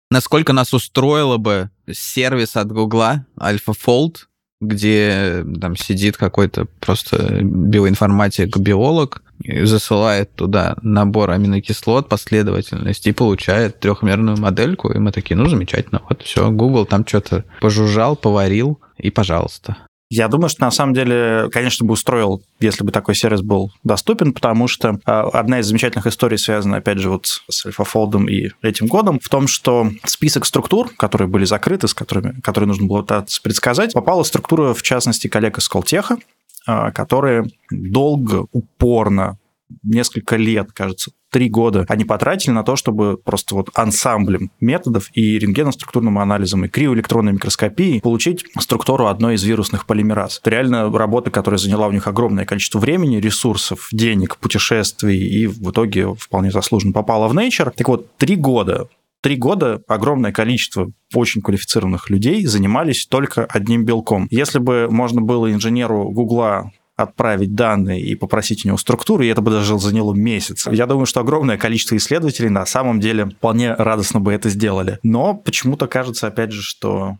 Насколько 0.09 0.53
нас 0.53 0.73
устроило 0.73 1.37
бы 1.37 1.69
сервис 1.91 2.55
от 2.55 2.71
Гугла 2.71 3.25
AlphaFold, 3.39 4.27
где 4.61 5.45
там 5.59 5.75
сидит 5.75 6.17
какой-то 6.17 6.65
просто 6.79 7.41
биоинформатик, 7.43 8.57
биолог, 8.57 9.21
и 9.43 9.63
засылает 9.65 10.33
туда 10.33 10.77
набор 10.81 11.31
аминокислот, 11.31 12.09
последовательность, 12.09 13.05
и 13.05 13.11
получает 13.11 13.79
трехмерную 13.79 14.37
модельку, 14.37 14.91
и 14.91 14.97
мы 14.97 15.11
такие, 15.11 15.35
ну, 15.35 15.47
замечательно, 15.47 16.01
вот 16.09 16.23
все, 16.23 16.49
Google 16.49 16.85
там 16.85 17.05
что-то 17.05 17.45
пожужжал, 17.61 18.15
поварил, 18.15 18.79
и 18.97 19.11
пожалуйста. 19.11 19.77
Я 20.09 20.29
думаю, 20.29 20.49
что 20.49 20.61
на 20.61 20.71
самом 20.71 20.93
деле, 20.93 21.49
конечно, 21.51 21.85
бы 21.85 21.93
устроил, 21.93 22.41
если 22.61 22.83
бы 22.83 22.91
такой 22.91 23.13
сервис 23.13 23.41
был 23.41 23.73
доступен, 23.83 24.31
потому 24.31 24.67
что 24.67 24.99
а, 25.05 25.23
одна 25.33 25.59
из 25.59 25.65
замечательных 25.65 26.07
историй 26.07 26.37
связана, 26.37 26.77
опять 26.77 26.99
же, 26.99 27.09
вот 27.09 27.25
с 27.49 27.65
AlphaFold 27.65 28.29
и 28.29 28.51
этим 28.61 28.87
годом, 28.87 29.19
в 29.19 29.27
том, 29.27 29.47
что 29.47 29.91
список 30.05 30.45
структур, 30.45 30.89
которые 30.95 31.27
были 31.27 31.43
закрыты, 31.43 31.89
с 31.89 31.93
которыми, 31.93 32.39
которые 32.41 32.69
нужно 32.69 32.87
было 32.87 33.05
предсказать, 33.43 33.93
попала 33.93 34.23
структура, 34.23 34.73
в 34.73 34.81
частности, 34.81 35.27
коллег 35.27 35.57
из 35.57 35.67
Колтеха, 35.67 36.17
а, 36.65 36.91
которые 36.91 37.45
долго, 37.69 38.47
упорно 38.53 39.37
несколько 39.83 40.35
лет, 40.35 40.71
кажется, 40.71 41.11
три 41.31 41.49
года 41.49 41.85
они 41.89 42.05
потратили 42.05 42.51
на 42.51 42.63
то, 42.63 42.75
чтобы 42.75 43.17
просто 43.17 43.55
вот 43.55 43.69
ансамблем 43.73 44.51
методов 44.59 45.09
и 45.13 45.37
рентгеноструктурным 45.37 46.19
анализом, 46.19 46.65
и 46.65 46.69
криоэлектронной 46.69 47.33
микроскопией 47.33 48.01
получить 48.01 48.45
структуру 48.59 49.07
одной 49.07 49.35
из 49.35 49.43
вирусных 49.43 49.85
полимераз. 49.85 50.39
Это 50.41 50.49
реально 50.51 50.91
работа, 50.91 51.31
которая 51.31 51.57
заняла 51.57 51.87
у 51.87 51.91
них 51.91 52.07
огромное 52.07 52.45
количество 52.45 52.79
времени, 52.79 53.17
ресурсов, 53.17 53.89
денег, 53.91 54.37
путешествий, 54.37 55.19
и 55.19 55.47
в 55.47 55.71
итоге 55.71 56.13
вполне 56.15 56.51
заслуженно 56.51 56.93
попала 56.93 57.27
в 57.27 57.37
Nature. 57.37 57.73
Так 57.75 57.87
вот, 57.87 58.15
три 58.17 58.35
года 58.35 58.87
три 59.21 59.35
года 59.35 59.81
огромное 59.87 60.31
количество 60.31 60.89
очень 61.13 61.41
квалифицированных 61.41 62.09
людей 62.09 62.45
занимались 62.45 63.05
только 63.05 63.45
одним 63.45 63.83
белком. 63.83 64.27
Если 64.29 64.59
бы 64.59 64.87
можно 64.89 65.21
было 65.21 65.51
инженеру 65.51 66.09
Гугла 66.11 66.71
отправить 66.97 67.53
данные 67.53 68.01
и 68.01 68.15
попросить 68.15 68.65
у 68.65 68.67
него 68.67 68.77
структуру, 68.77 69.23
и 69.23 69.27
это 69.27 69.41
бы 69.41 69.51
даже 69.51 69.77
заняло 69.79 70.13
месяц. 70.13 70.67
Я 70.69 70.87
думаю, 70.87 71.05
что 71.05 71.21
огромное 71.21 71.57
количество 71.57 71.95
исследователей 71.95 72.49
на 72.49 72.65
самом 72.65 72.99
деле 72.99 73.27
вполне 73.27 73.73
радостно 73.73 74.19
бы 74.19 74.33
это 74.33 74.49
сделали. 74.49 74.99
Но 75.03 75.35
почему-то 75.35 75.87
кажется, 75.87 76.27
опять 76.27 76.51
же, 76.51 76.63
что 76.63 77.17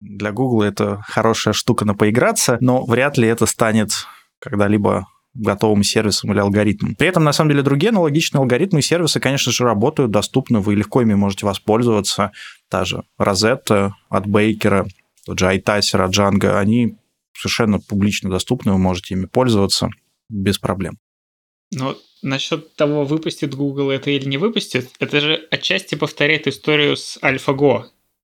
для 0.00 0.32
Google 0.32 0.62
это 0.62 1.02
хорошая 1.06 1.52
штука 1.52 1.84
на 1.84 1.94
поиграться, 1.94 2.56
но 2.60 2.84
вряд 2.84 3.18
ли 3.18 3.28
это 3.28 3.44
станет 3.44 3.90
когда-либо 4.40 5.06
готовым 5.34 5.82
сервисом 5.82 6.32
или 6.32 6.38
алгоритмом. 6.38 6.94
При 6.94 7.08
этом, 7.08 7.24
на 7.24 7.32
самом 7.32 7.50
деле, 7.50 7.62
другие 7.62 7.90
аналогичные 7.90 8.40
алгоритмы 8.40 8.78
и 8.78 8.82
сервисы, 8.82 9.20
конечно 9.20 9.52
же, 9.52 9.64
работают, 9.64 10.12
доступны, 10.12 10.60
вы 10.60 10.76
легко 10.76 11.02
ими 11.02 11.14
можете 11.14 11.44
воспользоваться. 11.44 12.32
Та 12.70 12.84
же 12.84 13.02
Rosetta 13.20 13.90
от 14.08 14.26
Бейкера, 14.26 14.86
тот 15.26 15.38
же 15.38 15.46
iTaser 15.46 16.04
от 16.04 16.12
Django, 16.12 16.56
они 16.56 16.96
совершенно 17.36 17.80
публично 17.80 18.30
доступны, 18.30 18.72
вы 18.72 18.78
можете 18.78 19.14
ими 19.14 19.26
пользоваться 19.26 19.88
без 20.28 20.58
проблем. 20.58 20.98
Но 21.72 21.96
насчет 22.22 22.74
того, 22.76 23.04
выпустит 23.04 23.54
Google 23.54 23.90
это 23.90 24.10
или 24.10 24.26
не 24.26 24.38
выпустит, 24.38 24.90
это 24.98 25.20
же 25.20 25.46
отчасти 25.50 25.94
повторяет 25.94 26.46
историю 26.46 26.96
с 26.96 27.18
AlphaGo, 27.22 27.84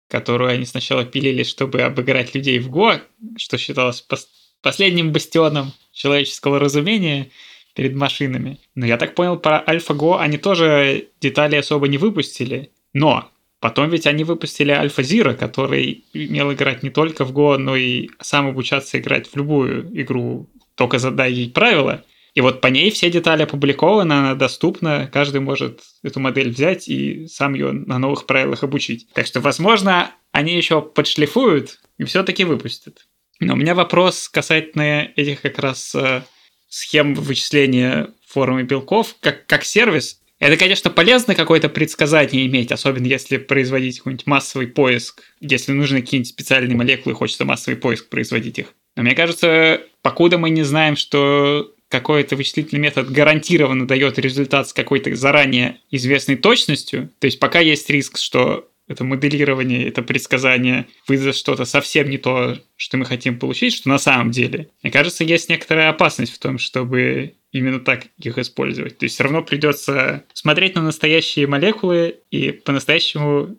которую 0.09 0.51
они 0.51 0.65
сначала 0.65 1.05
пилили, 1.05 1.43
чтобы 1.43 1.81
обыграть 1.81 2.35
людей 2.35 2.59
в 2.59 2.69
Go, 2.69 3.01
что 3.37 3.57
считалось 3.57 4.05
пос- 4.09 4.27
последним 4.61 5.11
бастионом 5.11 5.73
человеческого 5.91 6.59
разумения 6.59 7.29
перед 7.75 7.95
машинами. 7.95 8.59
Но 8.73 8.85
я 8.85 8.97
так 8.97 9.15
понял, 9.15 9.37
про 9.37 9.63
AlphaGo 9.65 10.19
они 10.19 10.37
тоже 10.37 11.09
детали 11.21 11.55
особо 11.55 11.87
не 11.87 11.97
выпустили. 11.97 12.71
Но 12.93 13.29
Потом 13.65 13.89
ведь 13.89 14.05
они 14.05 14.23
выпустили 14.23 14.69
Альфа 14.69 15.01
Зира, 15.01 15.33
который 15.33 16.05
умел 16.13 16.53
играть 16.53 16.83
не 16.83 16.91
только 16.91 17.25
в 17.25 17.31
Go, 17.31 17.57
но 17.57 17.75
и 17.75 18.11
сам 18.21 18.45
обучаться 18.47 18.99
играть 18.99 19.27
в 19.27 19.35
любую 19.35 19.89
игру, 19.99 20.47
только 20.75 20.99
задай 20.99 21.33
ей 21.33 21.49
правила. 21.49 22.05
И 22.35 22.41
вот 22.41 22.61
по 22.61 22.67
ней 22.67 22.91
все 22.91 23.09
детали 23.09 23.41
опубликованы, 23.41 24.13
она 24.13 24.35
доступна, 24.35 25.09
каждый 25.11 25.41
может 25.41 25.81
эту 26.03 26.19
модель 26.19 26.51
взять 26.51 26.87
и 26.87 27.25
сам 27.25 27.55
ее 27.55 27.71
на 27.71 27.97
новых 27.97 28.27
правилах 28.27 28.63
обучить. 28.63 29.07
Так 29.13 29.25
что, 29.25 29.41
возможно, 29.41 30.11
они 30.31 30.55
еще 30.55 30.83
подшлифуют 30.83 31.79
и 31.97 32.03
все-таки 32.03 32.43
выпустят. 32.43 33.07
Но 33.39 33.53
у 33.53 33.57
меня 33.57 33.73
вопрос 33.73 34.29
касательно 34.29 35.09
этих 35.15 35.41
как 35.41 35.57
раз 35.57 35.95
э, 35.95 36.21
схем 36.69 37.15
вычисления 37.15 38.11
формы 38.27 38.61
белков, 38.61 39.15
как, 39.21 39.47
как 39.47 39.63
сервис. 39.63 40.21
Это, 40.39 40.57
конечно, 40.57 40.89
полезно 40.89 41.33
какое-то 41.33 41.69
предсказание 41.69 42.45
иметь, 42.47 42.71
особенно 42.71 43.05
если 43.05 43.37
производить 43.37 43.99
какой-нибудь 43.99 44.27
массовый 44.27 44.67
поиск, 44.67 45.23
если 45.39 45.71
нужны 45.71 46.01
какие-нибудь 46.01 46.29
специальные 46.29 46.75
молекулы, 46.75 47.15
хочется 47.15 47.45
массовый 47.45 47.79
поиск 47.79 48.09
производить 48.09 48.59
их. 48.59 48.73
Но 48.97 49.03
мне 49.03 49.15
кажется, 49.15 49.81
покуда 50.01 50.37
мы 50.37 50.49
не 50.49 50.63
знаем, 50.63 50.97
что 50.97 51.73
какой-то 51.87 52.35
вычислительный 52.35 52.81
метод 52.81 53.09
гарантированно 53.09 53.87
дает 53.87 54.19
результат 54.19 54.67
с 54.67 54.73
какой-то 54.73 55.15
заранее 55.15 55.79
известной 55.91 56.35
точностью, 56.35 57.09
то 57.19 57.25
есть 57.25 57.39
пока 57.39 57.59
есть 57.59 57.89
риск, 57.89 58.17
что 58.17 58.69
это 58.87 59.03
моделирование, 59.03 59.87
это 59.87 60.01
предсказание 60.03 60.87
выдаст 61.07 61.39
что-то 61.39 61.65
совсем 61.65 62.09
не 62.09 62.17
то, 62.17 62.57
что 62.75 62.97
мы 62.97 63.05
хотим 63.05 63.39
получить, 63.39 63.73
что 63.73 63.89
на 63.89 63.97
самом 63.97 64.31
деле. 64.31 64.69
Мне 64.83 64.91
кажется, 64.91 65.23
есть 65.23 65.49
некоторая 65.49 65.89
опасность 65.89 66.33
в 66.33 66.39
том, 66.39 66.57
чтобы 66.59 67.35
именно 67.51 67.79
так 67.79 68.05
их 68.17 68.37
использовать. 68.37 68.97
То 68.97 69.05
есть 69.05 69.15
все 69.15 69.23
равно 69.23 69.41
придется 69.41 70.23
смотреть 70.33 70.75
на 70.75 70.81
настоящие 70.81 71.47
молекулы 71.47 72.17
и 72.29 72.51
по-настоящему 72.51 73.55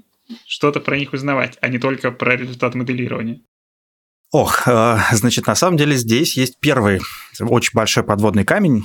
что-то 0.46 0.80
про 0.80 0.98
них 0.98 1.12
узнавать, 1.12 1.56
а 1.60 1.68
не 1.68 1.78
только 1.78 2.10
про 2.10 2.36
результат 2.36 2.74
моделирования. 2.74 3.40
Ох, 4.32 4.66
э, 4.66 4.98
значит, 5.12 5.46
на 5.46 5.54
самом 5.54 5.76
деле 5.76 5.96
здесь 5.96 6.36
есть 6.36 6.58
первый 6.60 7.00
очень 7.40 7.70
большой 7.74 8.02
подводный 8.02 8.44
камень, 8.44 8.82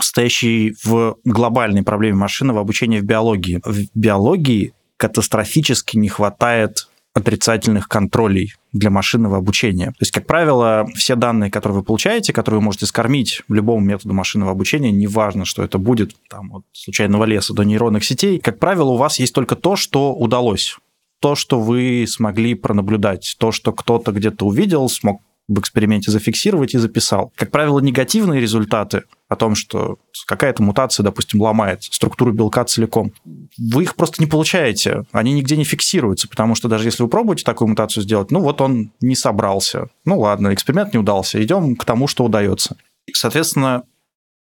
стоящий 0.00 0.74
в 0.84 1.16
глобальной 1.24 1.82
проблеме 1.82 2.16
машинного 2.16 2.60
обучения 2.60 3.00
в 3.00 3.04
биологии. 3.04 3.60
В 3.64 3.86
биологии 3.94 4.74
катастрофически 5.02 5.96
не 5.96 6.08
хватает 6.08 6.88
отрицательных 7.12 7.88
контролей 7.88 8.54
для 8.72 8.88
машинного 8.88 9.38
обучения. 9.38 9.86
То 9.86 9.96
есть, 9.98 10.12
как 10.12 10.28
правило, 10.28 10.86
все 10.94 11.16
данные, 11.16 11.50
которые 11.50 11.78
вы 11.78 11.84
получаете, 11.84 12.32
которые 12.32 12.60
вы 12.60 12.66
можете 12.66 12.86
скормить 12.86 13.42
любому 13.48 13.84
методу 13.84 14.14
машинного 14.14 14.52
обучения, 14.52 14.92
неважно, 14.92 15.44
что 15.44 15.64
это 15.64 15.78
будет 15.78 16.14
там, 16.30 16.54
от 16.54 16.64
случайного 16.70 17.24
леса 17.24 17.52
до 17.52 17.64
нейронных 17.64 18.04
сетей, 18.04 18.38
как 18.38 18.60
правило, 18.60 18.90
у 18.90 18.96
вас 18.96 19.18
есть 19.18 19.34
только 19.34 19.56
то, 19.56 19.74
что 19.74 20.14
удалось 20.14 20.78
то, 21.18 21.34
что 21.34 21.60
вы 21.60 22.04
смогли 22.08 22.54
пронаблюдать, 22.54 23.36
то, 23.38 23.52
что 23.52 23.72
кто-то 23.72 24.12
где-то 24.12 24.46
увидел, 24.46 24.88
смог 24.88 25.20
в 25.54 25.60
эксперименте 25.60 26.10
зафиксировать 26.10 26.74
и 26.74 26.78
записал. 26.78 27.32
Как 27.36 27.50
правило, 27.50 27.80
негативные 27.80 28.40
результаты 28.40 29.02
о 29.28 29.36
том, 29.36 29.54
что 29.54 29.98
какая-то 30.26 30.62
мутация, 30.62 31.04
допустим, 31.04 31.40
ломает 31.40 31.82
структуру 31.84 32.32
белка 32.32 32.64
целиком, 32.64 33.12
вы 33.58 33.84
их 33.84 33.94
просто 33.96 34.22
не 34.22 34.26
получаете, 34.26 35.04
они 35.12 35.32
нигде 35.32 35.56
не 35.56 35.64
фиксируются, 35.64 36.28
потому 36.28 36.54
что 36.54 36.68
даже 36.68 36.88
если 36.88 37.02
вы 37.02 37.08
пробуете 37.08 37.44
такую 37.44 37.68
мутацию 37.68 38.02
сделать, 38.02 38.30
ну 38.30 38.40
вот 38.40 38.60
он 38.60 38.92
не 39.00 39.14
собрался. 39.14 39.88
Ну 40.04 40.20
ладно, 40.20 40.52
эксперимент 40.52 40.92
не 40.92 40.98
удался, 40.98 41.42
идем 41.42 41.76
к 41.76 41.84
тому, 41.84 42.06
что 42.06 42.24
удается. 42.24 42.76
Соответственно, 43.12 43.84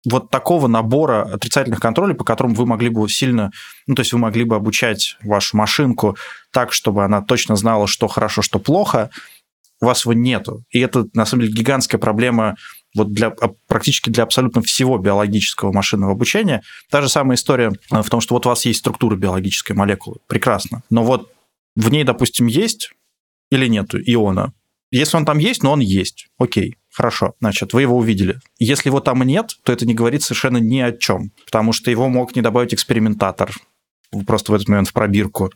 вот 0.10 0.30
такого 0.30 0.68
набора 0.68 1.24
отрицательных 1.24 1.80
контролей, 1.80 2.16
по 2.16 2.24
которым 2.24 2.54
вы 2.54 2.66
могли 2.66 2.90
бы 2.90 3.08
сильно, 3.10 3.52
ну, 3.88 3.96
то 3.96 4.02
есть 4.02 4.14
вы 4.14 4.20
могли 4.20 4.44
бы 4.44 4.56
обучать 4.56 5.18
вашу 5.24 5.58
машинку 5.58 6.16
так, 6.52 6.72
чтобы 6.72 7.04
она 7.04 7.22
точно 7.22 7.56
знала, 7.56 7.88
что 7.88 8.08
хорошо, 8.08 8.42
что 8.42 8.60
плохо, 8.60 9.10
у 9.86 9.88
вас 9.88 10.06
его 10.06 10.14
нету. 10.14 10.64
И 10.70 10.80
это, 10.80 11.08
на 11.14 11.26
самом 11.26 11.44
деле, 11.44 11.54
гигантская 11.54 12.00
проблема 12.00 12.56
вот 12.96 13.12
для, 13.12 13.34
практически 13.68 14.10
для 14.10 14.24
абсолютно 14.24 14.62
всего 14.62 14.98
биологического 14.98 15.72
машинного 15.72 16.14
обучения. 16.14 16.62
Та 16.90 17.02
же 17.02 17.10
самая 17.10 17.36
история 17.36 17.72
э, 17.92 18.02
в 18.02 18.10
том, 18.10 18.22
что 18.22 18.36
вот 18.36 18.46
у 18.46 18.50
вас 18.50 18.66
есть 18.66 18.80
структура 18.80 19.16
биологической 19.16 19.74
молекулы. 19.74 20.18
Прекрасно. 20.28 20.84
Но 20.90 21.04
вот 21.04 21.32
в 21.76 21.90
ней, 21.92 22.04
допустим, 22.04 22.48
есть 22.48 22.92
или 23.52 23.68
нет 23.68 23.94
иона. 23.94 24.54
Если 24.92 25.18
он 25.18 25.26
там 25.26 25.40
есть, 25.40 25.62
но 25.62 25.74
он 25.74 25.80
есть. 25.82 26.28
Окей, 26.38 26.78
хорошо. 26.92 27.34
Значит, 27.42 27.74
вы 27.74 27.82
его 27.82 27.98
увидели. 27.98 28.40
Если 28.60 28.90
его 28.90 29.02
там 29.02 29.22
нет, 29.24 29.58
то 29.64 29.74
это 29.74 29.86
не 29.86 29.94
говорит 29.94 30.24
совершенно 30.24 30.58
ни 30.58 30.80
о 30.80 30.94
чем. 30.94 31.32
Потому 31.46 31.74
что 31.74 31.92
его 31.92 32.08
мог 32.08 32.36
не 32.36 32.42
добавить 32.42 32.74
экспериментатор 32.74 33.52
просто 34.26 34.52
в 34.52 34.56
этот 34.56 34.70
момент 34.70 34.88
в 34.88 34.94
пробирку 34.94 35.52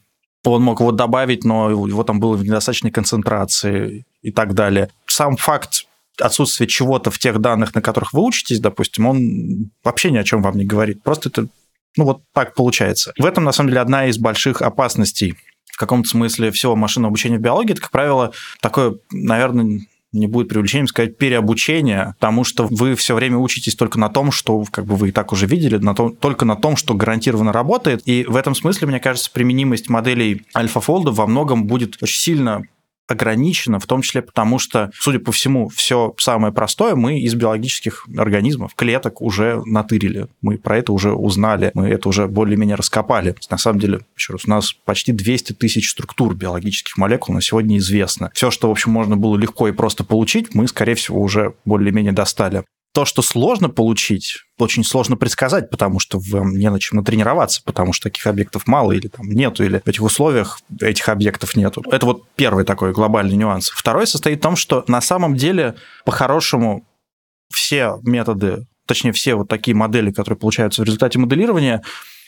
он 0.46 0.64
мог 0.64 0.80
его 0.80 0.92
добавить, 0.92 1.44
но 1.44 1.70
его 1.70 2.04
там 2.04 2.20
было 2.20 2.36
в 2.36 2.44
недостаточной 2.44 2.92
концентрации 2.92 4.06
и 4.22 4.32
так 4.32 4.54
далее. 4.54 4.90
Сам 5.06 5.38
факт 5.38 5.86
отсутствия 6.20 6.68
чего-то 6.68 7.12
в 7.12 7.20
тех 7.20 7.40
данных, 7.40 7.74
на 7.76 7.82
которых 7.82 8.14
вы 8.14 8.24
учитесь, 8.24 8.60
допустим, 8.60 9.08
он 9.08 9.72
вообще 9.84 10.12
ни 10.12 10.18
о 10.18 10.24
чем 10.24 10.42
вам 10.42 10.58
не 10.58 10.66
говорит. 10.66 11.02
Просто 11.04 11.30
это, 11.30 11.48
ну 11.96 12.04
вот 12.04 12.22
так 12.34 12.56
получается. 12.56 13.14
В 13.18 13.26
этом, 13.26 13.44
на 13.44 13.52
самом 13.52 13.70
деле, 13.70 13.82
одна 13.82 14.08
из 14.08 14.18
больших 14.18 14.62
опасностей 14.62 15.36
в 15.72 15.78
каком-то 15.78 16.10
смысле 16.10 16.52
всего 16.52 16.76
машинного 16.76 17.10
обучения 17.10 17.38
в 17.38 17.42
биологии. 17.42 17.72
Это, 17.72 17.82
как 17.82 17.92
правило, 17.92 18.34
такое, 18.60 18.96
наверное, 19.12 19.82
не 20.12 20.28
будет 20.28 20.50
привлечением 20.50 20.88
сказать 20.88 21.18
переобучение, 21.18 22.16
потому 22.20 22.44
что 22.44 22.68
вы 22.70 22.96
все 22.96 23.14
время 23.16 23.38
учитесь 23.38 23.76
только 23.76 24.00
на 24.00 24.10
том, 24.10 24.32
что 24.32 24.64
как 24.72 24.86
бы 24.86 24.96
вы 24.96 25.10
и 25.10 25.12
так 25.12 25.32
уже 25.32 25.46
видели, 25.46 25.78
на 25.78 25.94
том, 25.94 26.16
только 26.16 26.46
на 26.46 26.56
том, 26.56 26.76
что 26.76 26.96
гарантированно 26.96 27.54
работает. 27.54 28.02
И 28.06 28.26
в 28.26 28.36
этом 28.36 28.56
смысле, 28.56 28.88
мне 28.88 29.00
кажется, 29.00 29.32
применимость 29.32 29.88
моделей 29.88 30.42
AlphaFold 30.58 31.12
во 31.12 31.28
многом 31.28 31.66
будет 31.66 32.02
очень 32.02 32.20
сильно 32.20 32.64
ограничено, 33.10 33.80
в 33.80 33.88
том 33.88 34.02
числе 34.02 34.22
потому, 34.22 34.60
что, 34.60 34.92
судя 34.94 35.20
по 35.20 35.32
всему, 35.32 35.68
все 35.70 36.14
самое 36.18 36.54
простое 36.54 36.96
мы 36.96 37.20
из 37.20 37.34
биологических 37.34 38.06
организмов, 38.18 38.76
клеток 38.76 39.22
уже 39.22 39.62
натырили. 39.66 40.28
Мы 40.42 40.58
про 40.58 40.78
это 40.78 40.94
уже 40.94 41.12
узнали, 41.12 41.72
мы 41.74 41.88
это 41.88 42.08
уже 42.08 42.28
более-менее 42.28 42.76
раскопали. 42.76 43.36
На 43.50 43.58
самом 43.58 43.80
деле, 43.80 44.02
еще 44.16 44.34
раз, 44.34 44.46
у 44.46 44.50
нас 44.50 44.74
почти 44.86 45.12
200 45.12 45.54
тысяч 45.54 45.90
структур 45.90 46.36
биологических 46.36 46.98
молекул 46.98 47.34
на 47.34 47.42
сегодня 47.42 47.78
известно. 47.78 48.32
Все, 48.34 48.52
что, 48.52 48.68
в 48.68 48.72
общем, 48.72 48.92
можно 48.92 49.18
было 49.18 49.36
легко 49.36 49.68
и 49.68 49.72
просто 49.72 50.04
получить, 50.04 50.54
мы, 50.54 50.68
скорее 50.68 50.96
всего, 50.96 51.22
уже 51.22 51.56
более-менее 51.66 52.14
достали 52.14 52.64
то, 52.94 53.06
что 53.06 53.22
сложно 53.22 53.70
получить, 53.70 54.38
очень 54.58 54.84
сложно 54.84 55.16
предсказать, 55.16 55.70
потому 55.70 56.00
что 56.00 56.20
вам 56.20 56.56
не 56.56 56.70
на 56.70 56.80
чем 56.80 56.98
натренироваться, 56.98 57.62
потому 57.64 57.94
что 57.94 58.10
таких 58.10 58.26
объектов 58.28 58.68
мало 58.68 58.92
или 58.92 59.08
там 59.08 59.30
нету, 59.30 59.64
или 59.64 59.82
в 59.84 59.88
этих 59.88 60.02
условиях 60.02 60.60
этих 60.82 61.08
объектов 61.08 61.56
нету. 61.56 61.84
Это 61.92 62.06
вот 62.06 62.28
первый 62.36 62.66
такой 62.66 62.92
глобальный 62.92 63.36
нюанс. 63.36 63.70
Второй 63.70 64.08
состоит 64.08 64.40
в 64.40 64.42
том, 64.42 64.56
что 64.56 64.84
на 64.88 65.02
самом 65.02 65.36
деле, 65.36 65.76
по-хорошему, 66.04 66.86
все 67.52 68.00
методы 68.04 68.66
точнее, 68.90 69.12
все 69.12 69.36
вот 69.36 69.48
такие 69.48 69.76
модели, 69.76 70.12
которые 70.12 70.38
получаются 70.38 70.82
в 70.82 70.86
результате 70.86 71.20
моделирования, 71.20 71.84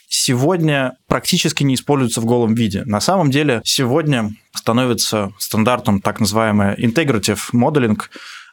сегодня 0.08 0.92
практически 1.08 1.64
не 1.64 1.74
используются 1.74 2.20
в 2.20 2.24
голом 2.24 2.54
виде. 2.54 2.84
На 2.84 3.00
самом 3.00 3.30
деле 3.30 3.60
сегодня 3.64 4.30
становится 4.54 5.32
стандартом 5.38 6.00
так 6.00 6.20
называемый 6.20 6.76
integrative 6.76 7.40
modeling, 7.52 7.98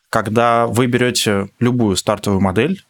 когда 0.10 0.68
вы 0.68 0.88
берете 0.88 1.50
любую 1.60 1.96
стартовую 1.96 2.42
модель 2.42 2.84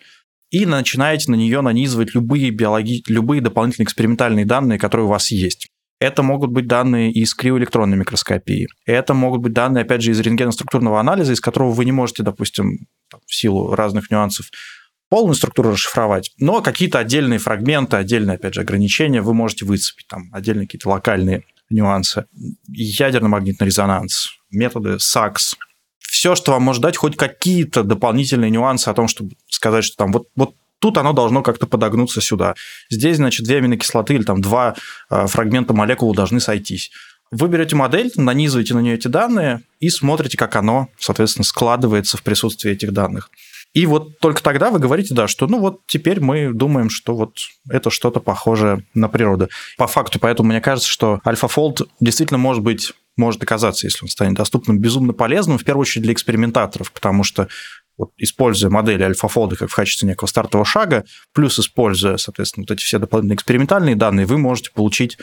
и 0.50 0.66
начинаете 0.66 1.32
на 1.32 1.36
нее 1.36 1.62
нанизывать 1.62 2.16
любые, 2.16 2.50
биологи... 2.50 3.04
любые 3.08 3.42
дополнительные 3.42 3.86
экспериментальные 3.86 4.46
данные, 4.46 4.80
которые 4.80 5.06
у 5.06 5.10
вас 5.10 5.32
есть. 5.32 5.68
Это 6.00 6.24
могут 6.24 6.52
быть 6.52 6.66
данные 6.66 7.12
из 7.12 7.34
криоэлектронной 7.34 7.98
микроскопии. 7.98 8.70
Это 8.86 9.14
могут 9.14 9.42
быть 9.42 9.54
данные, 9.54 9.82
опять 9.82 10.02
же, 10.02 10.12
из 10.12 10.20
рентгеноструктурного 10.22 11.00
анализа, 11.00 11.34
из 11.34 11.42
которого 11.42 11.72
вы 11.72 11.84
не 11.84 11.92
можете, 11.92 12.24
допустим, 12.24 12.88
в 13.26 13.36
силу 13.36 13.76
разных 13.76 14.10
нюансов, 14.10 14.50
полную 15.10 15.36
структуру 15.36 15.72
расшифровать, 15.72 16.32
но 16.38 16.62
какие-то 16.62 17.00
отдельные 17.00 17.40
фрагменты, 17.40 17.98
отдельные, 17.98 18.36
опять 18.36 18.54
же, 18.54 18.62
ограничения 18.62 19.22
вы 19.22 19.34
можете 19.34 19.66
выцепить, 19.66 20.08
там, 20.08 20.30
отдельные 20.32 20.68
какие-то 20.68 20.90
локальные 20.90 21.44
нюансы. 21.70 22.26
Ядерно-магнитный 22.68 23.66
резонанс, 23.66 24.30
методы 24.52 25.00
САКС, 25.00 25.58
все, 26.20 26.36
что 26.36 26.52
вам 26.52 26.64
может 26.64 26.82
дать 26.82 26.98
хоть 26.98 27.16
какие-то 27.16 27.82
дополнительные 27.82 28.52
нюансы 28.52 28.90
о 28.90 28.94
том, 28.94 29.08
чтобы 29.08 29.36
сказать, 29.48 29.86
что 29.86 29.96
там 29.96 30.12
вот, 30.12 30.28
вот 30.36 30.54
тут 30.80 30.98
оно 30.98 31.14
должно 31.14 31.42
как-то 31.44 31.66
подогнуться 31.66 32.20
сюда. 32.20 32.56
Здесь, 32.90 33.16
значит, 33.16 33.46
две 33.46 33.60
аминокислоты 33.60 34.16
или 34.16 34.24
там 34.24 34.42
два 34.42 34.76
э, 35.10 35.28
фрагмента 35.28 35.74
молекулы 35.74 36.14
должны 36.14 36.42
сойтись. 36.42 36.92
Вы 37.32 37.48
берете 37.48 37.78
модель, 37.78 38.12
нанизываете 38.18 38.74
на 38.74 38.80
нее 38.80 38.96
эти 38.96 39.08
данные 39.08 39.62
и 39.80 39.88
смотрите, 39.88 40.36
как 40.38 40.58
оно, 40.58 40.90
соответственно, 41.00 41.46
складывается 41.46 42.18
в 42.18 42.24
присутствии 42.24 42.74
этих 42.74 42.92
данных. 42.92 43.30
И 43.74 43.86
вот 43.86 44.20
только 44.20 44.44
тогда 44.44 44.72
вы 44.72 44.80
говорите, 44.80 45.14
да, 45.14 45.30
что 45.30 45.48
ну 45.48 45.60
вот 45.60 45.80
теперь 45.88 46.20
мы 46.20 46.52
думаем, 46.54 46.90
что 46.90 47.16
вот 47.16 47.38
это 47.70 47.90
что-то 47.90 48.20
похожее 48.20 48.84
на 48.94 49.08
природу. 49.08 49.48
По 49.78 49.88
факту, 49.88 50.20
поэтому 50.20 50.50
мне 50.50 50.60
кажется, 50.60 50.90
что 50.90 51.22
AlphaFold 51.24 51.88
действительно 52.02 52.40
может 52.40 52.62
быть 52.62 52.92
может 53.20 53.44
оказаться, 53.44 53.86
если 53.86 54.06
он 54.06 54.10
станет 54.10 54.36
доступным, 54.36 54.80
безумно 54.80 55.14
полезным, 55.14 55.58
в 55.58 55.64
первую 55.64 55.82
очередь 55.82 56.04
для 56.04 56.14
экспериментаторов, 56.14 56.92
потому 56.92 57.24
что 57.24 57.48
вот, 57.98 58.12
используя 58.18 58.72
модели 58.72 59.04
альфа-фолда 59.04 59.56
как 59.58 59.70
в 59.70 59.76
качестве 59.76 60.08
некого 60.08 60.28
стартового 60.28 60.66
шага, 60.66 61.06
плюс 61.34 61.60
используя, 61.60 62.18
соответственно, 62.18 62.66
вот 62.68 62.74
эти 62.74 62.84
все 62.84 62.98
дополнительные 62.98 63.36
экспериментальные 63.36 63.96
данные, 63.96 64.26
вы 64.26 64.38
можете 64.38 64.72
получить 64.72 65.18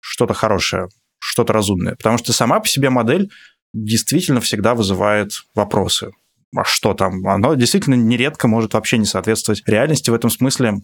что-то 0.00 0.32
хорошее, 0.32 0.88
что-то 1.18 1.52
разумное. 1.52 1.96
Потому 1.96 2.18
что 2.18 2.32
сама 2.32 2.60
по 2.60 2.68
себе 2.68 2.88
модель 2.88 3.30
действительно 3.72 4.40
всегда 4.40 4.74
вызывает 4.74 5.42
вопросы 5.54 6.12
а 6.56 6.64
что 6.64 6.94
там? 6.94 7.26
Оно 7.26 7.54
действительно 7.54 7.94
нередко 7.94 8.48
может 8.48 8.74
вообще 8.74 8.98
не 8.98 9.06
соответствовать 9.06 9.62
реальности. 9.66 10.10
В 10.10 10.14
этом 10.14 10.30
смысле 10.30 10.82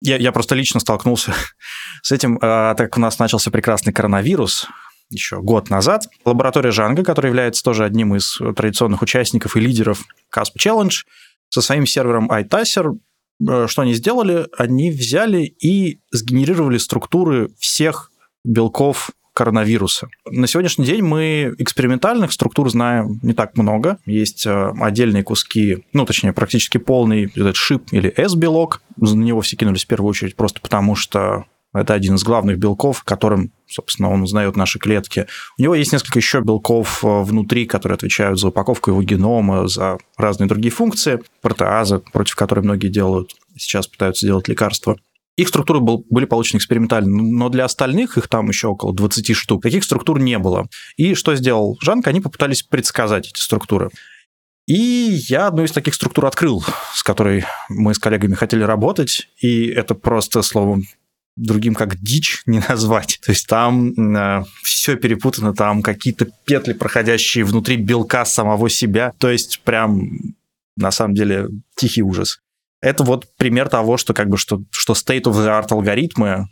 я, 0.00 0.16
я 0.16 0.32
просто 0.32 0.54
лично 0.54 0.80
столкнулся 0.80 1.32
с 2.02 2.12
этим, 2.12 2.38
а, 2.42 2.74
так 2.74 2.90
как 2.90 2.98
у 2.98 3.00
нас 3.00 3.18
начался 3.18 3.50
прекрасный 3.50 3.92
коронавирус 3.92 4.66
еще 5.12 5.40
год 5.40 5.70
назад. 5.70 6.08
Лаборатория 6.24 6.70
Жанга, 6.70 7.04
которая 7.04 7.30
является 7.30 7.62
тоже 7.62 7.84
одним 7.84 8.14
из 8.14 8.38
традиционных 8.56 9.02
участников 9.02 9.56
и 9.56 9.60
лидеров 9.60 10.04
CASP 10.34 10.56
Challenge, 10.58 10.94
со 11.48 11.60
своим 11.60 11.86
сервером 11.86 12.30
iTaser, 12.30 12.98
э, 13.46 13.66
что 13.68 13.82
они 13.82 13.92
сделали? 13.94 14.46
Они 14.56 14.90
взяли 14.90 15.42
и 15.42 16.00
сгенерировали 16.10 16.78
структуры 16.78 17.50
всех 17.58 18.10
белков 18.44 19.10
коронавируса. 19.34 20.08
На 20.26 20.46
сегодняшний 20.46 20.84
день 20.84 21.02
мы 21.02 21.54
экспериментальных 21.58 22.32
структур 22.32 22.70
знаем 22.70 23.18
не 23.22 23.32
так 23.32 23.56
много. 23.56 23.98
Есть 24.04 24.46
э, 24.46 24.72
отдельные 24.80 25.22
куски, 25.24 25.84
ну, 25.92 26.04
точнее, 26.04 26.32
практически 26.32 26.78
полный 26.78 27.24
этот 27.24 27.56
шип 27.56 27.84
или 27.92 28.12
S-белок. 28.16 28.82
На 28.96 29.12
него 29.12 29.40
все 29.40 29.56
кинулись 29.56 29.84
в 29.84 29.88
первую 29.88 30.10
очередь 30.10 30.36
просто 30.36 30.60
потому, 30.60 30.94
что 30.94 31.44
это 31.74 31.94
один 31.94 32.16
из 32.16 32.22
главных 32.22 32.58
белков, 32.58 33.02
которым, 33.02 33.52
собственно, 33.66 34.10
он 34.10 34.22
узнает 34.22 34.56
наши 34.56 34.78
клетки. 34.78 35.26
У 35.58 35.62
него 35.62 35.74
есть 35.74 35.92
несколько 35.92 36.18
еще 36.18 36.40
белков 36.40 37.04
э, 37.04 37.22
внутри, 37.22 37.66
которые 37.66 37.96
отвечают 37.96 38.38
за 38.38 38.48
упаковку 38.48 38.90
его 38.90 39.02
генома, 39.02 39.66
за 39.68 39.98
разные 40.16 40.48
другие 40.48 40.72
функции. 40.72 41.20
Протеазы, 41.40 42.00
против 42.12 42.36
которой 42.36 42.60
многие 42.60 42.88
делают, 42.88 43.34
сейчас 43.56 43.86
пытаются 43.86 44.26
делать 44.26 44.48
лекарства. 44.48 44.96
Их 45.36 45.48
структуры 45.48 45.80
был, 45.80 46.04
были 46.10 46.26
получены 46.26 46.58
экспериментально, 46.58 47.22
но 47.22 47.48
для 47.48 47.64
остальных, 47.64 48.18
их 48.18 48.28
там 48.28 48.48
еще 48.48 48.68
около 48.68 48.94
20 48.94 49.34
штук, 49.34 49.62
таких 49.62 49.82
структур 49.82 50.20
не 50.20 50.38
было. 50.38 50.68
И 50.98 51.14
что 51.14 51.34
сделал 51.34 51.78
Жанк? 51.80 52.06
Они 52.06 52.20
попытались 52.20 52.62
предсказать 52.62 53.28
эти 53.28 53.40
структуры. 53.40 53.88
И 54.66 54.74
я 55.28 55.46
одну 55.46 55.64
из 55.64 55.72
таких 55.72 55.94
структур 55.94 56.26
открыл, 56.26 56.62
с 56.94 57.02
которой 57.02 57.44
мы 57.68 57.94
с 57.94 57.98
коллегами 57.98 58.34
хотели 58.34 58.62
работать, 58.62 59.28
и 59.40 59.66
это 59.66 59.94
просто 59.94 60.42
словом 60.42 60.84
другим 61.36 61.74
как 61.74 61.96
дичь 61.98 62.42
не 62.46 62.62
назвать. 62.68 63.18
То 63.24 63.32
есть 63.32 63.46
там 63.46 64.16
э, 64.16 64.44
все 64.62 64.96
перепутано, 64.96 65.54
там 65.54 65.82
какие-то 65.82 66.26
петли, 66.44 66.72
проходящие 66.72 67.44
внутри 67.44 67.76
белка 67.76 68.24
самого 68.24 68.68
себя. 68.68 69.12
То 69.18 69.30
есть 69.30 69.60
прям 69.64 70.34
на 70.76 70.90
самом 70.90 71.14
деле 71.14 71.48
тихий 71.76 72.02
ужас. 72.02 72.40
Это 72.80 73.04
вот 73.04 73.26
пример 73.36 73.68
того, 73.68 73.96
что 73.96 74.12
как 74.12 74.28
бы 74.28 74.36
что, 74.36 74.62
что 74.70 74.94
state 74.94 75.22
of 75.22 75.34
the 75.34 75.46
art 75.46 75.68
алгоритмы 75.70 76.48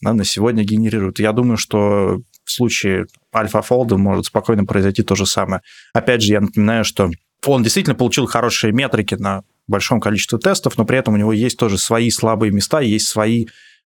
да, 0.00 0.14
на 0.14 0.24
сегодня 0.24 0.64
генерируют. 0.64 1.20
Я 1.20 1.32
думаю, 1.32 1.56
что 1.56 2.20
в 2.44 2.50
случае 2.50 3.06
альфа-фолда 3.34 3.96
может 3.96 4.26
спокойно 4.26 4.64
произойти 4.64 5.02
то 5.02 5.14
же 5.14 5.26
самое. 5.26 5.62
Опять 5.92 6.22
же, 6.22 6.32
я 6.32 6.40
напоминаю, 6.40 6.84
что 6.84 7.10
он 7.46 7.62
действительно 7.62 7.94
получил 7.94 8.26
хорошие 8.26 8.72
метрики 8.72 9.14
на 9.14 9.42
большом 9.68 10.00
количестве 10.00 10.38
тестов, 10.38 10.76
но 10.76 10.84
при 10.84 10.98
этом 10.98 11.14
у 11.14 11.16
него 11.16 11.32
есть 11.32 11.56
тоже 11.56 11.78
свои 11.78 12.10
слабые 12.10 12.50
места, 12.50 12.80
есть 12.80 13.06
свои 13.06 13.46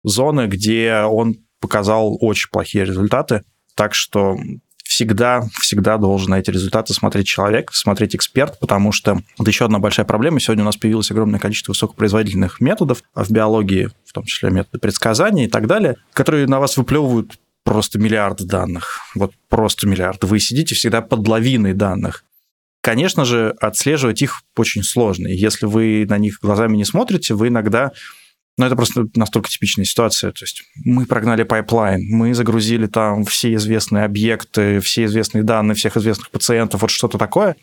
зоны, 0.03 0.47
где 0.47 1.03
он 1.09 1.37
показал 1.59 2.17
очень 2.19 2.49
плохие 2.49 2.85
результаты. 2.85 3.43
Так 3.75 3.93
что 3.93 4.37
всегда, 4.83 5.43
всегда 5.59 5.97
должен 5.97 6.31
на 6.31 6.39
эти 6.39 6.51
результаты 6.51 6.93
смотреть 6.93 7.25
человек, 7.25 7.73
смотреть 7.73 8.15
эксперт, 8.15 8.59
потому 8.59 8.91
что 8.91 9.21
это 9.39 9.49
еще 9.49 9.65
одна 9.65 9.79
большая 9.79 10.05
проблема. 10.05 10.39
Сегодня 10.39 10.63
у 10.63 10.65
нас 10.65 10.77
появилось 10.77 11.09
огромное 11.09 11.39
количество 11.39 11.71
высокопроизводительных 11.71 12.59
методов 12.59 13.03
в 13.15 13.31
биологии, 13.31 13.89
в 14.05 14.13
том 14.13 14.25
числе 14.25 14.51
методы 14.51 14.77
предсказания 14.79 15.45
и 15.45 15.47
так 15.47 15.67
далее, 15.67 15.95
которые 16.13 16.47
на 16.47 16.59
вас 16.59 16.77
выплевывают 16.77 17.39
просто 17.63 17.97
миллиарды 17.97 18.45
данных. 18.45 18.99
Вот 19.15 19.33
просто 19.49 19.87
миллиарды. 19.87 20.27
Вы 20.27 20.39
сидите 20.39 20.75
всегда 20.75 21.01
под 21.01 21.27
лавиной 21.27 21.73
данных. 21.73 22.23
Конечно 22.81 23.23
же, 23.23 23.55
отслеживать 23.61 24.21
их 24.21 24.41
очень 24.57 24.83
сложно. 24.83 25.27
Если 25.27 25.65
вы 25.65 26.05
на 26.07 26.17
них 26.17 26.39
глазами 26.41 26.75
не 26.75 26.83
смотрите, 26.83 27.33
вы 27.33 27.47
иногда 27.47 27.93
но 28.57 28.67
это 28.67 28.75
просто 28.75 29.07
настолько 29.15 29.49
типичная 29.49 29.85
ситуация. 29.85 30.31
То 30.31 30.43
есть 30.43 30.63
мы 30.85 31.05
прогнали 31.05 31.43
пайплайн, 31.43 32.05
мы 32.09 32.33
загрузили 32.33 32.87
там 32.87 33.25
все 33.25 33.53
известные 33.55 34.05
объекты, 34.05 34.79
все 34.79 35.05
известные 35.05 35.43
данные 35.43 35.75
всех 35.75 35.97
известных 35.97 36.29
пациентов, 36.29 36.81
вот 36.81 36.91
что-то 36.91 37.17
такое. 37.17 37.55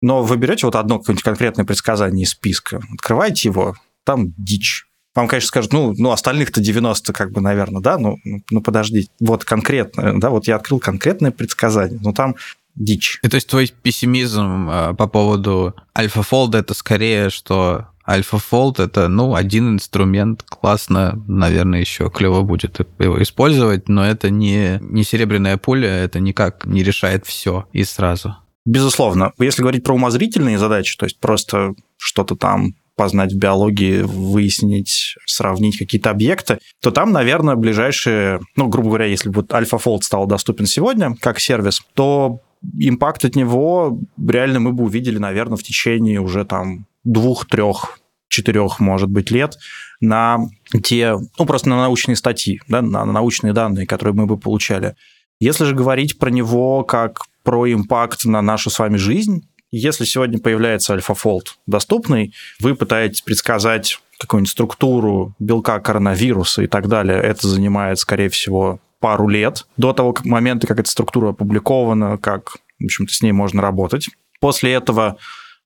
Но 0.00 0.22
вы 0.22 0.36
берете 0.36 0.66
вот 0.66 0.76
одно 0.76 0.98
какое-нибудь 0.98 1.24
конкретное 1.24 1.64
предсказание 1.64 2.24
из 2.24 2.30
списка, 2.30 2.80
открываете 2.92 3.48
его, 3.48 3.74
там 4.04 4.32
дичь. 4.36 4.84
Вам, 5.14 5.26
конечно, 5.26 5.48
скажут, 5.48 5.72
ну, 5.72 5.94
ну 5.96 6.12
остальных-то 6.12 6.60
90, 6.60 7.12
как 7.12 7.32
бы, 7.32 7.40
наверное, 7.40 7.82
да, 7.82 7.98
ну, 7.98 8.18
ну, 8.24 8.40
ну 8.50 8.60
подожди, 8.60 9.10
вот 9.18 9.44
конкретно, 9.44 10.20
да, 10.20 10.30
вот 10.30 10.46
я 10.46 10.54
открыл 10.54 10.78
конкретное 10.78 11.32
предсказание, 11.32 11.98
но 12.00 12.12
там 12.12 12.36
дичь. 12.76 13.18
И 13.24 13.28
то 13.28 13.34
есть 13.34 13.48
твой 13.48 13.72
пессимизм 13.82 14.68
э, 14.70 14.94
по 14.94 15.08
поводу 15.08 15.74
альфа-фолда 15.96 16.58
это 16.58 16.74
скорее, 16.74 17.30
что 17.30 17.88
Альфа-фолд 18.08 18.80
это, 18.80 19.08
ну, 19.08 19.34
один 19.34 19.74
инструмент, 19.74 20.42
классно, 20.42 21.22
наверное, 21.28 21.80
еще 21.80 22.10
клево 22.10 22.40
будет 22.40 22.80
его 22.98 23.22
использовать, 23.22 23.88
но 23.88 24.04
это 24.06 24.30
не, 24.30 24.78
не 24.80 25.04
серебряная 25.04 25.58
пуля, 25.58 25.88
это 25.88 26.18
никак 26.18 26.64
не 26.64 26.82
решает 26.82 27.26
все 27.26 27.68
и 27.72 27.84
сразу. 27.84 28.36
Безусловно. 28.64 29.32
Если 29.38 29.62
говорить 29.62 29.84
про 29.84 29.94
умозрительные 29.94 30.58
задачи, 30.58 30.96
то 30.96 31.04
есть 31.04 31.20
просто 31.20 31.74
что-то 31.96 32.34
там 32.36 32.74
познать 32.96 33.32
в 33.32 33.38
биологии, 33.38 34.02
выяснить, 34.02 35.14
сравнить 35.24 35.78
какие-то 35.78 36.10
объекты, 36.10 36.58
то 36.82 36.90
там, 36.90 37.12
наверное, 37.12 37.54
ближайшие, 37.54 38.40
ну, 38.56 38.68
грубо 38.68 38.88
говоря, 38.88 39.06
если 39.06 39.28
бы 39.28 39.42
AlphaFold 39.42 40.02
стал 40.02 40.26
доступен 40.26 40.66
сегодня 40.66 41.14
как 41.20 41.38
сервис, 41.38 41.80
то 41.94 42.40
импакт 42.78 43.24
от 43.24 43.36
него 43.36 44.00
реально 44.18 44.60
мы 44.60 44.72
бы 44.72 44.84
увидели, 44.84 45.18
наверное, 45.18 45.56
в 45.56 45.62
течение 45.62 46.20
уже 46.20 46.44
там 46.44 46.86
двух-трех 47.08 47.98
четырех, 48.28 48.78
может 48.78 49.08
быть, 49.08 49.30
лет 49.30 49.56
на 50.00 50.38
те, 50.84 51.16
ну, 51.38 51.46
просто 51.46 51.68
на 51.70 51.76
научные 51.76 52.14
статьи, 52.16 52.60
да, 52.68 52.82
на, 52.82 53.04
на 53.04 53.12
научные 53.12 53.52
данные, 53.52 53.86
которые 53.86 54.14
мы 54.14 54.26
бы 54.26 54.36
получали. 54.36 54.94
Если 55.40 55.64
же 55.64 55.74
говорить 55.74 56.18
про 56.18 56.30
него 56.30 56.84
как 56.84 57.22
про 57.42 57.72
импакт 57.72 58.24
на 58.24 58.42
нашу 58.42 58.70
с 58.70 58.78
вами 58.78 58.96
жизнь, 58.96 59.48
если 59.70 60.04
сегодня 60.04 60.38
появляется 60.38 60.94
AlphaFold 60.94 61.46
доступный, 61.66 62.34
вы 62.60 62.74
пытаетесь 62.74 63.22
предсказать 63.22 63.98
какую-нибудь 64.18 64.50
структуру 64.50 65.34
белка 65.38 65.78
коронавируса 65.80 66.62
и 66.62 66.66
так 66.66 66.88
далее, 66.88 67.18
это 67.18 67.48
занимает, 67.48 67.98
скорее 67.98 68.28
всего, 68.28 68.80
пару 69.00 69.28
лет 69.28 69.66
до 69.76 69.92
того 69.92 70.12
как, 70.12 70.26
момента, 70.26 70.66
как 70.66 70.80
эта 70.80 70.90
структура 70.90 71.30
опубликована, 71.30 72.18
как, 72.18 72.56
в 72.80 72.84
общем-то, 72.84 73.12
с 73.12 73.22
ней 73.22 73.32
можно 73.32 73.62
работать. 73.62 74.08
После 74.40 74.72
этого 74.72 75.18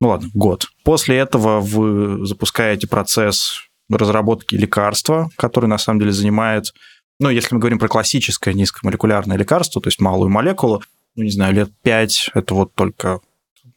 ну 0.03 0.09
ладно, 0.09 0.31
год. 0.35 0.67
После 0.83 1.17
этого 1.17 1.61
вы 1.61 2.27
запускаете 2.27 2.89
процесс 2.89 3.61
разработки 3.89 4.57
лекарства, 4.57 5.31
который 5.37 5.67
на 5.67 5.79
самом 5.79 6.01
деле 6.01 6.11
занимает, 6.11 6.73
ну, 7.21 7.31
если 7.31 7.55
мы 7.55 7.61
говорим 7.61 7.79
про 7.79 7.87
классическое 7.87 8.53
низкомолекулярное 8.53 9.37
лекарство, 9.37 9.81
то 9.81 9.87
есть 9.87 10.01
малую 10.01 10.29
молекулу, 10.29 10.83
ну, 11.15 11.23
не 11.23 11.31
знаю, 11.31 11.55
лет 11.55 11.71
пять, 11.83 12.31
это 12.35 12.53
вот 12.53 12.75
только 12.75 13.21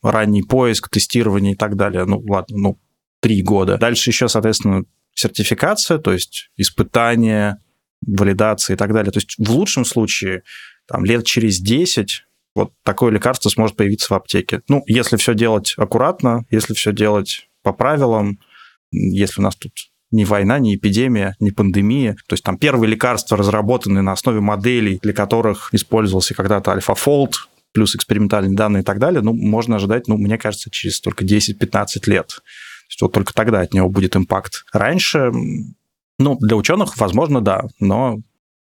ранний 0.01 0.41
поиск, 0.41 0.89
тестирование 0.89 1.53
и 1.53 1.55
так 1.55 1.76
далее. 1.76 2.05
Ну, 2.05 2.23
ладно, 2.28 2.57
ну, 2.57 2.80
три 3.19 3.43
года. 3.43 3.78
Дальше 3.78 4.09
еще, 4.09 4.28
соответственно, 4.28 4.86
сертификация, 5.13 5.99
то 5.99 6.11
есть 6.11 6.49
испытания, 6.57 7.61
валидация 8.01 8.73
и 8.73 8.78
так 8.78 8.93
далее. 8.93 9.11
То 9.11 9.19
есть 9.19 9.36
в 9.38 9.51
лучшем 9.51 9.86
случае 9.86 10.41
там, 10.88 11.05
лет 11.05 11.23
через 11.23 11.59
10 11.59 12.24
вот 12.56 12.72
такое 12.84 13.12
лекарство 13.12 13.49
сможет 13.49 13.76
появиться 13.76 14.14
в 14.14 14.18
аптеке. 14.18 14.62
Ну, 14.70 14.82
если 14.88 15.18
все 15.18 15.36
делать 15.36 15.76
аккуратно, 15.78 16.45
если 16.49 16.74
все 16.74 16.93
делать 16.93 17.47
по 17.64 17.74
правилам, 17.74 18.39
если 18.91 19.41
у 19.41 19.43
нас 19.43 19.56
тут 19.56 19.74
ни 20.12 20.24
война, 20.24 20.60
ни 20.60 20.76
эпидемия, 20.76 21.36
ни 21.39 21.49
пандемия. 21.49 22.14
То 22.28 22.34
есть 22.34 22.43
там 22.43 22.58
первые 22.58 22.89
лекарства 22.89 23.38
разработаны 23.38 24.01
на 24.01 24.14
основе 24.14 24.39
моделей, 24.39 24.99
для 25.01 25.14
которых 25.14 25.74
использовался 25.74 26.34
когда-то 26.34 26.72
AlphaFold, 26.72 27.34
плюс 27.74 27.95
экспериментальные 27.95 28.56
данные 28.56 28.82
и 28.82 28.86
так 28.86 28.99
далее, 28.99 29.22
ну, 29.22 29.34
можно 29.34 29.76
ожидать, 29.76 30.08
ну, 30.08 30.18
мне 30.18 30.38
кажется, 30.38 30.70
через 30.72 31.01
только 31.01 31.26
10-15 31.26 32.10
лет. 32.10 32.28
То 32.28 32.89
есть 32.89 33.01
вот 33.01 33.12
только 33.12 33.34
тогда 33.34 33.60
от 33.60 33.74
него 33.74 33.89
будет 33.89 34.16
импакт. 34.16 34.64
Раньше, 34.72 35.32
ну, 36.18 36.38
для 36.39 36.56
ученых, 36.56 36.97
возможно, 36.97 37.41
да, 37.41 37.66
но 37.80 38.20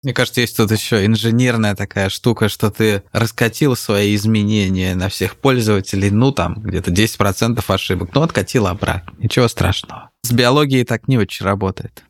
мне 0.04 0.14
кажется, 0.14 0.40
есть 0.40 0.56
тут 0.56 0.70
еще 0.70 1.04
инженерная 1.04 1.74
такая 1.74 2.08
штука, 2.08 2.48
что 2.48 2.70
ты 2.70 3.02
раскатил 3.12 3.74
свои 3.74 4.14
изменения 4.14 4.94
на 4.94 5.08
всех 5.08 5.34
пользователей, 5.36 6.10
ну 6.10 6.30
там 6.30 6.54
где-то 6.54 6.92
10% 6.92 7.60
ошибок, 7.66 8.10
ну 8.14 8.22
откатил 8.22 8.68
обратно, 8.68 9.12
ничего 9.18 9.48
страшного. 9.48 10.10
С 10.22 10.30
биологией 10.30 10.84
так 10.84 11.08
не 11.08 11.18
очень 11.18 11.44
работает. 11.44 12.04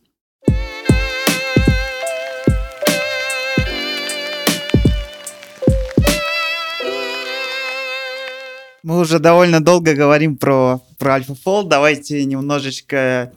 Мы 8.82 9.00
уже 9.00 9.18
довольно 9.18 9.60
долго 9.62 9.94
говорим 9.94 10.36
про, 10.36 10.80
про 10.98 11.18
AlphaFold. 11.18 11.68
Давайте 11.68 12.24
немножечко 12.24 13.32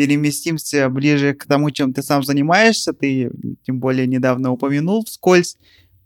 переместимся 0.00 0.88
ближе 0.88 1.34
к 1.34 1.44
тому, 1.44 1.70
чем 1.70 1.92
ты 1.92 2.02
сам 2.02 2.22
занимаешься. 2.22 2.94
Ты, 2.94 3.30
тем 3.66 3.80
более, 3.80 4.06
недавно 4.06 4.50
упомянул 4.50 5.04
вскользь 5.04 5.58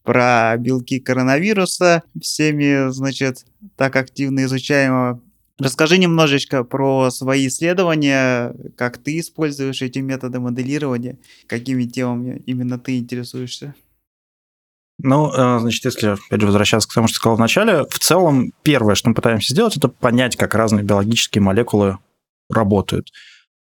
про 0.02 0.56
белки 0.58 0.98
коронавируса, 0.98 2.02
всеми, 2.20 2.90
значит, 2.90 3.46
так 3.76 3.94
активно 3.94 4.46
изучаемого. 4.46 5.22
Расскажи 5.60 5.98
немножечко 5.98 6.64
про 6.64 7.08
свои 7.12 7.46
исследования, 7.46 8.56
как 8.76 8.98
ты 8.98 9.20
используешь 9.20 9.80
эти 9.80 10.00
методы 10.00 10.40
моделирования, 10.40 11.16
какими 11.46 11.84
темами 11.84 12.42
именно 12.46 12.80
ты 12.80 12.98
интересуешься. 12.98 13.76
Ну, 14.98 15.30
э, 15.32 15.60
значит, 15.60 15.84
если, 15.84 16.16
опять 16.26 16.40
же, 16.40 16.46
возвращаться 16.46 16.88
к 16.88 16.94
тому, 16.94 17.06
что 17.06 17.18
сказал 17.18 17.36
вначале, 17.36 17.84
в 17.88 18.00
целом 18.00 18.52
первое, 18.64 18.96
что 18.96 19.10
мы 19.10 19.14
пытаемся 19.14 19.52
сделать, 19.52 19.76
это 19.76 19.86
понять, 19.86 20.34
как 20.34 20.56
разные 20.56 20.82
биологические 20.82 21.42
молекулы 21.42 21.98
работают 22.50 23.12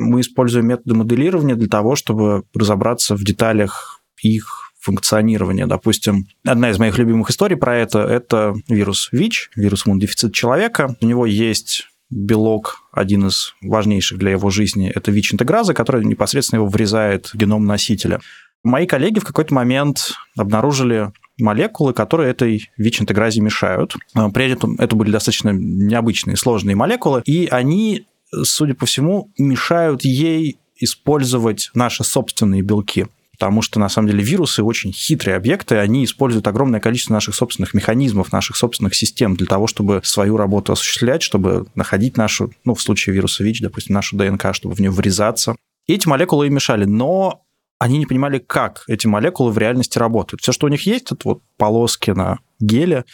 мы 0.02 0.20
используем 0.20 0.66
методы 0.66 0.94
моделирования 0.94 1.54
для 1.54 1.68
того, 1.68 1.96
чтобы 1.96 2.44
разобраться 2.54 3.16
в 3.16 3.24
деталях 3.24 4.00
их 4.20 4.72
функционирования. 4.80 5.66
Допустим, 5.66 6.26
одна 6.44 6.70
из 6.70 6.78
моих 6.78 6.98
любимых 6.98 7.30
историй 7.30 7.56
про 7.56 7.76
это– 7.76 7.98
это 8.00 8.54
вирус 8.68 9.08
ВИЧ, 9.12 9.50
вирус 9.56 9.86
иммунодефицита 9.86 10.32
человека. 10.32 10.96
У 11.00 11.06
него 11.06 11.24
есть 11.24 11.88
белок, 12.10 12.82
один 12.92 13.28
из 13.28 13.54
важнейших 13.62 14.18
для 14.18 14.32
его 14.32 14.50
жизни, 14.50 14.92
это 14.94 15.10
ВИЧ-интеграза, 15.10 15.72
который 15.72 16.04
непосредственно 16.04 16.58
его 16.58 16.68
врезает 16.68 17.28
в 17.28 17.36
геном 17.36 17.64
носителя. 17.64 18.20
Мои 18.64 18.86
коллеги 18.86 19.18
в 19.18 19.24
какой-то 19.24 19.54
момент 19.54 20.12
обнаружили 20.36 21.10
молекулы, 21.38 21.94
которые 21.94 22.30
этой 22.30 22.70
ВИЧ-интегразе 22.76 23.40
мешают. 23.40 23.96
При 24.34 24.50
этом 24.50 24.76
это 24.78 24.94
были 24.94 25.10
достаточно 25.10 25.50
необычные, 25.50 26.36
сложные 26.36 26.76
молекулы, 26.76 27.22
и 27.24 27.48
они 27.50 28.06
судя 28.42 28.74
по 28.74 28.86
всему, 28.86 29.30
мешают 29.38 30.04
ей 30.04 30.58
использовать 30.76 31.70
наши 31.74 32.04
собственные 32.04 32.62
белки. 32.62 33.06
Потому 33.32 33.62
что, 33.62 33.80
на 33.80 33.88
самом 33.88 34.08
деле, 34.08 34.22
вирусы 34.22 34.62
очень 34.62 34.92
хитрые 34.92 35.36
объекты, 35.36 35.76
они 35.76 36.04
используют 36.04 36.46
огромное 36.46 36.80
количество 36.80 37.14
наших 37.14 37.34
собственных 37.34 37.74
механизмов, 37.74 38.30
наших 38.30 38.56
собственных 38.56 38.94
систем 38.94 39.34
для 39.34 39.46
того, 39.46 39.66
чтобы 39.66 40.00
свою 40.04 40.36
работу 40.36 40.72
осуществлять, 40.72 41.22
чтобы 41.22 41.66
находить 41.74 42.16
нашу, 42.16 42.52
ну, 42.64 42.74
в 42.74 42.82
случае 42.82 43.14
вируса 43.14 43.42
ВИЧ, 43.42 43.62
допустим, 43.62 43.94
нашу 43.94 44.16
ДНК, 44.16 44.54
чтобы 44.54 44.74
в 44.74 44.80
нее 44.80 44.90
врезаться. 44.90 45.56
Эти 45.88 46.06
молекулы 46.06 46.46
им 46.46 46.54
мешали, 46.54 46.84
но 46.84 47.42
они 47.78 47.98
не 47.98 48.06
понимали, 48.06 48.38
как 48.38 48.84
эти 48.86 49.08
молекулы 49.08 49.50
в 49.50 49.58
реальности 49.58 49.98
работают. 49.98 50.40
Все, 50.42 50.52
что 50.52 50.66
у 50.66 50.70
них 50.70 50.86
есть, 50.86 51.10
это 51.10 51.20
вот 51.24 51.42
полоски 51.56 52.12
на 52.12 52.38
геле, 52.60 53.04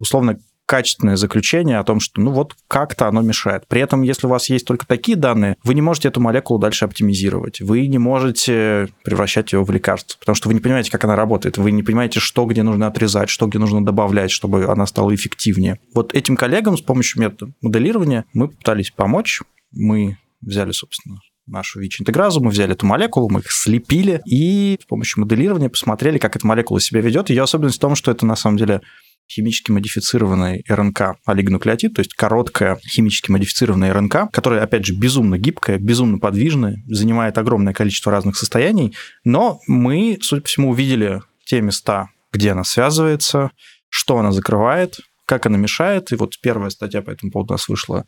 условно 0.00 0.40
качественное 0.66 1.16
заключение 1.16 1.78
о 1.78 1.84
том, 1.84 2.00
что 2.00 2.20
ну 2.20 2.32
вот 2.32 2.54
как-то 2.68 3.06
оно 3.06 3.22
мешает. 3.22 3.66
При 3.68 3.80
этом, 3.80 4.02
если 4.02 4.26
у 4.26 4.30
вас 4.30 4.50
есть 4.50 4.66
только 4.66 4.86
такие 4.86 5.16
данные, 5.16 5.56
вы 5.62 5.74
не 5.74 5.80
можете 5.80 6.08
эту 6.08 6.20
молекулу 6.20 6.58
дальше 6.58 6.84
оптимизировать. 6.84 7.60
Вы 7.60 7.86
не 7.86 7.98
можете 7.98 8.88
превращать 9.04 9.52
ее 9.52 9.64
в 9.64 9.70
лекарство, 9.70 10.18
потому 10.18 10.34
что 10.34 10.48
вы 10.48 10.54
не 10.54 10.60
понимаете, 10.60 10.90
как 10.90 11.04
она 11.04 11.16
работает. 11.16 11.56
Вы 11.56 11.70
не 11.70 11.82
понимаете, 11.82 12.20
что 12.20 12.44
где 12.44 12.62
нужно 12.62 12.88
отрезать, 12.88 13.30
что 13.30 13.46
где 13.46 13.58
нужно 13.58 13.84
добавлять, 13.84 14.30
чтобы 14.30 14.64
она 14.66 14.86
стала 14.86 15.14
эффективнее. 15.14 15.78
Вот 15.94 16.14
этим 16.14 16.36
коллегам 16.36 16.76
с 16.76 16.82
помощью 16.82 17.22
метода 17.22 17.52
моделирования 17.62 18.24
мы 18.32 18.48
пытались 18.48 18.90
помочь. 18.90 19.42
Мы 19.72 20.18
взяли, 20.40 20.72
собственно, 20.72 21.18
нашу 21.46 21.80
ВИЧ-интегразу, 21.80 22.40
мы 22.40 22.50
взяли 22.50 22.72
эту 22.72 22.86
молекулу, 22.86 23.28
мы 23.30 23.40
их 23.40 23.52
слепили 23.52 24.20
и 24.26 24.78
с 24.82 24.84
помощью 24.84 25.22
моделирования 25.22 25.68
посмотрели, 25.68 26.18
как 26.18 26.36
эта 26.36 26.46
молекула 26.46 26.80
себя 26.80 27.00
ведет. 27.00 27.30
Ее 27.30 27.44
особенность 27.44 27.76
в 27.76 27.80
том, 27.80 27.94
что 27.94 28.10
это 28.10 28.26
на 28.26 28.36
самом 28.36 28.56
деле 28.56 28.80
химически 29.28 29.70
модифицированный 29.70 30.64
РНК 30.68 31.16
олигонуклеотид, 31.24 31.94
то 31.94 32.00
есть 32.00 32.14
короткая 32.14 32.78
химически 32.86 33.30
модифицированная 33.30 33.92
РНК, 33.92 34.30
которая, 34.32 34.62
опять 34.62 34.86
же, 34.86 34.94
безумно 34.94 35.38
гибкая, 35.38 35.78
безумно 35.78 36.18
подвижная, 36.18 36.82
занимает 36.86 37.38
огромное 37.38 37.74
количество 37.74 38.12
разных 38.12 38.36
состояний, 38.36 38.94
но 39.24 39.60
мы, 39.66 40.18
судя 40.22 40.42
по 40.42 40.48
всему, 40.48 40.70
увидели 40.70 41.22
те 41.44 41.60
места, 41.60 42.08
где 42.32 42.52
она 42.52 42.64
связывается, 42.64 43.50
что 43.88 44.18
она 44.18 44.32
закрывает, 44.32 44.98
как 45.26 45.46
она 45.46 45.58
мешает. 45.58 46.12
И 46.12 46.16
вот 46.16 46.34
первая 46.40 46.70
статья 46.70 47.02
по 47.02 47.10
этому 47.10 47.32
поводу 47.32 47.52
у 47.52 47.54
нас 47.54 47.68
вышла, 47.68 48.06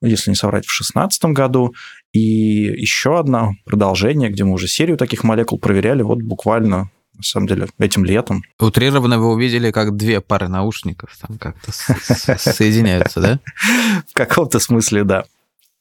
если 0.00 0.30
не 0.30 0.36
соврать, 0.36 0.64
в 0.64 0.68
2016 0.68 1.24
году. 1.26 1.74
И 2.12 2.20
еще 2.20 3.18
одна 3.18 3.50
продолжение, 3.64 4.30
где 4.30 4.44
мы 4.44 4.52
уже 4.52 4.68
серию 4.68 4.96
таких 4.96 5.24
молекул 5.24 5.58
проверяли 5.58 6.02
вот 6.02 6.18
буквально 6.18 6.90
на 7.18 7.24
самом 7.24 7.48
деле, 7.48 7.68
этим 7.78 8.04
летом. 8.04 8.42
Утрированно 8.58 9.18
вы 9.18 9.32
увидели, 9.32 9.70
как 9.70 9.96
две 9.96 10.20
пары 10.20 10.48
наушников 10.48 11.16
там 11.20 11.36
как-то 11.38 11.72
соединяются, 11.72 13.20
да? 13.20 13.40
В 14.08 14.14
каком-то 14.14 14.58
смысле, 14.60 15.04
да. 15.04 15.24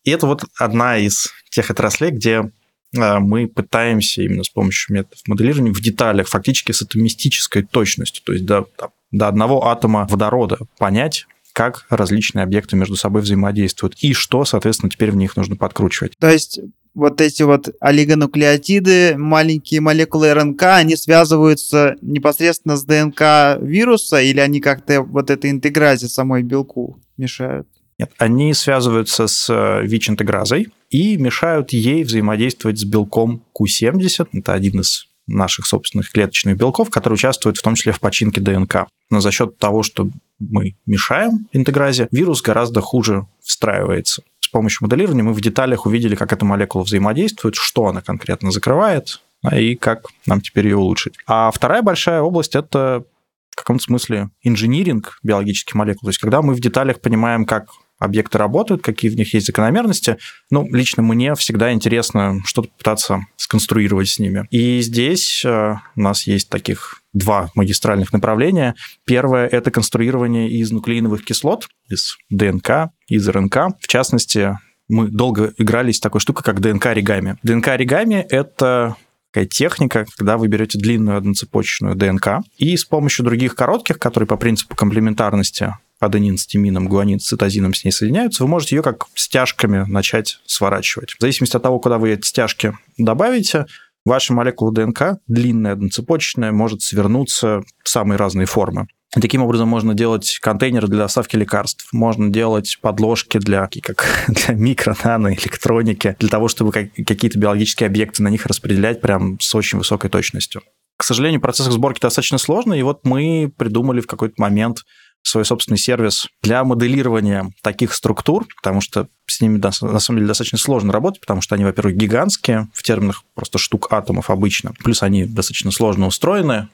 И 0.03 0.11
это 0.11 0.25
вот 0.25 0.43
одна 0.57 0.97
из 0.97 1.33
тех 1.49 1.69
отраслей, 1.69 2.11
где 2.11 2.49
а, 2.97 3.19
мы 3.19 3.47
пытаемся 3.47 4.21
именно 4.21 4.43
с 4.43 4.49
помощью 4.49 4.95
методов 4.95 5.19
моделирования 5.27 5.71
в 5.71 5.81
деталях, 5.81 6.27
фактически 6.27 6.71
с 6.71 6.81
атомистической 6.81 7.63
точностью, 7.63 8.23
то 8.23 8.33
есть 8.33 8.45
до, 8.45 8.67
до 9.11 9.27
одного 9.27 9.67
атома 9.67 10.07
водорода 10.09 10.59
понять, 10.77 11.27
как 11.53 11.85
различные 11.89 12.43
объекты 12.43 12.75
между 12.75 12.95
собой 12.95 13.23
взаимодействуют 13.23 13.95
и 13.95 14.13
что, 14.13 14.45
соответственно, 14.45 14.91
теперь 14.91 15.11
в 15.11 15.15
них 15.15 15.35
нужно 15.35 15.55
подкручивать. 15.55 16.13
То 16.19 16.29
есть 16.29 16.59
вот 16.97 17.21
эти 17.21 17.43
вот 17.43 17.69
олигонуклеотиды, 17.79 19.17
маленькие 19.17 19.81
молекулы 19.81 20.33
РНК, 20.33 20.63
они 20.63 20.95
связываются 20.95 21.95
непосредственно 22.01 22.75
с 22.75 22.83
ДНК 22.83 23.61
вируса 23.61 24.19
или 24.19 24.39
они 24.39 24.59
как-то 24.59 25.03
вот 25.03 25.29
этой 25.29 25.51
интегразе 25.51 26.07
самой 26.07 26.41
белку 26.41 26.99
мешают? 27.15 27.67
Нет, 27.99 28.11
они 28.17 28.51
связываются 28.55 29.27
с 29.27 29.47
э, 29.47 29.85
ВИЧ-интегразой 29.85 30.69
и 30.89 31.17
мешают 31.17 31.71
ей 31.71 32.03
взаимодействовать 32.03 32.79
с 32.79 32.83
белком 32.83 33.43
Q70. 33.59 34.29
Это 34.33 34.53
один 34.53 34.81
из 34.81 35.07
наших 35.27 35.67
собственных 35.67 36.11
клеточных 36.11 36.57
белков, 36.57 36.89
который 36.89 37.13
участвует 37.13 37.57
в 37.57 37.61
том 37.61 37.75
числе 37.75 37.91
в 37.91 37.99
починке 37.99 38.41
ДНК. 38.41 38.87
Но 39.11 39.19
за 39.19 39.31
счет 39.31 39.59
того, 39.59 39.83
что 39.83 40.09
мы 40.39 40.75
мешаем 40.87 41.47
интегразе, 41.53 42.07
вирус 42.11 42.41
гораздо 42.41 42.81
хуже 42.81 43.27
встраивается 43.41 44.23
с 44.47 44.49
помощью 44.49 44.85
моделирования 44.85 45.23
мы 45.23 45.33
в 45.33 45.41
деталях 45.41 45.85
увидели, 45.85 46.15
как 46.15 46.31
эта 46.31 46.45
молекула 46.45 46.83
взаимодействует, 46.83 47.55
что 47.55 47.87
она 47.87 48.01
конкретно 48.01 48.49
закрывает, 48.51 49.21
и 49.53 49.75
как 49.75 50.05
нам 50.25 50.39
теперь 50.39 50.67
ее 50.67 50.77
улучшить. 50.77 51.15
А 51.27 51.51
вторая 51.51 51.81
большая 51.81 52.21
область– 52.21 52.55
это 52.55 53.03
в 53.51 53.55
каком-то 53.57 53.83
смысле 53.83 54.29
инжиниринг 54.43 55.19
биологических 55.21 55.75
молекул. 55.75 56.07
То 56.07 56.11
есть 56.11 56.19
когда 56.19 56.41
мы 56.41 56.53
в 56.53 56.61
деталях 56.61 57.01
понимаем, 57.01 57.43
как 57.43 57.67
объекты 57.99 58.37
работают, 58.37 58.83
какие 58.83 59.11
в 59.11 59.15
них 59.15 59.33
есть 59.33 59.47
закономерности. 59.47 60.17
Ну, 60.51 60.67
лично 60.71 61.01
мне 61.01 61.33
всегда 61.35 61.73
интересно 61.73 62.41
что-то 62.45 62.69
пытаться 62.77 63.25
сконструировать 63.37 64.07
с 64.07 64.19
ними. 64.19 64.47
И 64.51 64.81
здесь 64.81 65.43
э, 65.43 65.75
у 65.95 65.99
нас 65.99 66.27
есть 66.27 66.49
таких 66.49 67.01
два 67.17 67.49
магистральных 67.55 68.13
направления. 68.13 68.75
Первое– 69.05 69.47
это 69.51 69.71
конструирование 69.71 70.49
из 70.49 70.71
нуклеиновых 70.71 71.23
кислот, 71.23 71.67
из 71.89 72.17
ДНК, 72.29 72.91
из 73.07 73.27
РНК. 73.27 73.55
В 73.79 73.87
частности, 73.87 74.57
мы 74.87 75.07
долго 75.07 75.53
игрались 75.57 75.97
с 75.97 75.99
такой 75.99 76.21
штукой, 76.21 76.43
как 76.43 76.61
ДНК-оригами. 76.61 77.37
ДНК-оригами– 77.43 78.25
это 78.29 78.95
такая 79.31 79.45
техника, 79.45 80.05
когда 80.17 80.37
вы 80.37 80.47
берете 80.47 80.79
длинную 80.79 81.17
одноцепочечную 81.17 81.95
ДНК 81.95 82.39
и 82.57 82.75
с 82.75 82.85
помощью 82.85 83.25
других 83.25 83.55
коротких, 83.55 83.99
которые 83.99 84.27
по 84.27 84.37
принципу 84.37 84.75
комплементарности 84.75 85.75
аденин 85.99 86.37
с 86.37 86.45
тимином, 86.45 86.87
гуанин 86.87 87.19
с 87.19 87.25
цитозином 87.25 87.73
с 87.73 87.83
ней 87.83 87.91
соединяются, 87.91 88.43
вы 88.43 88.49
можете 88.49 88.75
ее 88.75 88.83
как 88.83 89.05
стяжками 89.15 89.85
начать 89.87 90.39
сворачивать. 90.45 91.11
В 91.13 91.21
зависимости 91.21 91.55
от 91.55 91.63
того, 91.63 91.79
куда 91.79 91.97
вы 91.97 92.11
эти 92.11 92.25
стяжки 92.25 92.77
добавите, 92.97 93.65
ваша 94.07 94.33
молекула 94.33 94.71
ДНК, 94.71 95.19
длинная 95.27 95.73
одноцепочечная, 95.73 96.51
может 96.51 96.81
свернуться 96.81 97.61
в 97.83 97.89
самые 97.89 98.17
разные 98.17 98.45
формы. 98.45 98.87
Таким 99.11 99.41
образом, 99.41 99.69
можно 99.69 99.93
делать 99.93 100.37
контейнеры 100.41 100.87
для 100.87 100.99
доставки 100.99 101.35
лекарств, 101.35 101.87
можно 101.93 102.29
делать 102.29 102.77
подложки 102.81 103.37
для, 103.37 103.69
как, 103.83 104.05
для 104.27 104.53
микро, 104.53 104.95
нано, 105.03 105.33
электроники, 105.33 106.15
для 106.19 106.29
того, 106.29 106.47
чтобы 106.47 106.71
какие-то 106.71 107.39
биологические 107.39 107.87
объекты 107.87 108.21
на 108.23 108.29
них 108.29 108.45
распределять 108.45 109.01
прям 109.01 109.39
с 109.39 109.53
очень 109.55 109.77
высокой 109.77 110.09
точностью. 110.09 110.61
К 110.97 111.03
сожалению, 111.03 111.39
процесс 111.39 111.67
сборки 111.67 111.99
достаточно 112.01 112.37
сложный, 112.37 112.79
и 112.79 112.83
вот 112.83 113.01
мы 113.03 113.51
придумали 113.55 114.01
в 114.01 114.07
какой-то 114.07 114.35
момент 114.37 114.79
свой 115.27 115.45
собственный 115.45 115.77
сервис 115.77 116.27
для 116.41 116.63
моделирования 116.63 117.51
таких 117.61 117.93
структур, 117.93 118.47
потому 118.57 118.81
что 118.81 119.07
с 119.25 119.41
ними 119.41 119.57
на 119.57 119.71
самом 119.99 120.19
деле 120.19 120.27
достаточно 120.27 120.57
сложно 120.57 120.93
работать, 120.93 121.21
потому 121.21 121.41
что 121.41 121.55
они, 121.55 121.65
во-первых, 121.65 121.95
гигантские 121.95 122.67
в 122.73 122.83
терминах 122.83 123.23
просто 123.35 123.57
штук 123.57 123.91
атомов 123.91 124.29
обычно, 124.29 124.73
плюс 124.83 125.03
они 125.03 125.25
достаточно 125.25 125.71
сложно 125.71 126.07
устроены, 126.07 126.69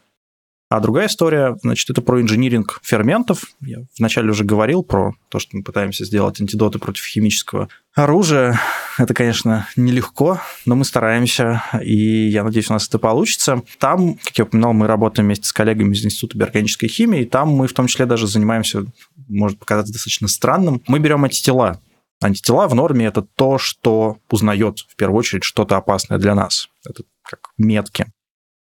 а 0.73 0.79
другая 0.79 1.05
история, 1.05 1.55
значит, 1.61 1.87
это 1.91 2.01
про 2.01 2.19
инжиниринг 2.19 2.79
ферментов. 2.81 3.43
Я 3.61 3.83
вначале 3.99 4.31
уже 4.31 4.43
говорил 4.43 4.81
про 4.81 5.13
то, 5.29 5.37
что 5.37 5.55
мы 5.55 5.61
пытаемся 5.61 6.03
сделать 6.03 6.41
антидоты 6.41 6.79
против 6.79 7.05
химического 7.05 7.69
оружия. 7.93 8.59
Это, 8.97 9.13
конечно, 9.13 9.67
нелегко, 9.75 10.41
но 10.65 10.73
мы 10.75 10.83
стараемся, 10.83 11.63
и 11.79 12.27
я 12.27 12.43
надеюсь, 12.43 12.71
у 12.71 12.73
нас 12.73 12.87
это 12.87 12.97
получится. 12.97 13.61
Там, 13.77 14.15
как 14.15 14.35
я 14.35 14.45
упоминал, 14.45 14.73
мы 14.73 14.87
работаем 14.87 15.27
вместе 15.27 15.45
с 15.45 15.53
коллегами 15.53 15.93
из 15.93 16.03
Института 16.03 16.39
биорганической 16.39 16.89
химии, 16.89 17.21
и 17.21 17.25
там 17.25 17.49
мы 17.49 17.67
в 17.67 17.73
том 17.73 17.85
числе 17.85 18.07
даже 18.07 18.25
занимаемся, 18.25 18.83
может 19.27 19.59
показаться 19.59 19.93
достаточно 19.93 20.27
странным, 20.27 20.81
мы 20.87 20.97
берем 20.97 21.23
антитела 21.23 21.79
Антитела 22.19 22.67
в 22.67 22.73
норме 22.73 23.05
это 23.05 23.21
то, 23.21 23.59
что 23.59 24.17
узнает 24.31 24.79
в 24.79 24.95
первую 24.95 25.19
очередь 25.19 25.43
что-то 25.43 25.77
опасное 25.77 26.17
для 26.17 26.33
нас. 26.33 26.69
Это 26.83 27.03
как 27.21 27.51
метки. 27.57 28.07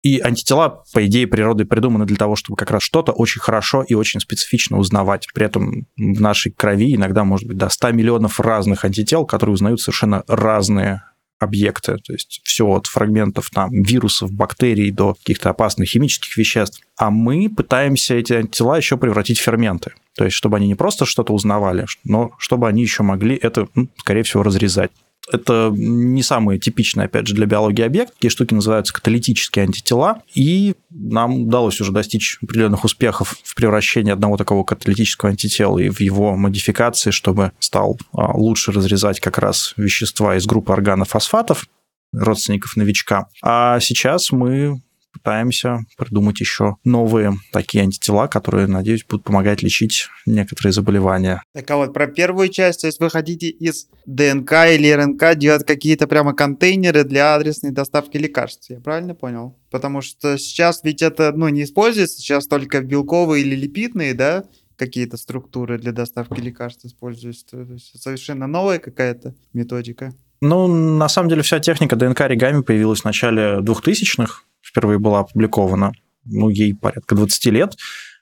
И 0.01 0.19
антитела, 0.19 0.83
по 0.93 1.05
идее, 1.05 1.27
природой 1.27 1.65
придуманы 1.65 2.05
для 2.05 2.15
того, 2.15 2.35
чтобы 2.35 2.55
как 2.55 2.71
раз 2.71 2.83
что-то 2.83 3.11
очень 3.11 3.41
хорошо 3.41 3.83
и 3.83 3.93
очень 3.93 4.21
специфично 4.21 4.77
узнавать. 4.77 5.27
При 5.33 5.45
этом 5.45 5.87
в 5.97 6.21
нашей 6.21 6.51
крови 6.53 6.95
иногда 6.95 7.25
может 7.25 7.47
быть 7.47 7.57
до 7.57 7.67
100 7.67 7.91
миллионов 7.91 8.39
разных 8.39 8.85
антител, 8.85 9.25
которые 9.25 9.55
узнают 9.55 9.81
совершенно 9.81 10.23
разные 10.27 11.03
объекты, 11.39 11.97
то 11.97 12.13
есть 12.13 12.41
все 12.43 12.67
от 12.67 12.87
фрагментов 12.87 13.49
там 13.49 13.71
вирусов, 13.71 14.31
бактерий 14.31 14.91
до 14.91 15.13
каких-то 15.13 15.49
опасных 15.49 15.89
химических 15.89 16.35
веществ. 16.37 16.81
А 16.97 17.09
мы 17.09 17.49
пытаемся 17.49 18.15
эти 18.15 18.33
антитела 18.33 18.75
еще 18.75 18.97
превратить 18.97 19.39
в 19.39 19.43
ферменты. 19.43 19.93
То 20.15 20.25
есть, 20.25 20.35
чтобы 20.35 20.57
они 20.57 20.67
не 20.67 20.75
просто 20.75 21.05
что-то 21.05 21.33
узнавали, 21.33 21.85
но 22.03 22.31
чтобы 22.37 22.67
они 22.67 22.81
еще 22.81 23.03
могли 23.03 23.35
это, 23.35 23.69
скорее 23.97 24.23
всего, 24.23 24.43
разрезать. 24.43 24.91
Это 25.31 25.71
не 25.75 26.23
самый 26.23 26.59
типичный, 26.59 27.05
опять 27.05 27.27
же, 27.27 27.35
для 27.35 27.45
биологии 27.45 27.83
объект. 27.83 28.13
Такие 28.15 28.31
штуки 28.31 28.53
называются 28.53 28.93
каталитические 28.93 29.63
антитела. 29.63 30.21
И 30.33 30.75
нам 30.89 31.43
удалось 31.43 31.79
уже 31.81 31.91
достичь 31.91 32.39
определенных 32.41 32.83
успехов 32.83 33.37
в 33.43 33.55
превращении 33.55 34.11
одного 34.11 34.37
такого 34.37 34.63
каталитического 34.63 35.29
антитела 35.29 35.77
и 35.77 35.89
в 35.89 35.99
его 35.99 36.35
модификации, 36.35 37.11
чтобы 37.11 37.51
стал 37.59 37.99
а, 38.13 38.35
лучше 38.35 38.71
разрезать 38.71 39.19
как 39.19 39.37
раз 39.37 39.73
вещества 39.77 40.35
из 40.35 40.45
группы 40.45 40.73
органофосфатов, 40.73 41.67
родственников 42.13 42.75
новичка. 42.75 43.27
А 43.43 43.79
сейчас 43.79 44.31
мы 44.31 44.81
пытаемся 45.11 45.79
придумать 45.97 46.39
еще 46.39 46.77
новые 46.83 47.33
такие 47.51 47.83
антитела, 47.83 48.27
которые, 48.27 48.67
надеюсь, 48.67 49.05
будут 49.05 49.25
помогать 49.25 49.61
лечить 49.63 50.07
некоторые 50.25 50.73
заболевания. 50.73 51.41
Так 51.53 51.69
а 51.71 51.77
вот 51.77 51.93
про 51.93 52.07
первую 52.07 52.49
часть, 52.49 52.81
то 52.81 52.87
есть 52.87 52.99
вы 52.99 53.09
хотите 53.09 53.49
из 53.49 53.87
ДНК 54.05 54.51
или 54.71 54.91
РНК 54.91 55.35
делать 55.35 55.65
какие-то 55.65 56.07
прямо 56.07 56.33
контейнеры 56.33 57.03
для 57.03 57.35
адресной 57.35 57.71
доставки 57.71 58.17
лекарств, 58.17 58.69
я 58.69 58.79
правильно 58.79 59.15
понял? 59.15 59.57
Потому 59.71 60.01
что 60.01 60.37
сейчас 60.37 60.81
ведь 60.83 61.01
это, 61.01 61.31
ну, 61.33 61.47
не 61.49 61.63
используется, 61.63 62.19
сейчас 62.19 62.47
только 62.47 62.81
белковые 62.81 63.43
или 63.43 63.55
липидные, 63.55 64.13
да, 64.13 64.43
какие-то 64.79 65.17
структуры 65.17 65.77
для 65.77 65.91
доставки 65.91 66.39
лекарств 66.39 66.85
используются. 66.85 67.45
То 67.45 67.73
есть 67.73 68.01
совершенно 68.01 68.47
новая 68.47 68.79
какая-то 68.79 69.35
методика. 69.53 70.13
Ну, 70.41 70.67
на 70.67 71.09
самом 71.09 71.29
деле, 71.29 71.41
вся 71.41 71.59
техника 71.59 71.97
ДНК 71.97 72.21
оригами 72.21 72.61
появилась 72.61 73.01
в 73.01 73.05
начале 73.05 73.59
2000-х, 73.59 74.43
впервые 74.61 74.99
была 74.99 75.19
опубликована, 75.19 75.93
ну, 76.25 76.49
ей 76.49 76.73
порядка 76.73 77.15
20 77.15 77.45
лет, 77.47 77.75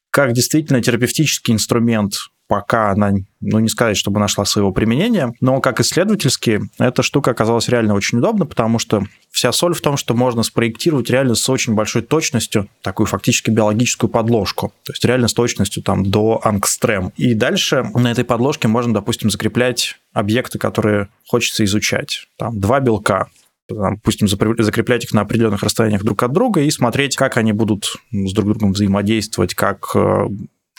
как 0.10 0.34
действительно 0.34 0.82
терапевтический 0.82 1.54
инструмент 1.54 2.14
пока 2.48 2.92
она, 2.92 3.14
ну, 3.42 3.60
не 3.60 3.70
сказать, 3.70 3.98
чтобы 3.98 4.20
нашла 4.20 4.46
своего 4.46 4.72
применения, 4.72 5.34
но 5.42 5.60
как 5.60 5.80
исследовательски 5.80 6.62
эта 6.80 7.04
штука 7.04 7.32
оказалась 7.32 7.68
реально 7.68 7.94
очень 7.94 8.20
удобна, 8.20 8.46
потому 8.46 8.80
что 8.80 9.04
вся 9.30 9.52
соль 9.52 9.74
в 9.74 9.82
том, 9.82 9.98
что 9.98 10.14
можно 10.14 10.44
спроектировать 10.44 11.10
реально 11.10 11.36
с 11.36 11.48
очень 11.50 11.74
большой 11.74 12.02
точностью 12.02 12.70
такую 12.82 13.06
фактически 13.08 13.50
биологическую 13.50 14.10
подложку, 14.10 14.74
то 14.84 14.94
есть 14.94 15.04
реально 15.04 15.28
с 15.28 15.34
точностью 15.34 15.84
там 15.84 16.10
до 16.10 16.40
ангстрем. 16.44 17.12
И 17.18 17.34
дальше 17.34 17.84
на 17.94 18.12
этой 18.12 18.24
подложке 18.24 18.68
можно, 18.68 18.94
допустим, 18.94 19.30
закреплять 19.30 19.96
объекты, 20.14 20.58
которые 20.58 21.10
хочется 21.28 21.66
изучать. 21.66 22.28
Там 22.38 22.60
два 22.60 22.80
белка, 22.80 23.28
допустим, 23.70 24.28
закреплять 24.28 25.04
их 25.04 25.14
на 25.14 25.22
определенных 25.22 25.64
расстояниях 25.64 26.04
друг 26.04 26.24
от 26.24 26.32
друга 26.32 26.62
и 26.62 26.72
смотреть, 26.72 27.16
как 27.16 27.38
они 27.38 27.54
будут 27.54 27.98
с 28.12 28.34
друг 28.34 28.48
другом 28.48 28.74
взаимодействовать, 28.74 29.54
как 29.56 29.92
э, 29.96 30.28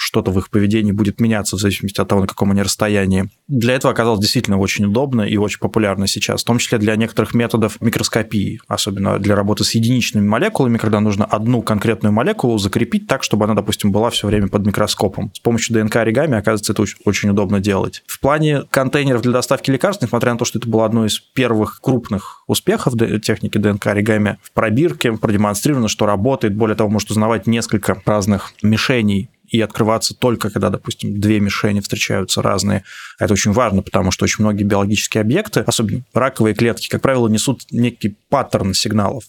что-то 0.09 0.31
в 0.31 0.39
их 0.39 0.49
поведении 0.49 0.93
будет 0.93 1.21
меняться 1.21 1.57
в 1.57 1.61
зависимости 1.61 2.01
от 2.01 2.09
того, 2.09 2.23
на 2.23 2.27
каком 2.27 2.51
они 2.51 2.63
расстоянии. 2.63 3.29
Для 3.47 3.75
этого 3.75 3.93
оказалось 3.93 4.21
действительно 4.21 4.57
очень 4.57 4.87
удобно 4.87 5.21
и 5.21 5.37
очень 5.37 5.59
популярно 5.61 6.07
сейчас, 6.07 6.41
в 6.41 6.45
том 6.47 6.57
числе 6.57 6.79
для 6.79 6.97
некоторых 6.97 7.35
методов 7.35 7.79
микроскопии, 7.83 8.59
особенно 8.69 9.19
для 9.19 9.37
работы 9.37 9.65
с 9.65 9.75
единичными 9.75 10.27
молекулами, 10.27 10.79
когда 10.79 11.01
нужно 11.01 11.27
одну 11.27 11.61
конкретную 11.61 12.11
молекулу 12.15 12.57
закрепить 12.57 13.07
так, 13.07 13.23
чтобы 13.23 13.45
она, 13.45 13.53
допустим, 13.53 13.93
была 13.93 14.09
все 14.09 14.27
время 14.27 14.49
под 14.49 14.65
микроскопом. 14.67 15.31
С 15.35 15.41
помощью 15.41 15.75
ДНК 15.75 15.97
оригами, 15.97 16.39
оказывается, 16.39 16.73
это 16.73 16.85
очень 17.05 17.29
удобно 17.29 17.61
делать. 17.61 18.03
В 18.07 18.19
плане 18.19 18.63
контейнеров 18.71 19.21
для 19.21 19.33
доставки 19.33 19.71
лекарств, 19.71 20.03
несмотря 20.03 20.33
на 20.33 20.39
то, 20.39 20.47
что 20.47 20.59
это 20.59 20.71
было 20.71 20.87
одно 20.87 21.05
из 21.05 21.19
первых 21.19 21.81
крупных 21.83 22.45
успехов 22.47 22.95
техники 23.23 23.59
ДНК 23.59 23.89
оригами, 23.89 24.39
в 24.43 24.53
пробирке 24.53 25.13
продемонстрировано, 25.13 25.89
что 25.89 26.07
работает, 26.07 26.57
более 26.57 26.77
того, 26.77 26.89
может 26.89 27.11
узнавать 27.11 27.47
несколько 27.47 28.01
разных 28.07 28.55
мишеней 28.63 29.29
и 29.51 29.61
открываться 29.61 30.15
только 30.15 30.51
когда, 30.51 30.71
допустим, 30.71 31.21
две 31.21 31.41
мишени 31.41 31.81
встречаются 31.81 32.43
разные. 32.43 32.85
Это 33.19 33.33
очень 33.33 33.53
важно, 33.53 33.83
потому 33.83 34.11
что 34.11 34.25
очень 34.25 34.45
многие 34.45 34.65
биологические 34.65 35.23
объекты, 35.23 35.61
особенно 35.61 36.05
раковые 36.13 36.55
клетки, 36.55 36.89
как 36.89 37.03
правило, 37.03 37.29
несут 37.29 37.63
некий 37.71 38.17
паттерн 38.29 38.75
сигналов. 38.75 39.25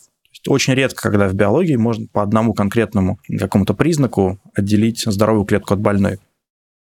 Очень 0.48 0.74
редко, 0.74 1.02
когда 1.02 1.28
в 1.28 1.34
биологии 1.34 1.76
можно 1.76 2.08
по 2.08 2.24
одному 2.24 2.54
конкретному 2.54 3.20
какому-то 3.40 3.74
признаку 3.74 4.40
отделить 4.54 5.04
здоровую 5.06 5.46
клетку 5.46 5.74
от 5.74 5.82
больной. 5.82 6.20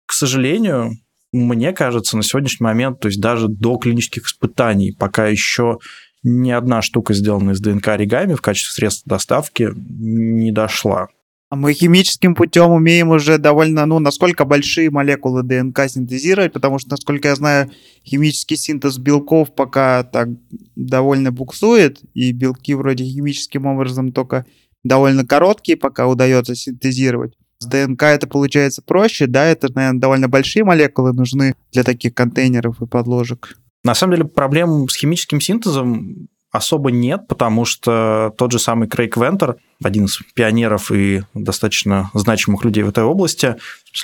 К 0.05 0.13
сожалению, 0.13 0.97
мне 1.33 1.73
кажется, 1.73 2.17
на 2.17 2.23
сегодняшний 2.23 2.63
момент, 2.63 2.99
то 2.99 3.07
есть 3.07 3.19
даже 3.19 3.47
до 3.47 3.77
клинических 3.77 4.25
испытаний, 4.27 4.95
пока 4.97 5.27
еще 5.27 5.79
ни 6.23 6.51
одна 6.51 6.81
штука, 6.81 7.13
сделанная 7.13 7.53
из 7.53 7.59
ДНК 7.59 7.89
оригами 7.89 8.33
в 8.33 8.41
качестве 8.41 8.73
средства 8.73 9.09
доставки, 9.09 9.69
не 9.75 10.51
дошла. 10.51 11.07
А 11.49 11.55
мы 11.55 11.71
химическим 11.73 12.35
путем 12.35 12.71
умеем 12.71 13.09
уже 13.09 13.37
довольно, 13.37 13.85
ну, 13.85 13.99
насколько 13.99 14.43
большие 14.43 14.91
молекулы 14.91 15.43
ДНК 15.43 15.87
синтезировать, 15.87 16.51
потому 16.51 16.77
что, 16.77 16.89
насколько 16.89 17.29
я 17.29 17.35
знаю, 17.35 17.71
химический 18.05 18.57
синтез 18.57 18.97
белков 18.97 19.55
пока 19.55 20.03
так 20.03 20.27
довольно 20.75 21.31
буксует, 21.31 22.01
и 22.13 22.33
белки 22.33 22.73
вроде 22.73 23.05
химическим 23.05 23.65
образом 23.65 24.11
только 24.11 24.45
довольно 24.83 25.25
короткие 25.25 25.77
пока 25.77 26.07
удается 26.07 26.53
синтезировать. 26.53 27.33
С 27.59 27.65
ДНК 27.65 28.03
это 28.03 28.27
получается 28.27 28.81
проще, 28.81 29.25
да, 29.25 29.45
это, 29.45 29.71
наверное, 29.73 30.01
довольно 30.01 30.27
большие 30.27 30.65
молекулы 30.65 31.13
нужны 31.13 31.55
для 31.71 31.83
таких 31.83 32.13
контейнеров 32.13 32.81
и 32.81 32.85
подложек. 32.85 33.57
На 33.85 33.95
самом 33.95 34.15
деле 34.15 34.27
проблем 34.27 34.89
с 34.89 34.95
химическим 34.95 35.39
синтезом 35.39 36.27
особо 36.51 36.91
нет, 36.91 37.27
потому 37.27 37.65
что 37.65 38.33
тот 38.37 38.51
же 38.51 38.59
самый 38.59 38.87
Крейг 38.87 39.17
Вентер, 39.17 39.57
один 39.83 40.05
из 40.05 40.19
пионеров 40.33 40.91
и 40.91 41.23
достаточно 41.33 42.09
значимых 42.13 42.63
людей 42.63 42.83
в 42.83 42.89
этой 42.89 43.03
области, 43.03 43.55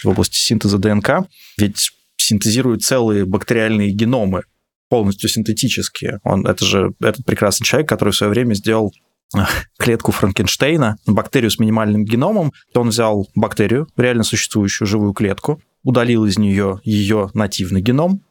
в 0.04 0.08
области 0.08 0.36
синтеза 0.36 0.78
ДНК, 0.78 1.28
ведь 1.58 1.92
синтезирует 2.18 2.84
целые 2.84 3.26
бактериальные 3.26 3.92
геномы, 3.92 4.44
полностью 4.90 5.30
синтетические. 5.30 6.20
Он, 6.24 6.46
это 6.46 6.64
же 6.66 6.94
этот 7.02 7.26
прекрасный 7.26 7.66
человек, 7.66 7.90
который 7.90 8.12
в 8.12 8.16
свое 8.16 8.32
время 8.32 8.54
сделал 8.54 8.94
клетку 9.80 10.12
Франкенштейна, 10.12 10.98
бактерию 11.08 11.50
с 11.50 11.58
минимальным 11.58 12.06
геномом, 12.06 12.54
то 12.74 12.82
он 12.82 12.90
взял 12.90 13.28
бактерию, 13.36 13.88
реально 13.98 14.24
существующую 14.24 14.88
живую 14.88 15.14
клетку, 15.14 15.62
удалил 15.84 16.26
из 16.26 16.38
нее 16.38 16.80
ее 16.84 17.32
нативный 17.34 17.82
геном, 17.82 18.22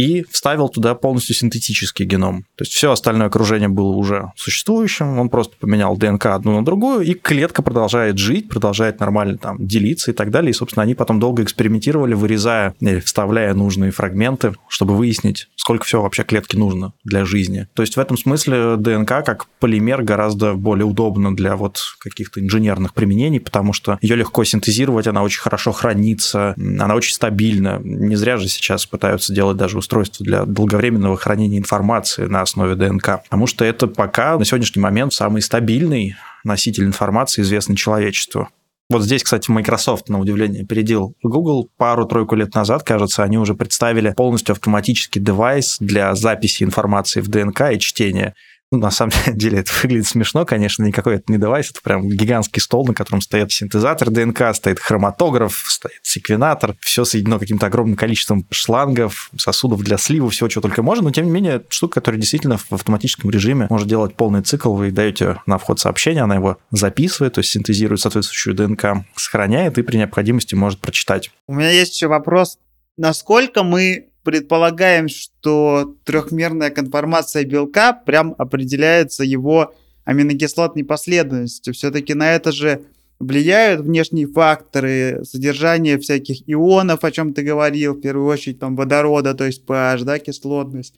и 0.00 0.24
вставил 0.30 0.70
туда 0.70 0.94
полностью 0.94 1.34
синтетический 1.34 2.06
геном. 2.06 2.46
То 2.56 2.62
есть 2.62 2.72
все 2.72 2.90
остальное 2.90 3.26
окружение 3.26 3.68
было 3.68 3.90
уже 3.90 4.32
существующим, 4.34 5.18
он 5.18 5.28
просто 5.28 5.56
поменял 5.60 5.94
ДНК 5.94 6.26
одну 6.26 6.58
на 6.58 6.64
другую, 6.64 7.02
и 7.02 7.12
клетка 7.12 7.60
продолжает 7.60 8.16
жить, 8.16 8.48
продолжает 8.48 8.98
нормально 8.98 9.36
там 9.36 9.58
делиться 9.58 10.10
и 10.10 10.14
так 10.14 10.30
далее. 10.30 10.52
И, 10.52 10.54
собственно, 10.54 10.84
они 10.84 10.94
потом 10.94 11.20
долго 11.20 11.42
экспериментировали, 11.42 12.14
вырезая 12.14 12.74
или 12.80 13.00
вставляя 13.00 13.52
нужные 13.52 13.90
фрагменты, 13.90 14.54
чтобы 14.68 14.96
выяснить, 14.96 15.48
сколько 15.54 15.84
всего 15.84 16.04
вообще 16.04 16.22
клетки 16.22 16.56
нужно 16.56 16.94
для 17.04 17.26
жизни. 17.26 17.68
То 17.74 17.82
есть 17.82 17.98
в 17.98 18.00
этом 18.00 18.16
смысле 18.16 18.76
ДНК 18.78 19.22
как 19.22 19.48
полимер 19.58 20.02
гораздо 20.02 20.54
более 20.54 20.86
удобно 20.86 21.36
для 21.36 21.56
вот 21.56 21.78
каких-то 21.98 22.40
инженерных 22.40 22.94
применений, 22.94 23.38
потому 23.38 23.74
что 23.74 23.98
ее 24.00 24.16
легко 24.16 24.44
синтезировать, 24.44 25.06
она 25.06 25.22
очень 25.22 25.42
хорошо 25.42 25.72
хранится, 25.72 26.54
она 26.56 26.94
очень 26.94 27.12
стабильна. 27.12 27.78
Не 27.84 28.16
зря 28.16 28.38
же 28.38 28.48
сейчас 28.48 28.86
пытаются 28.86 29.34
делать 29.34 29.58
даже 29.58 29.76
устройство 29.90 30.24
для 30.24 30.44
долговременного 30.44 31.16
хранения 31.16 31.58
информации 31.58 32.26
на 32.26 32.42
основе 32.42 32.76
ДНК, 32.76 33.22
потому 33.24 33.46
что 33.48 33.64
это 33.64 33.88
пока 33.88 34.38
на 34.38 34.44
сегодняшний 34.44 34.80
момент 34.80 35.12
самый 35.12 35.42
стабильный 35.42 36.14
носитель 36.44 36.84
информации, 36.84 37.42
известный 37.42 37.74
человечеству. 37.74 38.48
Вот 38.88 39.02
здесь, 39.02 39.22
кстати, 39.22 39.50
Microsoft, 39.50 40.08
на 40.08 40.18
удивление, 40.18 40.64
опередил 40.64 41.14
Google. 41.22 41.68
Пару-тройку 41.76 42.34
лет 42.34 42.54
назад, 42.54 42.82
кажется, 42.82 43.22
они 43.22 43.38
уже 43.38 43.54
представили 43.54 44.12
полностью 44.16 44.52
автоматический 44.52 45.20
девайс 45.20 45.76
для 45.78 46.14
записи 46.14 46.64
информации 46.64 47.20
в 47.20 47.28
ДНК 47.28 47.72
и 47.72 47.78
чтения. 47.78 48.34
Ну, 48.72 48.78
на 48.78 48.90
самом 48.90 49.12
деле 49.26 49.58
это 49.58 49.72
выглядит 49.82 50.06
смешно, 50.06 50.44
конечно, 50.44 50.84
никакой 50.84 51.16
это 51.16 51.32
не 51.32 51.38
девайс, 51.38 51.70
это 51.70 51.80
прям 51.82 52.08
гигантский 52.08 52.62
стол, 52.62 52.86
на 52.86 52.94
котором 52.94 53.20
стоит 53.20 53.50
синтезатор 53.50 54.10
ДНК, 54.10 54.54
стоит 54.54 54.78
хроматограф, 54.78 55.64
стоит 55.68 55.98
секвенатор, 56.02 56.76
все 56.80 57.04
соединено 57.04 57.38
каким-то 57.38 57.66
огромным 57.66 57.96
количеством 57.96 58.46
шлангов, 58.50 59.30
сосудов 59.36 59.82
для 59.82 59.98
слива, 59.98 60.30
всего, 60.30 60.48
чего 60.48 60.62
только 60.62 60.82
можно, 60.82 61.04
но 61.04 61.10
тем 61.10 61.26
не 61.26 61.32
менее 61.32 61.62
штука, 61.68 61.94
которая 61.94 62.20
действительно 62.20 62.58
в 62.58 62.72
автоматическом 62.72 63.30
режиме 63.30 63.66
может 63.70 63.88
делать 63.88 64.14
полный 64.14 64.42
цикл, 64.42 64.72
вы 64.72 64.92
даете 64.92 65.40
на 65.46 65.58
вход 65.58 65.80
сообщение, 65.80 66.22
она 66.22 66.36
его 66.36 66.58
записывает, 66.70 67.34
то 67.34 67.40
есть 67.40 67.50
синтезирует 67.50 68.00
соответствующую 68.00 68.54
ДНК, 68.54 69.04
сохраняет 69.16 69.78
и 69.78 69.82
при 69.82 69.96
необходимости 69.96 70.54
может 70.54 70.78
прочитать. 70.78 71.30
У 71.48 71.54
меня 71.54 71.70
есть 71.70 71.94
еще 71.94 72.06
вопрос. 72.06 72.58
Насколько 72.96 73.62
мы 73.62 74.09
предполагаем, 74.22 75.08
что 75.08 75.96
трехмерная 76.04 76.70
конформация 76.70 77.44
белка 77.44 77.92
прям 77.92 78.34
определяется 78.38 79.24
его 79.24 79.74
аминокислотной 80.04 80.84
последовательностью. 80.84 81.74
Все-таки 81.74 82.14
на 82.14 82.32
это 82.34 82.52
же 82.52 82.84
влияют 83.18 83.82
внешние 83.82 84.26
факторы, 84.26 85.20
содержание 85.24 85.98
всяких 85.98 86.48
ионов, 86.48 87.04
о 87.04 87.10
чем 87.10 87.34
ты 87.34 87.42
говорил, 87.42 87.94
в 87.94 88.00
первую 88.00 88.26
очередь 88.26 88.58
там 88.58 88.76
водорода, 88.76 89.34
то 89.34 89.44
есть 89.44 89.64
pH, 89.66 90.04
да, 90.04 90.18
кислотность, 90.18 90.94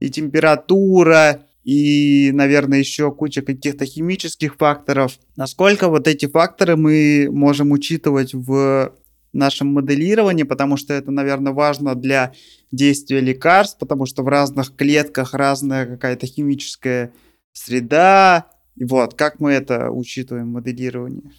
и 0.00 0.10
температура, 0.10 1.44
и, 1.64 2.30
наверное, 2.32 2.80
еще 2.80 3.12
куча 3.12 3.42
каких-то 3.42 3.86
химических 3.86 4.56
факторов. 4.56 5.18
Насколько 5.36 5.88
вот 5.88 6.08
эти 6.08 6.26
факторы 6.26 6.76
мы 6.76 7.28
можем 7.30 7.70
учитывать 7.70 8.34
в 8.34 8.92
нашем 9.32 9.68
моделировании, 9.68 10.42
потому 10.42 10.76
что 10.76 10.94
это, 10.94 11.10
наверное, 11.10 11.52
важно 11.52 11.94
для 11.94 12.32
действия 12.70 13.20
лекарств, 13.20 13.78
потому 13.78 14.06
что 14.06 14.22
в 14.22 14.28
разных 14.28 14.74
клетках 14.76 15.34
разная 15.34 15.86
какая-то 15.86 16.26
химическая 16.26 17.12
среда. 17.52 18.46
И 18.76 18.84
вот, 18.84 19.14
как 19.14 19.40
мы 19.40 19.52
это 19.52 19.90
учитываем 19.90 20.48
в 20.50 20.54
моделировании? 20.54 21.32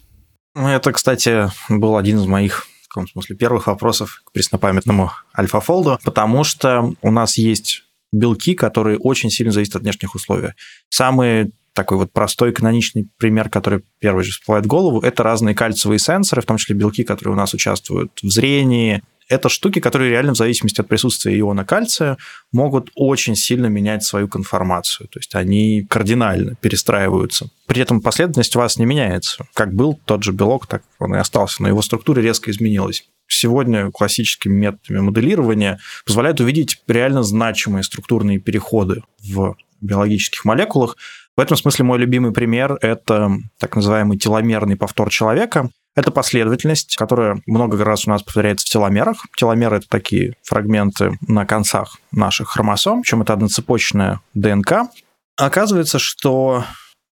Ну, 0.54 0.68
это, 0.68 0.92
кстати, 0.92 1.48
был 1.68 1.96
один 1.96 2.18
из 2.18 2.26
моих 2.26 2.66
в 2.84 2.88
каком 2.94 3.08
смысле 3.08 3.34
первых 3.34 3.66
вопросов 3.66 4.22
к 4.24 4.30
преснопамятному 4.30 5.10
альфа-фолду, 5.36 5.98
потому 6.04 6.44
что 6.44 6.94
у 7.02 7.10
нас 7.10 7.36
есть 7.36 7.82
белки, 8.12 8.54
которые 8.54 8.98
очень 8.98 9.30
сильно 9.30 9.52
зависят 9.52 9.74
от 9.74 9.82
внешних 9.82 10.14
условий. 10.14 10.50
Самые 10.90 11.50
такой 11.74 11.98
вот 11.98 12.12
простой 12.12 12.52
каноничный 12.52 13.08
пример, 13.18 13.50
который 13.50 13.82
первый 13.98 14.24
же 14.24 14.32
всплывает 14.32 14.64
в 14.64 14.68
голову, 14.68 15.00
это 15.00 15.22
разные 15.22 15.54
кальциевые 15.54 15.98
сенсоры, 15.98 16.40
в 16.40 16.46
том 16.46 16.56
числе 16.56 16.74
белки, 16.74 17.04
которые 17.04 17.34
у 17.34 17.36
нас 17.36 17.52
участвуют 17.52 18.12
в 18.22 18.30
зрении. 18.30 19.02
Это 19.28 19.48
штуки, 19.48 19.80
которые 19.80 20.10
реально 20.10 20.34
в 20.34 20.36
зависимости 20.36 20.80
от 20.80 20.88
присутствия 20.88 21.38
иона 21.38 21.64
кальция 21.64 22.18
могут 22.52 22.90
очень 22.94 23.36
сильно 23.36 23.66
менять 23.66 24.04
свою 24.04 24.28
конформацию. 24.28 25.08
То 25.08 25.18
есть 25.18 25.34
они 25.34 25.86
кардинально 25.88 26.56
перестраиваются. 26.56 27.48
При 27.66 27.80
этом 27.80 28.00
последовательность 28.02 28.54
у 28.54 28.58
вас 28.58 28.76
не 28.78 28.84
меняется. 28.84 29.46
Как 29.54 29.74
был 29.74 29.98
тот 30.04 30.22
же 30.22 30.32
белок, 30.32 30.66
так 30.66 30.82
он 30.98 31.14
и 31.14 31.18
остался, 31.18 31.62
но 31.62 31.68
его 31.68 31.80
структура 31.80 32.20
резко 32.20 32.50
изменилась 32.50 33.06
сегодня 33.26 33.90
классическими 33.90 34.54
методами 34.54 35.00
моделирования 35.00 35.78
позволяют 36.06 36.40
увидеть 36.40 36.82
реально 36.86 37.22
значимые 37.22 37.82
структурные 37.82 38.38
переходы 38.38 39.02
в 39.22 39.56
биологических 39.80 40.44
молекулах, 40.44 40.96
в 41.36 41.40
этом 41.40 41.56
смысле 41.56 41.84
мой 41.84 41.98
любимый 41.98 42.32
пример– 42.32 42.78
это 42.80 43.32
так 43.58 43.74
называемый 43.74 44.18
теломерный 44.18 44.76
повтор 44.76 45.10
человека. 45.10 45.68
Это 45.96 46.12
последовательность, 46.12 46.96
которая 46.96 47.42
много 47.46 47.82
раз 47.84 48.06
у 48.06 48.10
нас 48.10 48.22
повторяется 48.22 48.66
в 48.66 48.70
теломерах. 48.70 49.16
Теломеры– 49.36 49.76
это 49.78 49.88
такие 49.88 50.34
фрагменты 50.44 51.18
на 51.26 51.44
концах 51.44 51.96
наших 52.12 52.50
хромосом, 52.50 53.02
причем 53.02 53.22
это 53.22 53.32
одноцепочная 53.32 54.20
ДНК. 54.34 54.88
Оказывается, 55.36 55.98
что 55.98 56.64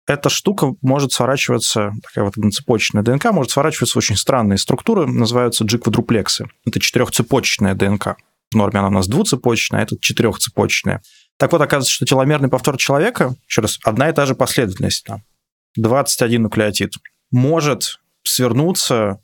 эта 0.08 0.30
штука 0.30 0.74
может 0.82 1.12
сворачиваться, 1.12 1.92
такая 2.02 2.26
вот 2.26 2.38
одноцепочечная 2.38 3.04
ДНК, 3.04 3.26
может 3.32 3.52
сворачиваться 3.52 3.94
в 3.94 3.98
очень 3.98 4.16
странные 4.16 4.58
структуры, 4.58 5.06
называются 5.06 5.66
джиквадруплексы. 5.66 6.48
Это 6.66 6.80
четырехцепочечная 6.80 7.76
ДНК. 7.76 8.16
В 8.52 8.56
норме 8.56 8.80
она 8.80 8.88
у 8.88 8.92
нас 8.92 9.08
двуцепочечная, 9.08 9.82
а 9.82 9.84
это 9.84 9.98
четырехцепочечная. 10.00 11.02
Так 11.36 11.52
вот, 11.52 11.62
оказывается, 11.62 11.92
что 11.92 12.06
теломерный 12.06 12.48
повтор 12.48 12.78
человека, 12.78 13.36
еще 13.48 13.62
раз, 13.62 13.80
одна 13.84 14.10
и 14.10 14.14
та 14.14 14.26
же 14.26 14.34
последовательность, 14.34 15.04
там, 15.04 15.24
21 15.76 16.44
нуклеотид, 16.44 16.94
может 17.32 18.00
свернуться 18.24 19.20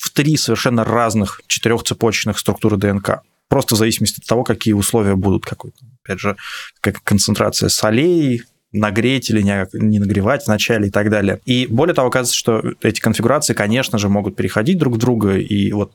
в 0.00 0.10
три 0.10 0.36
совершенно 0.36 0.84
разных 0.84 1.42
четырехцепочечных 1.48 2.38
структуры 2.38 2.76
ДНК. 2.76 3.22
Просто 3.48 3.74
в 3.74 3.78
зависимости 3.78 4.20
от 4.20 4.26
того, 4.26 4.44
какие 4.44 4.74
условия 4.74 5.16
будут, 5.16 5.44
какой, 5.44 5.72
опять 6.04 6.20
же, 6.20 6.36
как 6.80 7.02
концентрация 7.02 7.68
солей, 7.68 8.42
нагреть 8.72 9.30
или 9.30 9.42
не, 9.42 9.66
не 9.72 9.98
нагревать 9.98 10.46
вначале 10.46 10.88
и 10.88 10.90
так 10.90 11.10
далее. 11.10 11.40
И 11.44 11.66
более 11.66 11.94
того, 11.94 12.08
оказывается, 12.08 12.36
что 12.36 12.62
эти 12.82 13.00
конфигурации, 13.00 13.54
конечно 13.54 13.98
же, 13.98 14.08
могут 14.08 14.36
переходить 14.36 14.78
друг 14.78 14.94
в 14.94 14.98
друга, 14.98 15.36
и 15.36 15.72
вот 15.72 15.92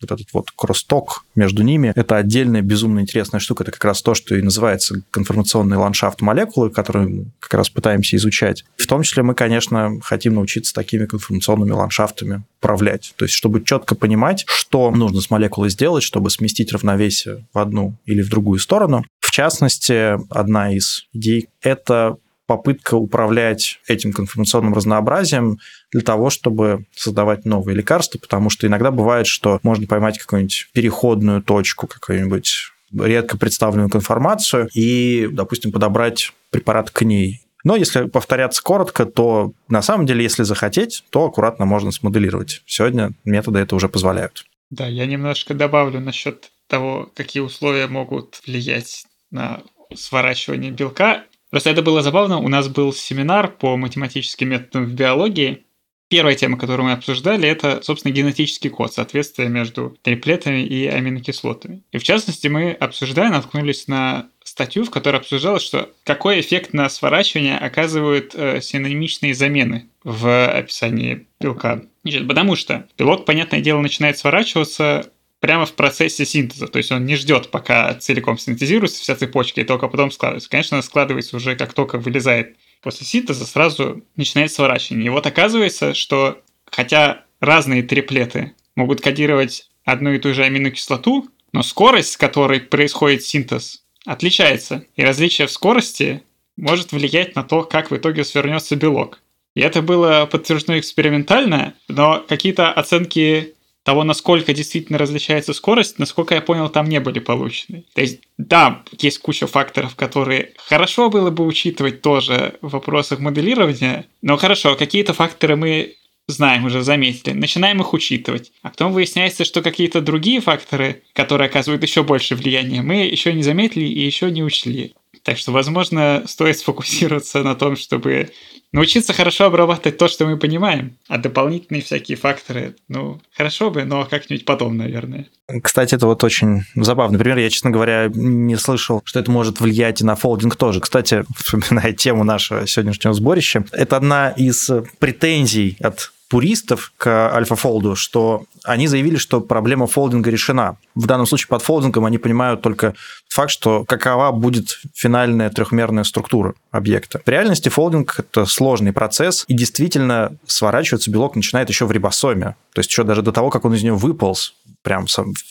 вот 0.00 0.12
этот 0.12 0.32
вот 0.32 0.50
кроссток 0.50 1.24
между 1.34 1.62
ними, 1.62 1.92
это 1.94 2.16
отдельная 2.16 2.62
безумно 2.62 3.00
интересная 3.00 3.40
штука. 3.40 3.64
Это 3.64 3.72
как 3.72 3.84
раз 3.84 4.02
то, 4.02 4.14
что 4.14 4.34
и 4.34 4.42
называется 4.42 5.02
конформационный 5.10 5.76
ландшафт 5.76 6.20
молекулы, 6.20 6.70
который 6.70 7.08
мы 7.08 7.24
как 7.40 7.54
раз 7.54 7.70
пытаемся 7.70 8.16
изучать. 8.16 8.64
В 8.76 8.86
том 8.86 9.02
числе 9.02 9.22
мы, 9.22 9.34
конечно, 9.34 9.98
хотим 10.02 10.34
научиться 10.34 10.74
такими 10.74 11.06
конформационными 11.06 11.72
ландшафтами 11.72 12.42
управлять. 12.58 13.14
То 13.16 13.24
есть, 13.24 13.34
чтобы 13.34 13.64
четко 13.64 13.94
понимать, 13.94 14.44
что 14.46 14.90
нужно 14.90 15.20
с 15.20 15.30
молекулой 15.30 15.70
сделать, 15.70 16.02
чтобы 16.02 16.30
сместить 16.30 16.72
равновесие 16.72 17.46
в 17.52 17.58
одну 17.58 17.94
или 18.04 18.22
в 18.22 18.28
другую 18.28 18.58
сторону. 18.58 19.04
В 19.20 19.30
частности, 19.30 20.18
одна 20.30 20.72
из 20.72 21.06
идей– 21.12 21.48
это 21.60 22.16
попытка 22.46 22.94
управлять 22.94 23.80
этим 23.88 24.12
конформационным 24.12 24.74
разнообразием 24.74 25.58
для 25.92 26.02
того, 26.02 26.30
чтобы 26.30 26.86
создавать 26.94 27.44
новые 27.44 27.76
лекарства, 27.76 28.18
потому 28.18 28.50
что 28.50 28.66
иногда 28.66 28.90
бывает, 28.90 29.26
что 29.26 29.58
можно 29.62 29.86
поймать 29.86 30.18
какую-нибудь 30.18 30.68
переходную 30.72 31.42
точку, 31.42 31.86
какую-нибудь 31.86 32.72
редко 32.92 33.36
представленную 33.36 33.90
конформацию 33.90 34.68
и, 34.72 35.28
допустим, 35.30 35.72
подобрать 35.72 36.32
препарат 36.50 36.90
к 36.90 37.02
ней. 37.02 37.42
Но 37.64 37.74
если 37.74 38.04
повторяться 38.04 38.62
коротко, 38.62 39.06
то 39.06 39.52
на 39.68 39.82
самом 39.82 40.06
деле, 40.06 40.22
если 40.22 40.44
захотеть, 40.44 41.02
то 41.10 41.24
аккуратно 41.24 41.64
можно 41.64 41.90
смоделировать. 41.90 42.62
Сегодня 42.64 43.10
методы 43.24 43.58
это 43.58 43.74
уже 43.74 43.88
позволяют. 43.88 44.44
Да, 44.70 44.86
я 44.86 45.06
немножко 45.06 45.52
добавлю 45.52 46.00
насчет 46.00 46.52
того, 46.68 47.10
какие 47.14 47.42
условия 47.42 47.88
могут 47.88 48.40
влиять 48.46 49.04
на 49.32 49.62
сворачивание 49.94 50.70
белка. 50.70 51.24
Просто 51.50 51.70
это 51.70 51.82
было 51.82 52.02
забавно. 52.02 52.38
У 52.38 52.48
нас 52.48 52.68
был 52.68 52.92
семинар 52.92 53.50
по 53.50 53.76
математическим 53.76 54.48
методам 54.50 54.86
в 54.86 54.94
биологии. 54.94 55.64
Первая 56.08 56.36
тема, 56.36 56.56
которую 56.56 56.86
мы 56.86 56.92
обсуждали, 56.92 57.48
это, 57.48 57.82
собственно, 57.82 58.12
генетический 58.12 58.70
код, 58.70 58.92
соответствие 58.92 59.48
между 59.48 59.96
триплетами 60.02 60.64
и 60.64 60.86
аминокислотами. 60.86 61.82
И 61.90 61.98
в 61.98 62.04
частности, 62.04 62.46
мы, 62.46 62.70
обсуждая, 62.72 63.30
наткнулись 63.30 63.88
на 63.88 64.28
статью, 64.44 64.84
в 64.84 64.90
которой 64.90 65.16
обсуждалось, 65.16 65.64
что 65.64 65.90
какой 66.04 66.40
эффект 66.40 66.72
на 66.72 66.88
сворачивание 66.88 67.58
оказывают 67.58 68.34
э, 68.36 68.60
синонимичные 68.60 69.34
замены 69.34 69.88
в 70.04 70.46
описании 70.46 71.26
белка. 71.40 71.82
Значит, 72.04 72.28
потому 72.28 72.54
что 72.54 72.86
белок, 72.96 73.24
понятное 73.24 73.60
дело, 73.60 73.80
начинает 73.80 74.16
сворачиваться 74.16 75.10
прямо 75.40 75.66
в 75.66 75.72
процессе 75.74 76.24
синтеза. 76.24 76.66
То 76.68 76.78
есть 76.78 76.90
он 76.92 77.04
не 77.04 77.16
ждет, 77.16 77.50
пока 77.50 77.94
целиком 77.94 78.38
синтезируется 78.38 79.00
вся 79.00 79.16
цепочка, 79.16 79.60
и 79.60 79.64
только 79.64 79.88
потом 79.88 80.10
складывается. 80.10 80.50
Конечно, 80.50 80.76
она 80.76 80.82
складывается 80.82 81.36
уже 81.36 81.56
как 81.56 81.72
только 81.72 81.98
вылезает 81.98 82.56
после 82.82 83.06
синтеза 83.06 83.46
сразу 83.46 84.02
начинает 84.16 84.52
сворачивание. 84.52 85.06
И 85.06 85.10
вот 85.10 85.26
оказывается, 85.26 85.94
что 85.94 86.40
хотя 86.70 87.24
разные 87.40 87.82
триплеты 87.82 88.52
могут 88.76 89.00
кодировать 89.00 89.68
одну 89.84 90.12
и 90.12 90.18
ту 90.18 90.32
же 90.34 90.44
аминокислоту, 90.44 91.28
но 91.52 91.62
скорость, 91.62 92.12
с 92.12 92.16
которой 92.16 92.60
происходит 92.60 93.22
синтез, 93.22 93.82
отличается. 94.04 94.84
И 94.94 95.02
различие 95.02 95.46
в 95.46 95.50
скорости 95.50 96.22
может 96.56 96.92
влиять 96.92 97.34
на 97.34 97.42
то, 97.42 97.62
как 97.62 97.90
в 97.90 97.96
итоге 97.96 98.24
свернется 98.24 98.76
белок. 98.76 99.20
И 99.54 99.60
это 99.62 99.80
было 99.82 100.28
подтверждено 100.30 100.78
экспериментально, 100.78 101.74
но 101.88 102.24
какие-то 102.28 102.70
оценки 102.70 103.54
того, 103.86 104.02
насколько 104.02 104.52
действительно 104.52 104.98
различается 104.98 105.54
скорость, 105.54 106.00
насколько 106.00 106.34
я 106.34 106.40
понял, 106.40 106.68
там 106.68 106.88
не 106.88 106.98
были 106.98 107.20
получены. 107.20 107.84
То 107.94 108.00
есть, 108.00 108.18
да, 108.36 108.82
есть 108.98 109.20
куча 109.20 109.46
факторов, 109.46 109.94
которые 109.94 110.54
хорошо 110.56 111.08
было 111.08 111.30
бы 111.30 111.46
учитывать 111.46 112.02
тоже 112.02 112.54
в 112.62 112.70
вопросах 112.70 113.20
моделирования, 113.20 114.06
но 114.22 114.36
хорошо, 114.38 114.74
какие-то 114.74 115.12
факторы 115.12 115.54
мы 115.54 115.94
знаем 116.26 116.64
уже, 116.64 116.82
заметили, 116.82 117.32
начинаем 117.32 117.80
их 117.80 117.92
учитывать. 117.92 118.50
А 118.62 118.70
потом 118.70 118.92
выясняется, 118.92 119.44
что 119.44 119.62
какие-то 119.62 120.00
другие 120.00 120.40
факторы, 120.40 121.04
которые 121.12 121.46
оказывают 121.46 121.84
еще 121.84 122.02
больше 122.02 122.34
влияния, 122.34 122.82
мы 122.82 123.04
еще 123.04 123.32
не 123.32 123.44
заметили 123.44 123.84
и 123.84 124.00
еще 124.00 124.32
не 124.32 124.42
учли. 124.42 124.94
Так 125.26 125.38
что, 125.38 125.50
возможно, 125.50 126.22
стоит 126.26 126.56
сфокусироваться 126.56 127.42
на 127.42 127.56
том, 127.56 127.74
чтобы 127.74 128.30
научиться 128.70 129.12
хорошо 129.12 129.46
обрабатывать 129.46 129.98
то, 129.98 130.06
что 130.06 130.24
мы 130.24 130.36
понимаем, 130.36 130.96
а 131.08 131.18
дополнительные 131.18 131.82
всякие 131.82 132.16
факторы, 132.16 132.76
ну, 132.86 133.20
хорошо 133.36 133.72
бы, 133.72 133.82
но 133.82 134.04
как-нибудь 134.04 134.44
потом, 134.44 134.76
наверное. 134.76 135.26
Кстати, 135.64 135.96
это 135.96 136.06
вот 136.06 136.22
очень 136.22 136.62
забавный 136.76 137.18
пример. 137.18 137.38
Я, 137.38 137.50
честно 137.50 137.70
говоря, 137.70 138.08
не 138.14 138.54
слышал, 138.54 139.02
что 139.04 139.18
это 139.18 139.28
может 139.32 139.60
влиять 139.60 140.00
и 140.00 140.04
на 140.04 140.14
фолдинг 140.14 140.54
тоже. 140.54 140.80
Кстати, 140.80 141.24
вспоминая 141.36 141.92
тему 141.92 142.22
нашего 142.22 142.64
сегодняшнего 142.68 143.12
сборища, 143.12 143.64
это 143.72 143.96
одна 143.96 144.30
из 144.30 144.70
претензий 145.00 145.76
от 145.80 146.12
пуристов 146.28 146.92
к 146.96 147.06
AlphaFold 147.34 147.83
у, 147.83 147.94
что 147.94 148.44
они 148.64 148.88
заявили, 148.88 149.16
что 149.16 149.40
проблема 149.40 149.86
фолдинга 149.86 150.30
решена. 150.30 150.76
В 150.94 151.06
данном 151.06 151.26
случае 151.26 151.48
под 151.48 151.62
фолдингом 151.62 152.04
они 152.04 152.18
понимают 152.18 152.62
только 152.62 152.94
факт, 153.28 153.50
что 153.50 153.84
какова 153.84 154.32
будет 154.32 154.80
финальная 154.94 155.50
трехмерная 155.50 156.04
структура 156.04 156.54
объекта. 156.70 157.20
В 157.24 157.28
реальности 157.28 157.68
фолдинг– 157.68 158.16
это 158.18 158.44
сложный 158.46 158.92
процесс, 158.92 159.44
и 159.46 159.54
действительно 159.54 160.36
сворачиваться 160.46 161.10
белок 161.10 161.36
начинает 161.36 161.68
еще 161.68 161.86
в 161.86 161.92
рибосоме. 161.92 162.56
То 162.72 162.80
есть 162.80 162.90
еще 162.90 163.04
даже 163.04 163.22
до 163.22 163.32
того, 163.32 163.50
как 163.50 163.64
он 163.64 163.74
из 163.74 163.82
нее 163.82 163.94
выполз, 163.94 164.54
прям 164.82 165.06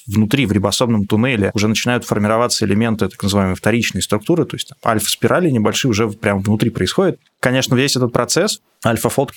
внутри, 0.07 0.45
в 0.45 0.51
рибосомном 0.53 1.05
туннеле, 1.07 1.51
уже 1.53 1.67
начинают 1.67 2.05
формироваться 2.05 2.65
элементы 2.65 3.09
так 3.09 3.21
называемой 3.21 3.55
вторичной 3.55 4.01
структуры, 4.01 4.45
то 4.45 4.55
есть 4.55 4.71
альфа-спирали 4.85 5.49
небольшие 5.49 5.89
уже 5.89 6.07
прям 6.09 6.39
внутри 6.39 6.69
происходят. 6.69 7.19
Конечно, 7.41 7.75
весь 7.75 7.97
этот 7.97 8.13
процесс 8.13 8.61
альфа-фолд 8.85 9.33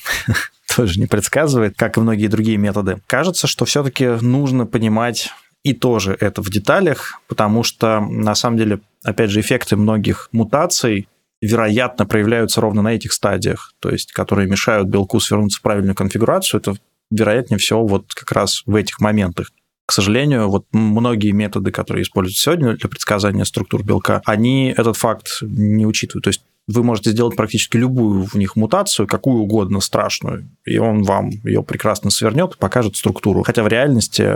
тоже 0.79 1.01
не 1.01 1.07
предсказывает, 1.07 1.75
как 1.77 1.97
и 1.97 2.01
многие 2.01 2.29
другие 2.29 2.57
методы. 2.57 2.99
Кажется, 3.09 3.49
что 3.49 3.65
все-таки 3.65 4.07
нужно 4.21 4.65
понимать 4.65 5.31
и 5.65 5.73
тоже 5.75 6.17
это 6.21 6.41
в 6.41 6.51
деталях, 6.51 7.21
потому 7.27 7.65
что, 7.65 7.99
на 7.99 8.37
самом 8.37 8.59
деле, 8.59 8.79
опять 9.03 9.31
же, 9.31 9.41
эффекты 9.41 9.75
многих 9.75 10.29
мутаций 10.31 11.09
вероятно 11.41 12.07
проявляются 12.07 12.61
ровно 12.61 12.83
на 12.83 12.95
этих 12.95 13.13
стадиях, 13.13 13.73
то 13.81 13.91
есть 13.91 14.13
которые 14.13 14.49
мешают 14.49 14.87
белку 14.87 15.19
свернуться 15.19 15.59
в 15.59 15.63
правильную 15.63 15.97
конфигурацию, 15.97 16.61
это 16.61 16.77
вероятнее 17.11 17.59
всего 17.59 17.85
вот 17.85 18.15
как 18.15 18.31
раз 18.31 18.63
в 18.65 18.77
этих 18.77 19.01
моментах. 19.01 19.51
К 19.85 19.91
сожалению, 19.91 20.49
вот 20.49 20.67
многие 20.71 21.33
методы, 21.33 21.73
которые 21.73 22.05
используются 22.05 22.43
сегодня 22.43 22.77
для 22.77 22.89
предсказания 22.89 23.45
структур 23.45 23.83
белка, 23.83 24.23
они 24.27 24.73
этот 24.77 24.97
факт 24.97 25.39
не 25.41 25.87
учитывают. 25.87 26.23
То 26.23 26.29
есть 26.29 26.43
вы 26.69 26.85
можете 26.85 27.11
сделать 27.11 27.35
практически 27.35 27.77
любую 27.77 28.25
в 28.25 28.35
них 28.35 28.55
мутацию, 28.55 29.09
какую 29.09 29.43
угодно 29.43 29.81
страшную, 29.81 30.51
и 30.65 30.79
он 30.79 31.03
вам 31.03 31.31
ее 31.43 31.63
прекрасно 31.63 32.11
свернет 32.11 32.59
покажет 32.59 32.97
структуру. 32.97 33.43
Хотя 33.43 33.63
в 33.63 33.69
реальности 33.69 34.27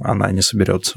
она 0.00 0.30
не 0.30 0.42
соберется. 0.42 0.94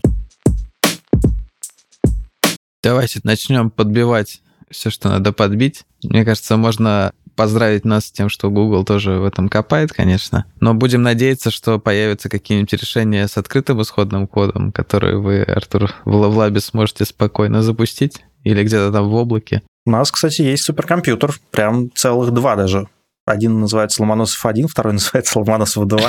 Давайте 2.83 3.21
начнем 3.23 3.71
подбивать 3.71 4.41
все, 4.69 4.89
что 4.89 5.07
надо 5.07 5.31
подбить. 5.31 5.83
Мне 6.03 6.25
кажется, 6.25 6.57
можно 6.57 7.13
поздравить 7.35 7.85
нас 7.85 8.07
с 8.07 8.11
тем, 8.11 8.27
что 8.27 8.51
Google 8.51 8.83
тоже 8.83 9.19
в 9.19 9.25
этом 9.25 9.47
копает, 9.47 9.91
конечно. 9.91 10.45
Но 10.59 10.73
будем 10.73 11.01
надеяться, 11.01 11.49
что 11.49 11.79
появятся 11.79 12.29
какие-нибудь 12.29 12.73
решения 12.73 13.27
с 13.27 13.37
открытым 13.37 13.81
исходным 13.81 14.27
кодом, 14.27 14.71
которые 14.71 15.17
вы, 15.17 15.43
Артур, 15.43 15.91
в 16.05 16.15
лабе 16.15 16.59
сможете 16.59 17.05
спокойно 17.05 17.63
запустить 17.63 18.23
или 18.43 18.63
где-то 18.63 18.91
там 18.91 19.09
в 19.09 19.15
облаке. 19.15 19.63
У 19.85 19.91
нас, 19.91 20.11
кстати, 20.11 20.41
есть 20.41 20.63
суперкомпьютер, 20.63 21.33
прям 21.51 21.91
целых 21.93 22.31
два 22.31 22.55
даже. 22.55 22.87
Один 23.25 23.61
называется 23.61 24.01
Ломоносов 24.01 24.45
1, 24.45 24.67
второй 24.67 24.93
называется 24.93 25.39
Ломоносов 25.39 25.87
2. 25.87 25.99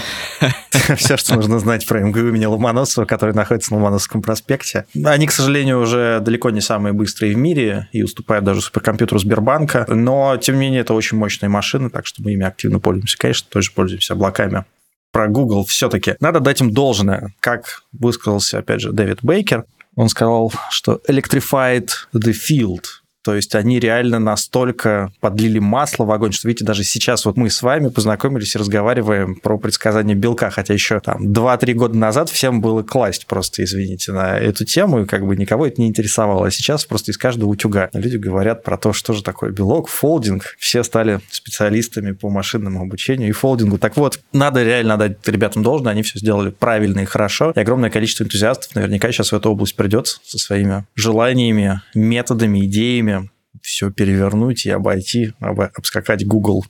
Все, 0.96 1.16
что 1.16 1.36
нужно 1.36 1.60
знать 1.60 1.86
про 1.86 2.00
МГУ 2.00 2.18
имени 2.18 2.46
Ломоносова, 2.46 3.04
который 3.04 3.34
находится 3.34 3.72
на 3.72 3.78
Ломоносовском 3.78 4.20
проспекте. 4.20 4.86
Они, 5.04 5.26
к 5.26 5.32
сожалению, 5.32 5.80
уже 5.80 6.20
далеко 6.20 6.50
не 6.50 6.60
самые 6.60 6.92
быстрые 6.92 7.34
в 7.34 7.38
мире 7.38 7.88
и 7.92 8.02
уступают 8.02 8.44
даже 8.44 8.60
суперкомпьютеру 8.60 9.18
Сбербанка, 9.20 9.86
но, 9.88 10.36
тем 10.38 10.56
не 10.56 10.62
менее, 10.62 10.80
это 10.80 10.94
очень 10.94 11.16
мощные 11.16 11.48
машины, 11.48 11.88
так 11.88 12.06
что 12.06 12.22
мы 12.22 12.32
ими 12.32 12.44
активно 12.44 12.80
пользуемся. 12.80 13.16
Конечно, 13.16 13.48
тоже 13.50 13.70
пользуемся 13.72 14.14
облаками 14.14 14.64
про 15.12 15.28
Google 15.28 15.64
все-таки. 15.64 16.16
Надо 16.18 16.40
дать 16.40 16.60
им 16.60 16.72
должное. 16.72 17.32
Как 17.38 17.84
высказался, 17.92 18.58
опять 18.58 18.80
же, 18.80 18.92
Дэвид 18.92 19.20
Бейкер, 19.22 19.64
он 19.94 20.08
сказал, 20.08 20.52
что 20.70 21.00
electrified 21.08 21.88
the 22.12 22.34
field, 22.34 22.82
то 23.24 23.34
есть 23.34 23.54
они 23.54 23.80
реально 23.80 24.18
настолько 24.18 25.10
подлили 25.20 25.58
масло 25.58 26.04
в 26.04 26.12
огонь, 26.12 26.32
что, 26.32 26.46
видите, 26.46 26.64
даже 26.64 26.84
сейчас 26.84 27.24
вот 27.24 27.36
мы 27.36 27.48
с 27.48 27.62
вами 27.62 27.88
познакомились 27.88 28.54
и 28.54 28.58
разговариваем 28.58 29.36
про 29.36 29.56
предсказание 29.58 30.14
белка, 30.14 30.50
хотя 30.50 30.74
еще 30.74 31.00
там 31.00 31.32
2-3 31.32 31.72
года 31.72 31.96
назад 31.96 32.28
всем 32.28 32.60
было 32.60 32.82
класть 32.82 33.26
просто, 33.26 33.64
извините, 33.64 34.12
на 34.12 34.38
эту 34.38 34.66
тему, 34.66 35.02
и 35.02 35.06
как 35.06 35.26
бы 35.26 35.36
никого 35.36 35.66
это 35.66 35.80
не 35.80 35.88
интересовало. 35.88 36.46
А 36.46 36.50
сейчас 36.50 36.84
просто 36.84 37.12
из 37.12 37.18
каждого 37.18 37.48
утюга 37.48 37.88
люди 37.94 38.18
говорят 38.18 38.62
про 38.62 38.76
то, 38.76 38.92
что 38.92 39.14
же 39.14 39.22
такое 39.22 39.50
белок, 39.50 39.88
фолдинг. 39.88 40.54
Все 40.58 40.82
стали 40.82 41.20
специалистами 41.30 42.12
по 42.12 42.28
машинному 42.28 42.82
обучению 42.82 43.30
и 43.30 43.32
фолдингу. 43.32 43.78
Так 43.78 43.96
вот, 43.96 44.20
надо 44.32 44.62
реально 44.62 44.98
дать 44.98 45.26
ребятам 45.26 45.62
должное, 45.62 45.92
они 45.92 46.02
все 46.02 46.18
сделали 46.18 46.50
правильно 46.50 47.00
и 47.00 47.04
хорошо. 47.06 47.52
И 47.56 47.60
огромное 47.60 47.88
количество 47.88 48.24
энтузиастов 48.24 48.74
наверняка 48.74 49.10
сейчас 49.12 49.32
в 49.32 49.34
эту 49.34 49.50
область 49.50 49.76
придет 49.76 50.20
со 50.24 50.38
своими 50.38 50.84
желаниями, 50.94 51.80
методами, 51.94 52.66
идеями, 52.66 53.13
все 53.62 53.90
перевернуть 53.90 54.66
и 54.66 54.70
обойти, 54.70 55.32
обскакать 55.40 56.26
Google. 56.26 56.64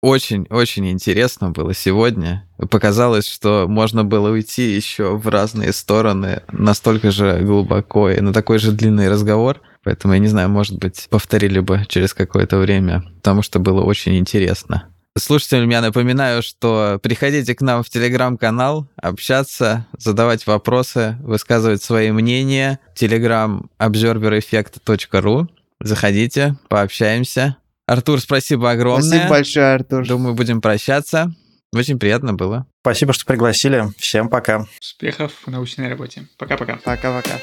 Очень-очень 0.00 0.90
интересно 0.90 1.50
было 1.50 1.74
сегодня. 1.74 2.46
Показалось, 2.70 3.26
что 3.26 3.66
можно 3.68 4.04
было 4.04 4.30
уйти 4.30 4.74
еще 4.74 5.16
в 5.16 5.26
разные 5.26 5.72
стороны 5.72 6.42
настолько 6.52 7.10
же 7.10 7.40
глубоко 7.40 8.08
и 8.10 8.20
на 8.20 8.32
такой 8.32 8.58
же 8.60 8.70
длинный 8.70 9.08
разговор. 9.08 9.60
Поэтому, 9.82 10.14
я 10.14 10.20
не 10.20 10.28
знаю, 10.28 10.50
может 10.50 10.78
быть, 10.78 11.08
повторили 11.10 11.58
бы 11.58 11.84
через 11.88 12.14
какое-то 12.14 12.58
время, 12.58 13.02
потому 13.16 13.42
что 13.42 13.58
было 13.58 13.82
очень 13.82 14.16
интересно. 14.18 14.87
Слушателям 15.18 15.68
я 15.68 15.80
напоминаю, 15.80 16.42
что 16.42 16.98
приходите 17.02 17.54
к 17.54 17.60
нам 17.60 17.82
в 17.82 17.90
телеграм-канал, 17.90 18.86
общаться, 18.96 19.86
задавать 19.98 20.46
вопросы, 20.46 21.16
высказывать 21.20 21.82
свои 21.82 22.10
мнения. 22.10 22.78
Телеграм 22.94 23.70
observereffect.ru. 23.78 25.48
Заходите, 25.80 26.56
пообщаемся. 26.68 27.56
Артур, 27.86 28.20
спасибо 28.20 28.70
огромное. 28.70 29.08
Спасибо 29.08 29.28
большое, 29.30 29.74
Артур. 29.74 30.06
Думаю, 30.06 30.34
будем 30.34 30.60
прощаться. 30.60 31.34
Очень 31.72 31.98
приятно 31.98 32.34
было. 32.34 32.66
Спасибо, 32.82 33.12
что 33.12 33.26
пригласили. 33.26 33.84
Всем 33.98 34.28
пока. 34.28 34.66
Успехов 34.80 35.32
в 35.44 35.50
научной 35.50 35.88
работе. 35.88 36.26
Пока-пока. 36.38 36.78
Пока-пока. 36.84 37.38